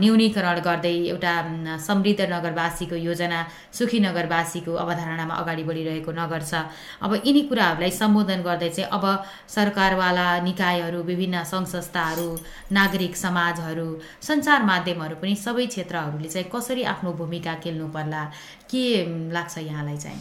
न्यूनीकरण 0.00 0.58
गर्दै 0.64 0.96
एउटा 1.12 1.34
समृद्ध 1.76 2.20
नगरवासीको 2.32 2.96
योजना 2.96 3.40
सुखी 3.76 4.00
नगरवासीको 4.00 4.72
अवधारणामा 4.72 5.34
अगाडि 5.44 5.62
बढिरहेको 5.68 6.12
नगर 6.16 6.42
छ। 6.42 6.64
अब 7.04 7.20
यिनी 7.28 7.42
कुराहरूलाई 7.52 7.90
सम्बोधन 8.00 8.40
गर्दै 8.48 8.70
चाहिँ 8.72 8.90
अब 8.96 9.04
सरकारवाला 9.48 10.26
निकायहरू 10.48 11.02
विभिन्न 11.04 11.44
सङ्घ 11.44 11.66
संस्थाहरू 11.68 12.28
नागरिक 12.72 13.16
समाजहरू 13.16 13.88
सञ्चार 14.24 14.62
माध्यमहरू 14.64 15.16
पनि 15.20 15.34
सबै 15.36 15.66
क्षेत्रहरूले 15.68 16.28
चाहिँ 16.28 16.48
कसरी 16.48 16.82
आफ्नो 16.96 17.12
भूमिका 17.12 17.54
खेल्नु 17.62 17.86
पर्ला? 17.92 18.24
के 18.70 18.84
लाग्छ 19.32 19.58
यहाँलाई 19.58 19.96
चाहिँ? 19.96 20.20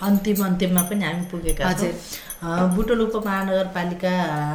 अन्तिम 0.00 0.44
अन्तिममा 0.44 0.82
पनि 0.88 1.04
हामी 1.04 1.24
पुगेका 1.30 1.72
छौँ। 1.72 1.92
बुटोल 2.40 3.00
उपमहानगरपालिका 3.00 4.12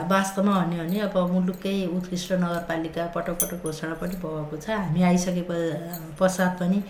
वास्तवमा 0.10 0.54
भन्यो 0.60 0.84
भने 0.84 1.00
अब 1.06 1.18
मुलुककै 1.32 1.74
उत्कृष्ट 1.98 2.32
नगरपालिका 2.34 3.06
पटक 3.16 3.36
पटक 3.42 3.62
घोषणा 3.62 3.94
पनि 4.02 4.16
भएको 4.26 4.58
छ। 4.58 4.70
हामी 4.70 5.02
आइसके 5.06 5.44
पश्चात 6.18 6.58
पनि 6.60 6.82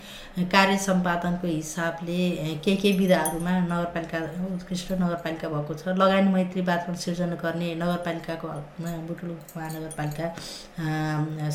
कार्य 0.48 0.76
सम्पादनको 0.80 1.46
हिसाबले 1.46 2.20
के 2.64 2.76
के 2.80 2.92
विधाहरूमा 2.98 3.52
नगरपालिका 3.68 4.18
उत्कृष्ट 4.54 4.92
नगरपालिका 4.92 5.48
भएको 5.48 5.74
छ 5.74 5.96
लगानी 6.00 6.32
मैत्री 6.32 6.60
वातावरण 6.64 6.96
सिर्जना 7.04 7.36
गर्ने 7.44 7.68
नगरपालिकाको 7.76 8.48
हकमा 8.48 8.90
बुटोल 9.08 9.30
उपमहानगरपालिका 9.36 10.26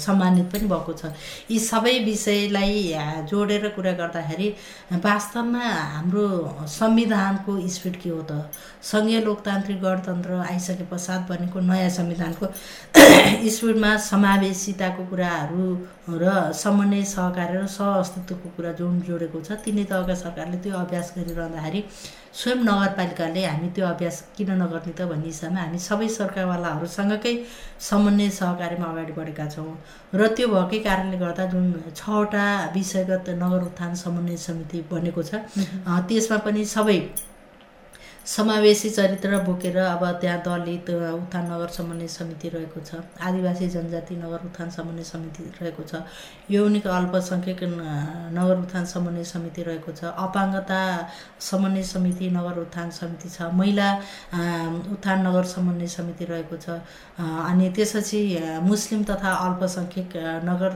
सम्मानित 0.06 0.46
पनि 0.54 0.66
भएको 0.70 0.94
छ। 0.94 1.04
यी 1.50 1.58
सबै 1.62 1.98
विषयलाई 2.06 2.78
जोडेर 3.26 3.68
कुरा 3.74 3.94
गर्दाखेरि 3.98 4.54
वास्तवमा 5.02 5.66
हाम्रो 5.98 6.30
संविधानको 6.78 7.60
स्पिड 7.70 7.96
के 8.02 8.10
हो 8.10 8.22
त? 8.22 8.46
सङ्घीय 8.84 9.20
लोकतान्त्रिक 9.32 9.82
गणतन्त्र 9.82 10.40
आइसके 10.44 10.86
पश्चात 10.92 11.28
बनेको 11.30 11.60
नयाँ 11.64 11.90
संविधानको 11.92 12.46
स्पिडमा 13.56 13.96
समावेशिताको 14.04 15.04
कुराहरू 15.10 15.68
र 16.14 16.52
समन्वय 16.56 17.04
सहकार्य 17.08 17.58
र 17.58 17.68
सहअस्तित्वको 17.70 18.50
कुरा 18.56 18.72
जुन 18.80 19.00
जोडेको 19.08 19.42
छ 19.42 19.58
तिनै 19.64 19.84
तहका 19.88 20.16
सरकारले 20.18 20.58
त्यो 20.64 20.76
अभ्यास 20.78 21.14
गरिरहँदाखेरि 21.18 21.84
स्वयं 22.34 22.64
नगरपालिकाले 22.64 23.46
हामी 23.46 23.70
त्यो 23.76 23.86
अभ्यास 23.88 24.22
किन 24.36 24.52
नगर्ने 24.58 24.94
त 24.94 25.08
भन्ने 25.08 25.26
हिसाबमा 25.26 25.62
हामी 25.62 25.80
सबै 25.82 26.08
सरकारवालाहरूसँगकै 26.12 27.34
समन्वय 27.88 28.30
सहकार्यमा 28.36 28.88
अगाडि 28.88 29.14
बढेका 29.14 29.48
छौँ 29.50 29.72
र 30.14 30.28
त्यो 30.36 30.48
भएकै 30.50 30.80
कारणले 30.84 31.18
गर्दा 31.24 31.46
जुन 31.52 31.74
छवटा 31.96 32.46
विषयगत 32.76 33.36
नगर 33.38 33.66
उत्थान 33.66 33.96
समन्वय 33.98 34.38
समिति 34.46 34.86
बनेको 34.92 35.24
छ 35.24 35.44
त्यसमा 36.06 36.38
पनि 36.46 36.66
सबै 36.70 37.00
समावेशी 38.32 38.90
चरित्र 38.90 39.38
बोकेर 39.44 39.78
अब 39.78 40.04
त्यहाँ 40.22 40.40
दलित 40.48 40.90
उत्थान 40.90 41.52
नगर 41.52 41.68
समन्वय 41.68 42.08
समिति 42.08 42.50
रहेको 42.50 42.80
छ। 42.80 42.96
आदिवासी 43.20 43.68
जनजाति 43.68 44.16
नगर 44.16 44.46
उत्थान 44.48 44.70
समन्वय 44.72 45.04
समिति 45.04 45.44
रहेको 45.60 45.84
छ। 45.84 46.00
यौनिक 46.52 46.88
अल्पसङ्ख्यक 46.88 47.64
नगर 48.32 48.56
उत्थान 48.64 48.86
समन्वय 48.86 49.24
समिति 49.24 49.64
रहेको 49.64 49.92
छ। 49.92 50.04
अपाङ्गता 50.16 50.80
समन्वय 51.50 51.84
समिति 51.84 52.30
नगर 52.32 52.60
उत्थान 52.62 52.90
समिति 53.00 53.30
छ। 53.30 53.52
महिला 53.52 53.92
उत्थान 54.96 55.28
नगर 55.28 55.44
समन्वय 55.52 55.88
समिति 55.98 56.26
रहेको 56.32 56.58
छ। 56.58 56.80
अनि 57.20 57.70
त्यसपछि 57.76 58.22
मुस्लिम 58.64 59.04
तथा 59.12 59.32
अल्पसङ्ख्यक 59.48 60.16
नगर 60.48 60.72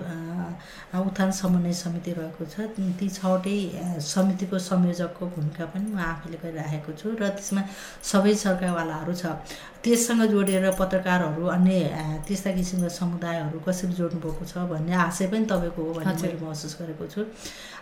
उत्थान 0.99 1.31
समन्वय 1.31 1.73
समिति 1.73 2.11
रहेको 2.19 2.45
छ। 2.51 2.67
ती 2.99 3.09
छवटै 3.09 3.57
समितिको 4.03 4.59
संयोजकको 4.59 5.25
भूमिका 5.35 5.65
पनि 5.71 5.87
म 5.95 5.97
आफैले 6.03 6.37
गरिराखेको 6.43 6.91
छु। 6.99 7.15
र 7.15 7.44
त्यसमा 7.45 7.61
सबै 8.11 8.33
सरकारवालाहरू 8.43 9.13
छ। 9.21 9.23
त्यससँग 9.85 10.21
जोडिएर 10.27 10.69
पत्रकारहरू 10.73 11.45
अन्य 11.47 11.79
त्यस्ता 12.27 12.51
किसिमका 12.51 12.89
समुदायहरू 12.91 13.59
कसरी 13.61 13.93
जोड्नुभएको 13.93 14.45
छ 14.45 14.65
भन्ने 14.67 14.93
आशय 14.99 15.27
पनि 15.29 15.45
तपाईँको 15.45 15.81
हो 15.83 15.93
भन्ने। 15.95 16.13
मैले 16.15 16.39
महसुस 16.41 16.73
गरेको 16.79 17.05
छु 17.07 17.21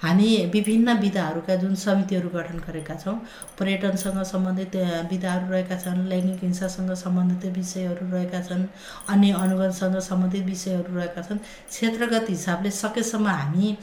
हामी 0.04 0.28
विभिन्न 0.54 0.98
विधाहरूका 1.00 1.56
जुन 1.56 1.76
समितिहरू 1.78 2.30
गठन 2.30 2.58
गरेका 2.62 2.96
छौँ 2.96 3.16
पर्यटनसँग 3.56 4.22
सम्बन्धित 4.26 4.76
विधाहरू 5.12 5.52
रहेका 5.52 5.78
छन् 5.80 6.02
लैङ्गिक 6.10 6.44
हिंसासँग 6.44 6.92
सम्बन्धित 6.98 7.46
विषयहरू 7.58 8.10
रहेका 8.12 8.42
छन् 8.44 8.66
अन्य 9.10 9.32
अनुगमनसँग 9.34 9.98
सम्बन्धित 10.02 10.46
विषयहरू 10.46 10.96
रहेका 10.96 11.22
छन् 11.22 11.40
क्षेत्रगत 11.70 12.26
हिसाबले 12.30 12.72
सकेसम्म 12.74 13.28
हामी 13.30 13.78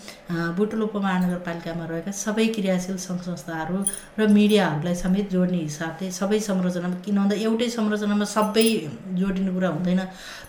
बुटुल 0.58 0.82
उपमहानगरपालिकामा 0.82 1.84
रहेका 1.86 2.12
सबै 2.18 2.46
क्रियाशील 2.52 2.96
सङ्घ 3.00 3.20
संस्थाहरू 3.22 3.78
र 4.18 4.28
मिडियाहरूलाई 4.30 4.94
समेत 4.98 5.30
जोड्ने 5.30 5.62
हिसाबले 5.62 6.10
सबै 6.12 6.40
संरचनामा 6.42 7.00
किन 7.00 7.16
भन्दा 7.16 7.36
एउटै 7.40 7.68
संरचनामा 8.10 8.24
सबै 8.26 8.90
जोडिने 9.14 9.50
कुरा 9.54 9.68
हुँदैन। 9.70 10.00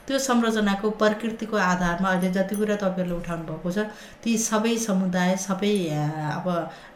त्यो 0.08 0.18
संरचनाको 0.20 0.90
प्रकृतिको 0.98 1.58
आधारमा 1.58 2.10
अहिले 2.10 2.30
जति 2.34 2.56
कुरा 2.58 2.76
तपाईँहरूले 2.76 3.16
उठाउनु 3.22 3.46
भएको 3.46 3.70
छ 3.72 3.86
ती 4.24 4.38
सबै 4.38 4.76
समुदाय 4.82 5.36
सबै 5.38 5.74
अब 6.42 6.48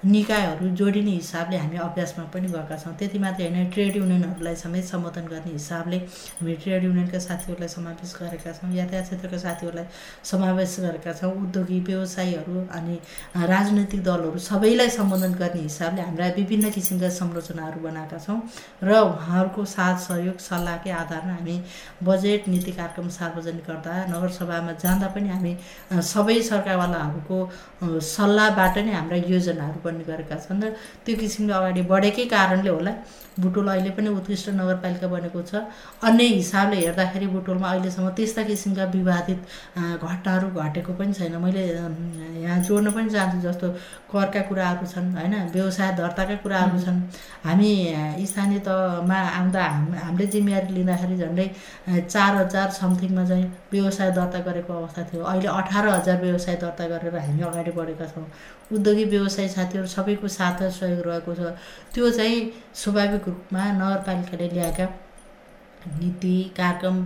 निकायहरू 0.05 0.66
जोडिने 0.76 1.11
हिसाबले 1.22 1.57
हामी 1.57 1.78
अभ्यासमा 1.78 2.24
पनि 2.34 2.47
गएका 2.49 2.76
छौँ। 2.82 2.93
त्यति 2.97 3.18
मात्रै 3.20 3.45
होइन 3.45 3.70
ट्रेड 3.70 3.95
युनियनहरूलाई 3.95 4.55
समेत 4.55 4.86
सम्बोधन 4.86 5.26
गर्ने 5.30 5.51
हिसाबले 5.53 5.97
हामी 6.41 6.55
ट्रेड 6.63 6.84
युनियनका 6.84 7.20
साथीहरूलाई 7.20 7.70
समावेश 7.70 8.13
गरेका 8.20 8.51
छौँ 8.57 8.74
यातायात 8.74 9.05
क्षेत्रका 9.05 9.38
साथीहरूलाई 9.38 9.86
समावेश 10.26 10.76
गरेका 10.82 11.13
छौँ 11.13 11.32
उद्योगी 11.45 11.80
व्यवसायीहरू 11.86 12.55
अनि 12.74 12.95
राजनैतिक 13.53 14.03
दलहरू 14.03 14.39
सबैलाई 14.49 14.89
सम्बोधन 14.97 15.34
गर्ने 15.41 15.61
हिसाबले 15.61 16.01
हाम्रा 16.01 16.28
विभिन्न 16.36 16.70
किसिमका 16.74 17.09
संरचनाहरू 17.22 17.80
बनाएका 17.86 18.18
छौँ 18.26 18.39
र 18.84 18.91
उहाँहरूको 19.05 19.66
साथ 19.76 19.97
सहयोग 20.09 20.38
सल्लाहकै 20.56 20.91
आधारमा 20.93 21.34
हामी 21.36 21.56
बजेट 22.03 22.47
नीति 22.47 22.72
कार्यक्रम 22.72 23.08
सार्वजनिक 23.12 23.66
गर्दा 23.68 23.93
नगरसभामा 24.08 24.72
जाँदा 24.84 25.08
पनि 25.16 25.30
हामी 25.30 25.53
सबै 26.10 26.38
सरकारवालाहरूको 26.49 27.38
सल्लाहबाट 28.08 28.78
नै 28.88 28.93
हाम्रा 28.93 29.18
योजनाहरू 29.34 29.80
बन्ने 29.86 30.03
गरेका 30.10 30.36
छन् 30.45 30.64
र 30.64 30.74
त्यो 31.06 31.16
किसिमले 31.22 31.53
अगाडि 31.60 31.82
बढेकै 31.91 32.26
कारणले 32.36 32.70
होला 32.70 32.93
बुटोल 33.39 33.67
अहिले 33.67 33.89
पनि 33.91 34.09
उत्कृष्ट 34.09 34.49
नगरपालिका 34.49 35.07
बनेको 35.07 35.41
छ। 35.41 35.55
अन्य 36.03 36.23
हिसाबले 36.23 36.77
हेर्दाखेरि 36.79 37.27
बुटोलमा 37.27 37.67
अहिलेसम्म 37.67 38.09
त्यस्ता 38.15 38.43
किसिमका 38.47 38.83
विवादित 38.95 39.39
घटनाहरू 39.99 40.47
घटेको 40.55 40.93
पनि 40.95 41.13
छैन। 41.13 41.36
मैले 41.43 41.63
यहाँ 42.41 42.59
जोड्न 42.63 42.91
पनि 42.95 43.09
चाहन्छु 43.09 43.39
जस्तो 43.47 43.67
करका 44.11 44.41
कुराहरू 44.47 44.88
छन् 44.88 45.11
होइन? 45.15 45.36
व्यवसाय 45.51 45.91
दर्ताका 45.99 46.36
कुराहरू 46.43 46.79
छन्। 46.79 46.99
हामी 47.43 47.71
स्थानीय 48.25 48.59
तहमा 48.67 49.19
आउँदा 49.39 49.63
हामीले 49.99 50.25
जिम्मेवारी 50.31 50.73
लिँदाखेरि 50.73 51.17
झन्डै 51.17 51.47
चार 52.07 52.36
हजार 52.36 52.69
समथिङमा 52.71 53.25
चाहिँ 53.25 53.45
व्यवसाय 53.76 54.11
दर्ता 54.11 54.39
गरेको 54.47 54.73
अवस्था 54.73 55.03
थियो। 55.03 55.23
अहिले 55.23 55.47
अठार 55.49 55.88
हजार 55.88 56.17
व्यवसाय 56.21 56.55
दर्ता 56.63 56.88
गरेर 56.88 57.15
हामी 57.17 57.41
अगाडि 57.43 57.71
बढेका 57.71 58.05
छौँ। 58.07 58.26
उद्योगी 58.71 59.05
व्यवसाय 59.05 59.47
साथीहरू 59.47 59.88
सबैको 59.88 60.28
साथ 60.28 60.57
सहयोग 60.71 61.01
रहेको 61.07 61.34
छ। 61.36 61.55
त्यो 61.93 62.09
चाहिँ 62.11 62.38
स्वाभाविक 62.73 63.28
रूपमा 63.28 63.71
नगरपालिकाले 63.80 64.47
ल्याएका 64.53 64.86
नीति 65.99 66.36
कार्यक्रम 66.57 67.05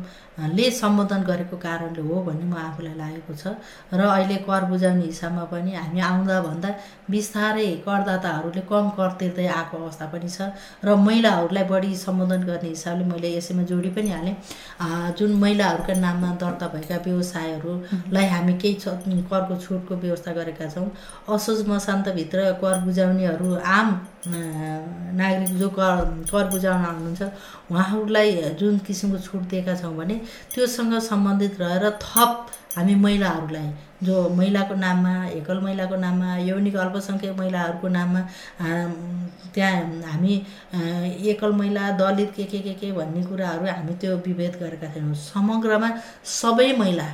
ले 0.56 0.70
सम्बोधन 0.72 1.24
गरेको 1.24 1.58
कारणले 1.60 2.02
हो 2.02 2.22
भन्ने 2.24 2.46
म 2.46 2.56
आफूलाई 2.58 2.96
लागेको 2.96 3.34
छ। 3.36 3.60
र 3.92 4.02
अहिले 4.02 4.36
कर 4.48 4.66
बुझाउने 4.72 5.04
हिसाबमा 5.06 5.44
पनि 5.52 5.72
हामी 5.76 6.00
आउँदा 6.00 6.40
भन्दा 6.42 6.70
बिस्तारै 7.12 7.68
करदाताहरूले 7.86 8.62
कम 8.72 8.90
कर 8.96 9.12
तिर्दै 9.20 9.48
आएको 9.48 9.78
अवस्था 9.78 10.06
पनि 10.14 10.30
छ 10.30 10.48
र 10.86 10.96
महिलाहरूलाई 10.96 11.64
बढी 11.68 11.96
सम्बोधन 11.98 12.44
गर्ने 12.48 12.70
हिसाबले 12.70 13.06
मैले 13.12 13.36
यसैमा 13.36 13.64
जोडी 13.68 13.90
पनि 13.92 14.10
हालेँ। 14.10 14.36
जुन 15.20 15.32
महिलाहरूका 15.44 15.94
नाममा 16.00 16.32
दर्ता 16.40 16.68
भएका 16.72 16.98
व्यवसायहरूलाई 17.04 18.28
हामी 18.28 18.54
केही 18.64 19.22
करको 19.28 19.56
छुटको 19.60 19.96
व्यवस्था 19.96 20.32
गरेका 20.40 20.70
छौँ। 20.72 20.88
असोज 21.36 21.68
मसान्तभित्र 21.68 22.52
कर 22.64 22.80
बुझाउनेहरू 22.86 23.56
आम 23.76 23.88
नागरिक 24.28 25.58
जो 25.58 25.70
कर 25.70 26.04
कर 26.28 26.50
बुझाउन 26.50 26.86
आउनुहुन्छ 26.86 27.24
उहाँहरूलाई 27.72 28.32
जुन 28.60 28.78
किसिमको 28.84 29.18
छुट 29.20 29.42
दिएका 29.50 29.76
छौँ 29.76 29.96
भने 29.96 30.16
त्योसँग 30.54 31.00
सम्बन्धित 31.02 31.60
रहेर 31.62 31.90
थप 32.04 32.48
हामी 32.76 32.96
महिलाहरूलाई 32.96 33.70
जो 34.06 34.16
महिलाको 34.30 34.76
नाममा 34.76 35.14
एकल 35.28 35.60
महिलाको 35.62 35.96
नाममा 35.96 36.36
यौनिक 36.50 36.76
अल्पसङ्ख्यक 36.84 37.40
महिलाहरूको 37.40 37.88
नाममा 37.98 38.22
त्यहाँ 39.54 39.82
हामी 40.12 40.34
एकल 41.32 41.52
महिला 41.60 41.90
दलित 41.98 42.32
के 42.36 42.44
के 42.52 42.60
के 42.60 42.74
के 42.82 42.92
भन्ने 42.94 43.24
कुराहरू 43.26 43.66
हामी 43.68 43.94
त्यो 44.02 44.16
विभेद 44.28 44.56
गरेका 44.62 44.88
छैनौँ। 44.94 45.16
समग्रमा 45.16 45.90
सबै 46.40 46.72
महिला 46.80 47.08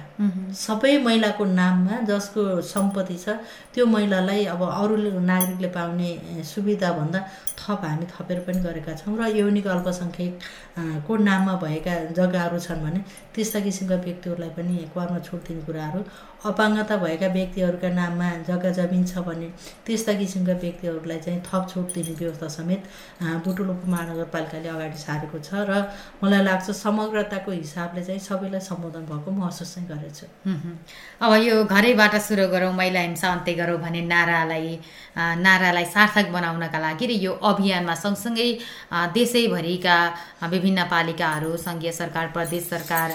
सबै 0.66 0.98
महिलाको 1.08 1.46
नाममा 1.56 2.02
जसको 2.12 2.62
सम्पत्ति 2.74 3.18
छ 3.24 3.40
त्यो 3.74 3.86
महिलालाई 3.96 4.46
अब 4.54 4.62
अरू 4.70 4.96
नागरिकले 5.32 5.70
पाउने 5.78 6.10
सुविधाभन्दा 6.52 7.20
थप 7.58 7.82
हामी 7.84 8.06
थपेर 8.12 8.40
पनि 8.42 8.60
गरेका 8.62 8.94
छौँ 8.96 9.18
र 9.18 9.28
यौनिक 9.36 9.68
अल्पसङ्ख्यक 9.68 10.34
को 11.08 11.18
नाममा 11.20 11.54
भएका 11.58 11.94
जग्गाहरू 12.14 12.60
छन् 12.60 12.84
भने 12.84 13.00
त्यस्ता 13.36 13.60
किसिमका 13.62 13.96
व्यक्तिहरूलाई 14.06 14.50
पनि 14.58 14.78
करमा 14.96 15.20
छुट 15.22 15.48
दिने 15.48 15.62
कुराहरू 15.64 16.04
अपाङ्गता 16.46 16.96
भएका 16.98 17.28
व्यक्तिहरूका 17.34 17.90
नाममा 17.92 18.30
जग्गा 18.48 18.72
जमिन 18.78 19.06
छ 19.06 19.24
भने 19.28 19.48
त्यस्ता 19.86 20.14
किसिमका 20.20 20.54
व्यक्तिहरूलाई 20.64 21.20
चाहिँ 21.20 21.42
थप 21.48 21.68
छुट 21.70 21.94
दिने 21.94 22.14
व्यवस्था 22.20 22.48
समेत 22.56 22.84
बुटुल 23.46 23.70
उपमहानगरपालिकाले 23.70 24.70
अगाडि 24.70 24.98
सारेको 25.00 25.40
छ 25.40 25.66
र 25.70 25.82
मलाई 26.24 26.44
लाग्छ 26.44 26.72
समग्रताको 26.76 27.52
हिसाबले 27.52 28.04
चाहिँ 28.04 28.20
सबैलाई 28.22 28.62
सम्बोधन 28.62 29.06
भएको 29.12 29.32
महसुस 29.34 29.74
चाहिँ 29.76 29.88
गरेछु 29.90 30.28
अब 31.22 31.34
यो 31.44 31.64
घरैबाट 31.66 32.16
सुरु 32.22 32.48
गरौँ 32.54 32.74
महिला 32.74 33.00
हिंसा 33.08 33.32
अन्त्य 33.32 33.54
गरौँ 33.62 33.78
भन्ने 33.82 34.02
नारालाई 34.06 34.80
नारालाई 35.42 35.86
सार्थक 35.96 36.30
बनाउनका 36.32 36.80
लागि 36.80 37.06
र 37.08 37.12
यो 37.26 37.32
अभियानमा 37.44 37.96
सँगसँगै 38.04 38.50
देशैभरिका 39.18 39.98
विभिन्न 40.52 40.84
पालिकाहरू 40.92 41.56
सङ्घीय 41.58 41.92
सरकार 41.92 42.28
प्रदेश 42.36 42.70
सरकार 42.70 43.12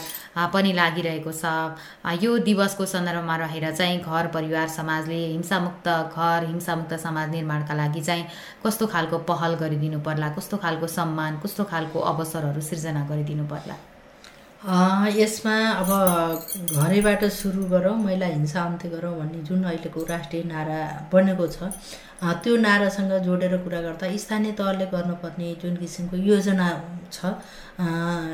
पनि 0.52 0.72
लागिरहेको 0.72 1.32
छ। 1.32 1.44
यो 2.22 2.38
दिवसको 2.40 2.84
सन्दर्भमा 3.20 3.36
रहेर 3.36 3.70
चाहिँ 3.76 4.00
घर 4.00 4.26
परिवार 4.32 4.68
समाजले 4.68 5.16
हिंसामुक्त 5.26 5.88
घर 6.16 6.44
हिंसामुक्त 6.46 6.94
समाज 6.94 7.30
निर्माणका 7.30 7.74
लागि 7.74 8.00
चाहिँ 8.00 8.24
कस्तो 8.64 8.86
खालको 8.86 9.18
पहल 9.28 9.54
गरिदिनु 9.60 10.00
पर्ला 10.00 10.28
कस्तो 10.32 10.56
खालको 10.56 10.86
सम्मान 10.88 11.38
कस्तो 11.44 11.64
खालको 11.64 12.00
अवसरहरू 12.00 12.60
सिर्जना 12.60 13.06
गरिदिनु 13.08 13.44
पर्ला। 13.44 13.74
यसमा 14.60 15.52
अब 15.72 15.90
घरैबाट 16.76 17.24
सुरु 17.32 17.62
गरौँ 17.66 17.94
महिला 17.96 18.26
हिंसा 18.26 18.62
अन्त्य 18.62 18.88
गरौँ 18.90 19.12
भन्ने 19.18 19.38
जुन 19.44 19.62
अहिलेको 19.64 20.04
राष्ट्रिय 20.04 20.42
नारा 20.44 20.80
बनेको 21.12 21.46
छ 21.48 21.70
त्यो 22.38 22.56
नारासँग 22.58 23.12
जोडेर 23.24 23.56
कुरा 23.58 23.80
गर्दा 23.80 24.16
स्थानीय 24.18 24.52
तहले 24.52 24.86
गर्नुपर्ने 24.86 25.54
जुन 25.62 25.76
किसिमको 25.76 26.16
योजना 26.18 26.66
छ 27.10 27.32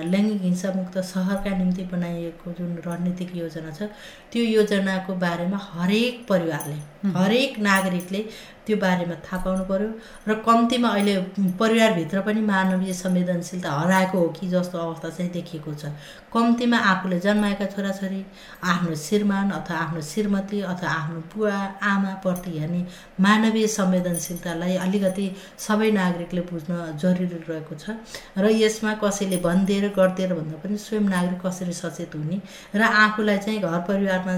लैङ्गिक 0.07 0.43
हिंसामुक्त 0.43 0.99
सहरका 1.05 1.57
निम्ति 1.59 1.85
बनाइएको 1.93 2.53
जुन 2.59 2.75
रणनीतिक 2.87 3.37
योजना 3.37 3.71
छ 3.71 3.89
त्यो 4.33 4.45
योजनाको 4.45 5.15
बारेमा 5.23 5.61
हरेक 5.65 6.27
परिवारले 6.29 7.11
हरेक 7.19 7.59
नागरिकले 7.61 8.25
त्यो 8.67 8.77
बारेमा 8.77 9.15
थाहा 9.27 9.43
पाउनु 9.45 9.65
पऱ्यो 9.71 9.89
र 10.29 10.35
कम्तीमा 10.43 10.89
अहिले 10.89 11.15
परिवारभित्र 11.61 12.21
पनि 12.27 12.41
मानवीय 12.53 12.93
संवेदनशीलता 12.93 13.71
हराएको 13.71 14.19
हो 14.19 14.29
कि 14.37 14.49
जस्तो 14.49 14.79
अवस्था 14.79 15.09
चाहिँ 15.11 15.31
देखिएको 15.33 15.75
छ। 15.75 15.95
कम्तीमा 16.35 16.79
आफूले 16.93 17.19
जन्माएका 17.21 17.67
छोराछोरी 17.73 18.21
आफ्नो 18.65 18.95
श्रीमान 19.07 19.51
अथवा 19.59 19.77
आफ्नो 19.79 20.01
श्रीमती 20.03 20.61
अथवा 20.63 20.89
आफ्नो 20.91 21.21
बुवा 21.33 21.57
आमाप्रति 21.91 22.51
हेर्ने 22.59 22.81
मानवीय 23.21 23.67
संवेदनशीलतालाई 23.77 24.77
अलिकति 24.85 25.27
सबै 25.59 25.91
नागरिकले 25.93 26.41
बुझ्न 26.51 26.73
जरुरी 27.01 27.27
रहेको 27.49 27.75
छ। 27.75 27.97
र 28.37 28.51
यसमा 28.53 28.93
कसैले 29.01 29.37
भनिदिएर 29.47 29.89
गरिदिएर 29.97 30.35
भन्दा 30.35 30.57
पनि 30.61 30.77
स्वयं 30.77 31.09
नागरिक 31.09 31.41
कसरी 31.47 31.73
सचेत 31.73 32.15
हुने 32.15 32.41
र 32.75 32.83
आफूलाई 32.83 33.39
चाहिँ 33.39 33.61
घर 33.63 33.81
परिवारमा 33.89 34.35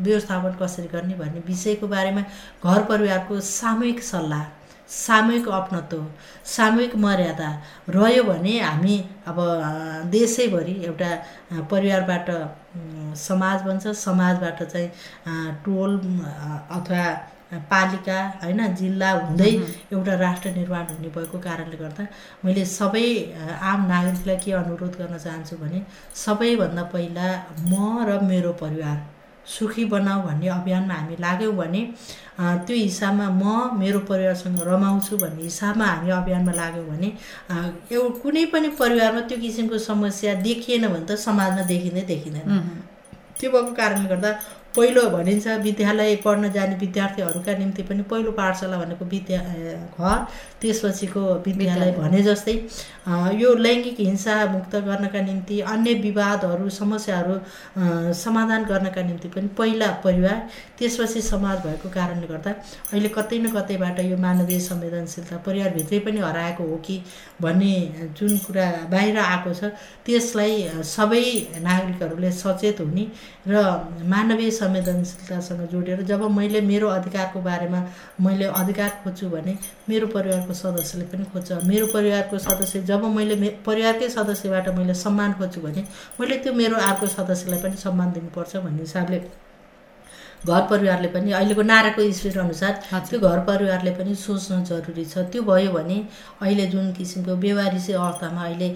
व्यवस्थापन 0.00 0.52
कसरी 0.62 0.88
गर्ने 0.94 1.14
भन्ने 1.20 1.40
विषयको 1.44 1.86
बारेमा 1.88 2.22
घर 2.64 2.82
परिवारको 2.88 3.40
सामूहिक 3.64 4.02
सल्लाह 4.04 4.44
सामूहिक 4.94 5.48
अपनत्व 5.48 6.00
सामूहिक 6.46 6.96
मर्यादा 7.04 7.48
रह्यो 7.90 8.24
भने 8.24 8.58
हामी 8.60 8.96
अब 9.26 9.38
देशैभरि 10.10 10.74
एउटा 10.86 11.10
परिवारबाट 11.70 12.28
समाज 13.18 13.62
बन्छ 13.62 13.94
समाजबाट 13.98 14.62
चाहिँ 14.64 15.54
टोल 15.64 15.96
अथवा 16.70 17.06
पालिका 17.70 18.18
होइन 18.42 18.60
जिल्ला 18.74 19.10
हुँदै 19.12 19.50
एउटा 19.92 20.14
राष्ट्र 20.16 20.50
निर्माण 20.50 20.86
हुने 20.88 21.08
भएको 21.16 21.38
कारणले 21.40 21.76
गर्दा 21.76 22.06
मैले 22.44 22.64
सबै 22.74 23.06
आम 23.64 23.86
नागरिकलाई 23.86 24.36
के 24.44 24.52
अनुरोध 24.60 25.00
गर्न 25.00 25.18
चाहन्छु 25.18 25.56
भने 25.56 25.82
सबैभन्दा 26.18 26.84
पहिला 26.94 27.28
म 27.64 28.06
र 28.08 28.20
मेरो 28.26 28.52
परिवार 28.62 28.96
सुखी 29.48 29.84
बनाऊ 29.86 30.22
भन्ने 30.22 30.48
अभियानमा 30.50 30.94
हामी 30.94 31.16
लाग्यौँ 31.20 31.52
भने 31.56 31.80
त्यो 32.38 32.76
हिसाबमा 32.76 33.26
म 33.30 33.78
मेरो 33.78 33.98
परिवारसँग 34.10 34.58
रमाउँछु 34.66 35.16
भन्ने 35.16 35.42
हिसाबमा 35.42 35.86
हामी 35.86 36.10
अभियानमा 36.10 36.52
लाग्यौँ 36.52 36.86
भने 36.90 37.08
एउटा 37.94 38.18
कुनै 38.22 38.44
पनि 38.52 38.68
परिवारमा 38.80 39.20
त्यो 39.30 39.38
किसिमको 39.38 39.78
समस्या 39.78 40.34
देखिएन 40.42 40.86
भने 40.88 41.06
त 41.06 41.18
समाजमा 41.26 41.62
देखिँदै 41.70 42.02
देखिँदैन। 42.10 42.46
त्यो 43.38 43.50
भएको 43.50 43.72
कारणले 43.78 44.08
गर्दा 44.08 44.30
पहिलो 44.76 45.02
भनिन्छ 45.10 45.46
विद्यालय 45.62 46.14
पढ्न 46.24 46.50
जाने 46.52 46.76
विद्यार्थीहरूका 46.76 47.56
निम्ति 47.58 47.82
पनि 47.88 48.02
पहिलो 48.10 48.32
पाठशाला 48.32 48.76
भनेको 48.78 49.04
विद्या 49.06 49.40
घर। 49.98 50.26
त्यसपछिको 50.62 51.22
विद्यालय 51.46 51.90
भने 51.92 52.22
जस्तै 52.22 52.52
यो 53.40 53.54
लैङ्गिक 53.56 54.00
हिंसा 54.00 54.34
मुक्त 54.52 54.74
गर्नका 54.86 55.20
निम्ति 55.20 55.60
अन्य 55.72 55.94
विवादहरू 56.00 56.68
समस्याहरू 56.72 57.34
समाधान 58.16 58.64
गर्नका 58.64 59.02
निम्ति 59.02 59.28
पनि 59.28 59.48
पहिला 59.58 59.90
परिवार 60.04 60.38
त्यसपछि 60.78 61.22
समाज 61.22 61.58
भएको 61.66 61.88
कारणले 61.96 62.26
गर्दा 62.26 62.50
अहिले 62.92 63.08
कतै 63.16 63.38
न 63.38 63.52
कतैबाट 63.56 64.00
यो 64.02 64.16
मानवीय 64.18 64.60
संवेदनशीलता 64.60 65.36
परिवारभित्रै 65.46 65.98
पनि 66.06 66.20
हराएको 66.20 66.64
हो 66.64 66.76
कि 66.86 66.96
भन्ने 67.42 67.74
जुन 68.18 68.36
कुरा 68.46 68.66
बाहिर 68.90 69.18
आएको 69.20 69.54
छ 69.54 69.72
त्यसलाई 70.06 70.82
सबै 70.94 71.24
नागरिकहरूले 71.62 72.32
सचेत 72.34 72.80
हुने 72.80 73.06
र 73.48 73.64
मानवीय 74.14 74.50
संवेदनशीलतासँग 74.64 75.62
जोडेर 75.72 76.02
जब 76.10 76.22
मैले 76.32 76.60
मेरो 76.72 76.88
अधिकारको 76.88 77.40
बारेमा 77.42 77.80
मैले 78.20 78.44
अधिकार 78.56 78.90
खोज्छु 79.04 79.28
भने 79.30 79.56
मेरो 79.88 80.06
परिवारको 80.16 80.54
सदस्यले 80.54 81.04
पनि 81.12 81.24
खोज्छ। 81.32 81.52
मेरो 81.70 81.86
परिवारको 81.94 82.38
सदस्य 82.48 82.82
जब 82.90 83.04
मैले 83.16 83.36
मे 83.36 83.48
परिवारकै 83.66 84.08
सदस्यबाट 84.10 84.68
मैले 84.78 84.94
सम्मान 85.04 85.32
खोज्छु 85.38 85.60
भने 85.60 85.84
मैले 86.20 86.36
त्यो 86.44 86.52
मेरो 86.52 86.76
अर्को 86.90 87.06
सदस्यलाई 87.16 87.62
पनि 87.62 87.76
सम्मान 87.86 88.12
दिनुपर्छ 88.12 88.56
भन्ने 88.56 88.80
हिसाबले 88.80 89.18
घर 90.46 90.60
परिवारले 90.70 91.08
पनि 91.08 91.32
अहिलेको 91.32 91.62
नाराको 91.62 92.10
स्पिड 92.12 92.36
अनुसार 92.38 92.72
त्यो 92.92 93.18
घर 93.20 93.38
परिवारले 93.48 93.90
पनि 93.98 94.14
सोच्न 94.14 94.62
जरुरी 94.64 95.04
छ। 95.04 95.24
त्यो 95.32 95.42
भयो 95.42 95.70
भने 95.72 95.96
अहिले 96.42 96.66
जुन 96.72 96.92
किसिमको 96.92 97.36
बेवारिसी 97.44 97.92
अवस्थामा 97.92 98.42
अहिले 98.44 98.68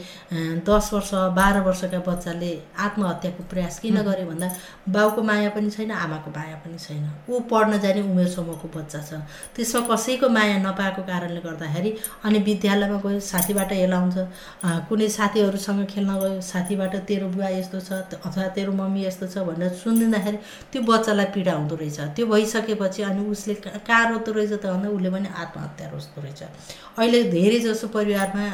दस 0.65 0.91
वर्ष 0.93 1.11
बाह्र 1.39 1.61
वर्षका 1.69 1.99
बच्चाले 2.09 2.51
आत्महत्याको 2.87 3.43
प्रयास 3.51 3.79
किन 3.81 4.01
गरे 4.09 4.25
भन्दा 4.25 4.49
बाउको 4.89 5.23
माया 5.23 5.51
पनि 5.57 5.71
छैन 5.71 5.91
आमाको 5.93 6.31
माया 6.37 6.57
पनि 6.65 6.79
छैन। 6.79 7.05
ऊ 7.29 7.41
पढ्न 7.53 7.81
जाने 7.85 8.01
उमेर 8.03 8.29
समूहको 8.29 8.69
बच्चा 8.79 9.01
छ। 9.09 9.21
त्यसमा 9.57 9.81
कसैको 9.91 10.29
माया 10.29 10.57
नपाएको 10.65 11.03
कारणले 11.11 11.41
गर्दाखेरि 11.45 11.95
अनि 12.25 12.39
विद्यालयमा 12.49 12.99
गयो 13.05 13.21
साथीबाट 13.29 13.73
हेलाउँछ 13.73 14.17
कुनै 14.89 15.09
साथीहरूसँग 15.19 15.85
खेल्न 15.93 16.17
गयो 16.17 16.41
साथीबाट 16.49 16.97
तेरो 17.09 17.29
बुवा 17.37 17.49
यस्तो 17.59 17.81
छ 17.81 17.93
अथवा 18.25 18.49
तेरो 18.57 18.73
मम्मी 18.81 19.05
यस्तो 19.05 19.27
छ 19.29 19.45
भनेर 19.49 19.73
सुनिदिँदाखेरि 19.85 20.39
त्यो 20.73 20.83
बच्चालाई 20.89 21.33
पीडा 21.37 21.57
हुँदो 21.59 21.75
रहेछ। 21.77 21.99
त्यो 22.17 22.27
भइसकेपछि 22.27 23.03
अनि 23.03 23.23
उसले 23.31 23.55
कहाँ 23.59 24.05
रोज्दो 24.11 24.33
रहेछ 24.33 24.53
त 24.53 24.67
भन्दा 24.67 24.89
उसले 24.89 25.11
पनि 25.11 25.29
आत्महत्या 25.29 25.87
रोज्दो 25.91 26.23
रहेछ। 26.23 26.43
अहिले 26.99 27.23
धेरै 27.35 27.59
जसो 27.67 27.89
परिवारमा 27.89 28.47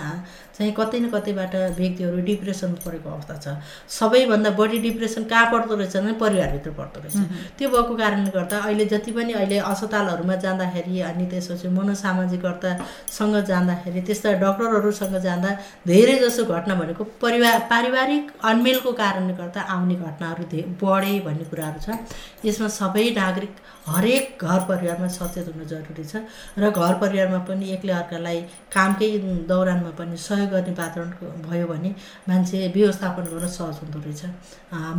चाहिँ 0.55 0.72
कतै 0.78 0.98
न 1.00 1.11
कतैबाट 1.11 1.55
व्यक्तिहरू 1.78 2.18
डिप्रेसन 2.24 2.72
परेको 2.84 3.11
अवस्था 3.11 3.34
छ। 3.44 3.46
सबैभन्दा 3.90 4.50
बढी 4.55 4.78
डिप्रेसन 4.86 5.24
कहाँ 5.26 5.46
पर्दो 5.52 5.74
रहेछ 5.74 5.96
भने 5.96 6.12
परिवारभित्र 6.22 6.70
पर्दो 6.78 7.00
रहेछ। 7.02 7.16
त्यो 7.59 7.68
भएको 7.68 7.94
कारणले 7.96 8.30
गर्दा 8.30 8.59
अहिले 8.62 8.84
जति 8.92 9.12
पनि 9.12 9.32
अहिले 9.34 9.59
अस्पतालहरूमा 9.72 10.36
जाँदाखेरि 10.44 11.00
अनि 11.11 11.26
त्यसपछि 11.32 11.68
मनोसामाजिकतासँग 11.74 13.36
जाँदाखेरि 13.50 14.00
त्यस्ता 14.07 14.32
डक्टरहरूसँग 14.44 15.16
जाँदा 15.26 15.50
धेरै 15.86 16.16
जसो 16.22 16.44
घटना 16.46 16.74
भनेको 16.74 17.05
परिवार 17.18 17.59
पारिवारिक 17.70 18.32
अनमेलको 18.44 18.92
कारणले 19.02 19.34
गर्दा 19.34 19.61
आउने 19.74 19.94
घटनाहरू 19.96 20.44
धे 20.52 20.61
बढे 20.78 21.18
भन्ने 21.26 21.44
कुराहरू 21.50 21.80
छ। 21.82 21.98
यसमा 22.46 22.68
सबै 22.78 23.11
नागरिक 23.18 23.55
हरेक 23.84 24.40
घर 24.40 24.61
परिवारमा 24.68 25.09
सचेत 25.12 25.48
हुनु 25.48 25.64
जरुरी 25.68 26.05
छ 26.05 26.24
र 26.57 26.70
घर 26.70 26.94
परिवारमा 27.02 27.38
पनि 27.48 27.64
एकले 27.72 27.92
अर्कालाई 27.92 28.40
कामकै 28.72 29.09
दौरानमा 29.50 29.90
पनि 29.98 30.16
सहयोग 30.16 30.43
गर्ने 30.53 30.72
वातावरण 30.74 31.11
भयो 31.49 31.66
भने 31.66 31.90
मान्छे 32.28 32.68
व्यवस्थापन 32.76 33.24
गर्न 33.32 33.49
सहज 33.49 33.76
हुँदो 33.82 33.99
रहेछ। 34.05 34.22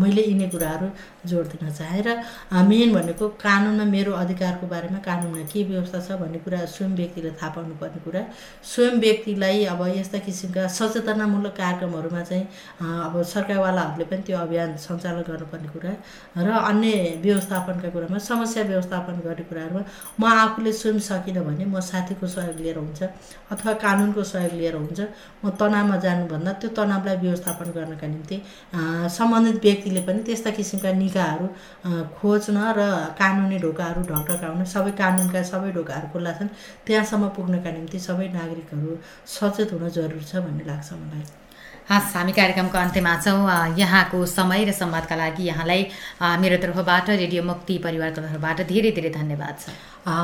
मैले 0.01 0.21
यिनै 0.21 0.47
कुराहरू 0.49 0.87
जोड 1.29 1.45
दिन 1.53 1.71
चाहेँ 1.71 2.03
र 2.07 2.09
मेन 2.69 2.93
भनेको 2.93 3.27
कानुनमा 3.41 3.85
मेरो 3.85 4.11
अधिकारको 4.23 4.67
बारेमा 4.67 4.99
कानुनमा 5.07 5.43
के 5.51 5.63
व्यवस्था 5.69 5.99
छ 6.07 6.19
भन्ने 6.21 6.39
कुरा 6.45 6.65
स्वयं 6.65 6.95
व्यक्तिले 6.95 7.31
थाहा 7.41 7.49
पाउनुपर्ने 7.55 7.99
कुरा। 8.05 8.21
स्वयं 8.63 8.99
व्यक्तिलाई 8.99 9.63
अब 9.73 9.81
यस्ता 9.97 10.19
किसिमका 10.25 10.67
सचेतनामूलक 10.77 11.53
कार्यक्रमहरूमा 11.57 12.21
चाहिँ 12.29 12.45
अब 13.07 13.21
सरकारवालाहरूले 13.33 14.05
पनि 14.11 14.21
त्यो 14.27 14.37
अभियान 14.37 14.75
सञ्चालन 14.85 15.23
गर्नुपर्ने 15.29 15.69
कुरा। 15.75 15.93
र 16.37 16.47
अन्य 16.71 17.19
व्यवस्थापनका 17.25 17.89
कुरामा 17.95 18.17
समस्या 18.29 18.63
व्यवस्थापन 18.71 19.15
गर्ने 19.25 19.43
कुराहरूमा 19.49 19.83
म 20.19 20.23
आफूले 20.25 20.71
स्वयं 20.73 20.99
सकिनँ 21.09 21.43
भने 21.45 21.65
म 21.65 21.79
साथीको 21.81 22.27
सहयोग 22.27 22.57
लिएर 22.61 22.77
हुन्छ 22.77 23.03
अथवा 23.51 23.73
कानुनको 23.85 24.23
सहयोग 24.23 24.53
लिएर 24.59 24.75
हुन्छ। 24.75 24.99
तनावमा 25.59 25.97
जानुभन्दा 26.05 26.51
त्यो 26.61 26.69
तनावलाई 26.77 27.17
व्यवस्थापन 27.23 27.71
गर्नका 27.77 28.07
निम्ति 28.07 28.37
सम्बन्धित 29.17 29.57
व्यक्तिले 29.65 30.01
पनि 30.07 30.21
त्यस्ता 30.27 30.49
किसिमका 30.57 30.91
निकाहरू 31.03 31.47
खोज्न 32.17 32.57
र 32.77 32.81
कानुनी 33.21 33.57
ढोकाहरू 33.65 34.01
ढकढकाउन 34.11 34.63
सबै 34.75 34.91
कानुनका 35.01 35.43
सबै 35.53 35.71
ढोकाहरू 35.77 36.07
खुल्ला 36.13 36.31
छन् 36.39 36.53
त्यहाँसम्म 36.85 37.29
पुग्नका 37.37 37.71
निम्ति 37.77 37.99
सबै 38.09 38.27
नागरिकहरू 38.37 38.99
सचेत 39.37 39.73
हुन 39.73 39.89
जरुरी 39.97 40.25
छ 40.29 40.45
भन्ने 40.45 40.63
लाग्छ 40.71 40.93
मलाई। 40.93 41.44
हस् 41.85 42.15
हामी 42.17 42.31
कार्यक्रमको 42.33 42.77
अन्त्यमा 42.77 43.13
छौँ। 43.21 43.77
यहाँको 43.77 44.25
समय 44.25 44.63
र 44.65 44.71
संवादका 44.73 45.15
लागि 45.15 45.43
यहाँलाई 45.43 45.81
मेरो 46.41 46.57
तर्फबाट 46.57 47.09
रेडियो 47.21 47.43
मुक्ति 47.45 47.77
परिवारको 47.85 48.21
तर्फबाट 48.21 48.61
धेरै 48.65 48.91
धेरै 48.91 49.09
धन्यवाद 49.13 49.55
छ। 49.59 49.69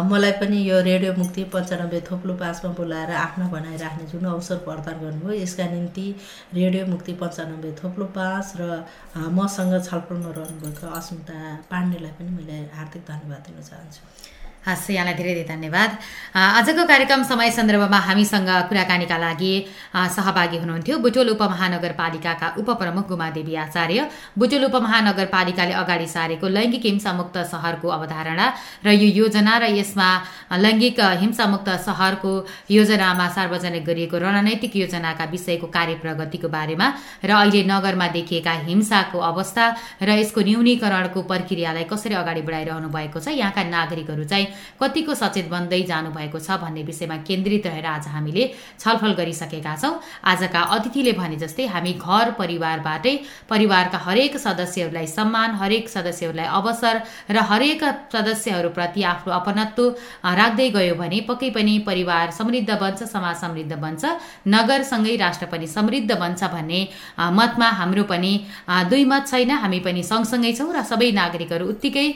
मलाई 0.10 0.32
पनि 0.42 0.58
यो 0.58 0.82
रेडियो 0.82 1.14
मुक्ति 1.14 1.44
पन्चानब्बे 1.54 2.00
थोप्लो 2.10 2.34
पाँचमा 2.42 2.72
बोलाएर 2.74 3.12
आफ्नो 3.14 3.46
बनाइराख्ने 3.54 4.06
जुन 4.10 4.26
अवसर 4.34 4.58
प्रदान 4.66 4.96
गर्नुभयो 5.06 5.38
यसका 5.38 5.66
निम्ति 5.70 6.08
रेडियो 6.54 6.86
मुक्ति 6.88 7.14
पन्चानब्बे 7.22 7.72
थोप्लो 7.84 8.06
पाँच 8.18 8.54
र 8.58 8.82
मसँग 9.38 9.74
छलफलमा 9.86 10.34
रहनुभएको 10.34 10.88
अस्मिता 10.98 11.38
पाण्डेलाई 11.70 12.12
पनि 12.18 12.32
मैले 12.42 12.58
हार्दिक 12.74 13.06
धन्यवाद 13.06 13.42
दिन 13.48 13.62
चाहन्छु। 13.62 14.02
हस् 14.62 14.90
यहाँलाई 14.92 15.14
धेरै 15.18 15.34
धेरै 15.34 15.46
धन्यवाद। 15.50 15.90
आजको 16.38 16.84
कार्यक्रम 16.86 17.22
समय 17.26 17.50
सन्दर्भमा 17.52 18.00
हामीसँग 18.08 18.50
कुराकानीका 18.70 19.18
लागि 19.18 19.54
सहभागी 20.16 20.58
हुनुहुन्थ्यो 20.62 20.98
बुटोल 21.02 21.30
उपमहानगरपालिकाका 21.34 22.48
उपप्रमुख 22.62 23.08
गुमादेवी 23.10 23.56
आचार्य। 23.66 24.00
बुटोल 24.38 24.64
उपमहानगरपालिकाले 24.70 25.74
अगाडि 25.74 26.08
सारेको 26.08 26.48
लैङ्गिक 26.48 26.86
हिंसामुक्त 26.86 27.38
सहरको 27.52 27.88
अवधारणा 27.90 28.46
र 28.86 28.90
यो 29.02 29.10
योजना 29.22 29.54
र 29.58 29.74
यसमा 29.82 30.10
लैङ्गिक 30.54 31.00
हिंसामुक्त 31.22 31.70
सहरको 31.82 32.32
योजनामा 32.70 33.28
सार्वजनिक 33.34 33.84
गरिएको 33.90 34.18
रणनैतिक 34.22 34.76
योजनाका 34.76 35.26
विषयको 35.34 35.68
कार्य 35.74 35.96
प्रगतिको 36.06 36.48
बारेमा 36.54 36.88
र 37.26 37.32
अहिले 37.34 37.62
नगरमा 37.66 38.08
देखिएका 38.14 38.54
हिंसाको 38.70 39.18
अवस्था 39.32 39.66
र 40.06 40.10
यसको 40.22 40.42
न्यूनीकरणको 40.42 41.20
प्रक्रियालाई 41.32 41.86
कसरी 41.90 42.14
अगाडि 42.22 42.42
बढाइरहनु 42.46 42.90
भएको 42.94 43.20
छ 43.20 43.34
यहाँका 43.42 43.64
नागरिकहरू 43.66 44.24
चाहिँ 44.30 44.48
कतिको 44.82 45.14
सचेत 45.16 45.48
बन्दै 45.50 45.82
जानुभएको 45.92 46.40
छ 46.40 46.58
भन्ने 46.62 46.84
विषयमा 46.84 47.18
केन्द्रित 47.28 47.68
रहेर 47.68 47.86
आज 47.88 48.08
हामीले 48.14 48.44
छलफल 48.80 49.14
गरिसकेका 49.20 49.76
छौँ। 49.82 49.94
आजका 50.24 50.62
अतिथिले 50.76 51.12
भने 51.20 51.36
जस्तै 51.44 51.66
हामी 51.74 51.94
घर 52.00 52.32
परिवारबाटै 52.40 53.16
परिवारका 53.50 53.98
हरेक 54.08 54.38
सदस्यहरूलाई 54.38 55.08
सम्मान 55.08 55.56
हरेक 55.62 55.90
सदस्यहरूलाई 55.90 56.48
अवसर 56.60 56.96
र 57.32 57.38
हरेक 57.52 57.84
सदस्यहरूप्रति 58.14 59.04
आफ्नो 59.12 59.34
अपनत्व 59.34 59.84
राख्दै 60.40 60.70
गयो 60.78 60.96
भने 60.96 61.20
पक्कै 61.30 61.50
पनि 61.52 61.78
परिवार 61.88 62.32
समृद्ध 62.32 62.72
बन्छ 62.82 63.04
समाज 63.14 63.36
समृद्ध 63.42 63.74
बन्छ 63.84 64.04
नगरसँगै 64.48 65.16
राष्ट्र 65.18 65.46
पनि 65.54 65.68
समृद्ध 65.68 66.12
बन्छ 66.14 66.44
भन्ने 66.54 66.82
मतमा 67.40 67.70
हाम्रो 67.80 68.04
पनि 68.12 68.34
दुई 68.90 69.06
मत 69.06 69.28
छैन 69.28 69.52
हामी 69.64 69.80
पनि 69.86 70.04
सँगसँगै 70.04 70.54
छौँ 70.54 70.72
र 70.74 70.84
सबै 70.92 71.12
नागरिकहरू 71.12 71.66
उत्तिकै 71.74 72.08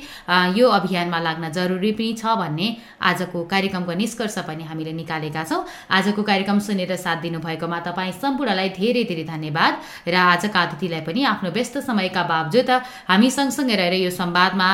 यो 0.59 0.69
अभियानमा 0.79 1.19
लाग्न 1.27 1.51
जरुरी 1.57 1.91
पनि 1.99 2.13
छ। 2.13 2.24
भन्ने 2.35 2.67
आजको 3.01 3.43
कार्यक्रमको 3.45 3.93
निष्कर्ष 3.93 4.37
पनि 4.47 4.63
हामीले 4.63 4.93
निकालेका 4.93 5.43
छौँ। 5.43 5.63
आजको 5.91 6.21
कार्यक्रम 6.23 6.59
सुनेर 6.59 6.95
साथ 6.95 7.17
दिनुभएकोमा 7.21 7.79
तपाईँ 7.87 8.11
सम्पूर्णलाई 8.15 8.69
धेरै 8.79 9.03
धेरै 9.05 9.23
धन्यवाद 9.25 9.73
र 10.07 10.15
आजका 10.15 10.59
अतिथिलाई 10.61 11.01
पनि 11.05 11.23
आफ्नो 11.31 11.49
व्यस्त 11.51 11.77
समयका 11.85 12.23
बावजुद 12.25 12.69
हामी 13.09 13.29
सँगसँगै 13.31 13.75
रहेर 13.75 13.93
यो 14.01 14.09
संवादमा 14.11 14.69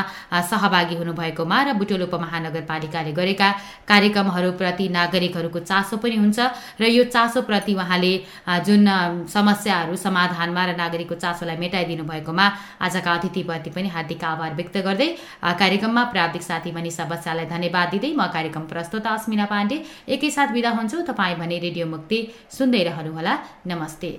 सहभागी 0.49 0.95
हुनुभएकोमा 0.95 1.57
र 1.63 1.73
बुटोल 1.79 2.01
उपमहानगरपालिकाले 2.07 3.11
गरेका 3.11 3.49
कार्यक्रमहरूप्रति 3.87 4.87
नागरिकहरूको 4.89 5.59
चासो 5.69 5.97
पनि 5.97 6.15
हुन्छ 6.15 6.39
र 6.79 6.83
यो 6.87 7.03
चासोप्रति 7.09 7.73
उहाँले 7.73 8.13
जुन 8.65 8.87
समस्याहरू 9.27 9.95
समाधानमा 9.97 10.63
र 10.65 10.75
नागरिकको 10.77 11.15
चासोलाई 11.15 11.57
मेटाइदिनु 11.57 12.03
भएकोमा 12.03 12.45
आजका 12.81 13.11
अतिथिप्रति 13.13 13.69
पनि 13.75 13.87
हार्दिक 13.95 14.23
आभार 14.23 14.53
व्यक्त 14.55 14.77
गर्दै 14.87 15.09
कार्यक्रममा 15.61 16.03
प्राविधिक 16.13 16.43
साथी 16.43 16.71
मनिषा 16.71 17.05
बच्चा 17.11 17.33
श्रोतालाई 17.41 17.49
धन्यवाद 17.49 17.89
दिँदै 17.91 18.13
म 18.13 18.27
कार्यक्रम 18.33 18.65
प्रस्तुत 18.69 19.05
अस्मिना 19.07 19.45
पाण्डे। 19.45 19.77
एकैसाथ 20.07 20.49
विदा 20.53 20.69
हुन्छु। 20.77 20.97
तपाईँ 21.09 21.35
भने 21.37 21.57
रेडियो 21.59 21.85
मुक्ति 21.87 22.19
सुन्दै 22.51 22.83
रहनुहोला। 22.83 23.33
नमस्ते। 23.67 24.09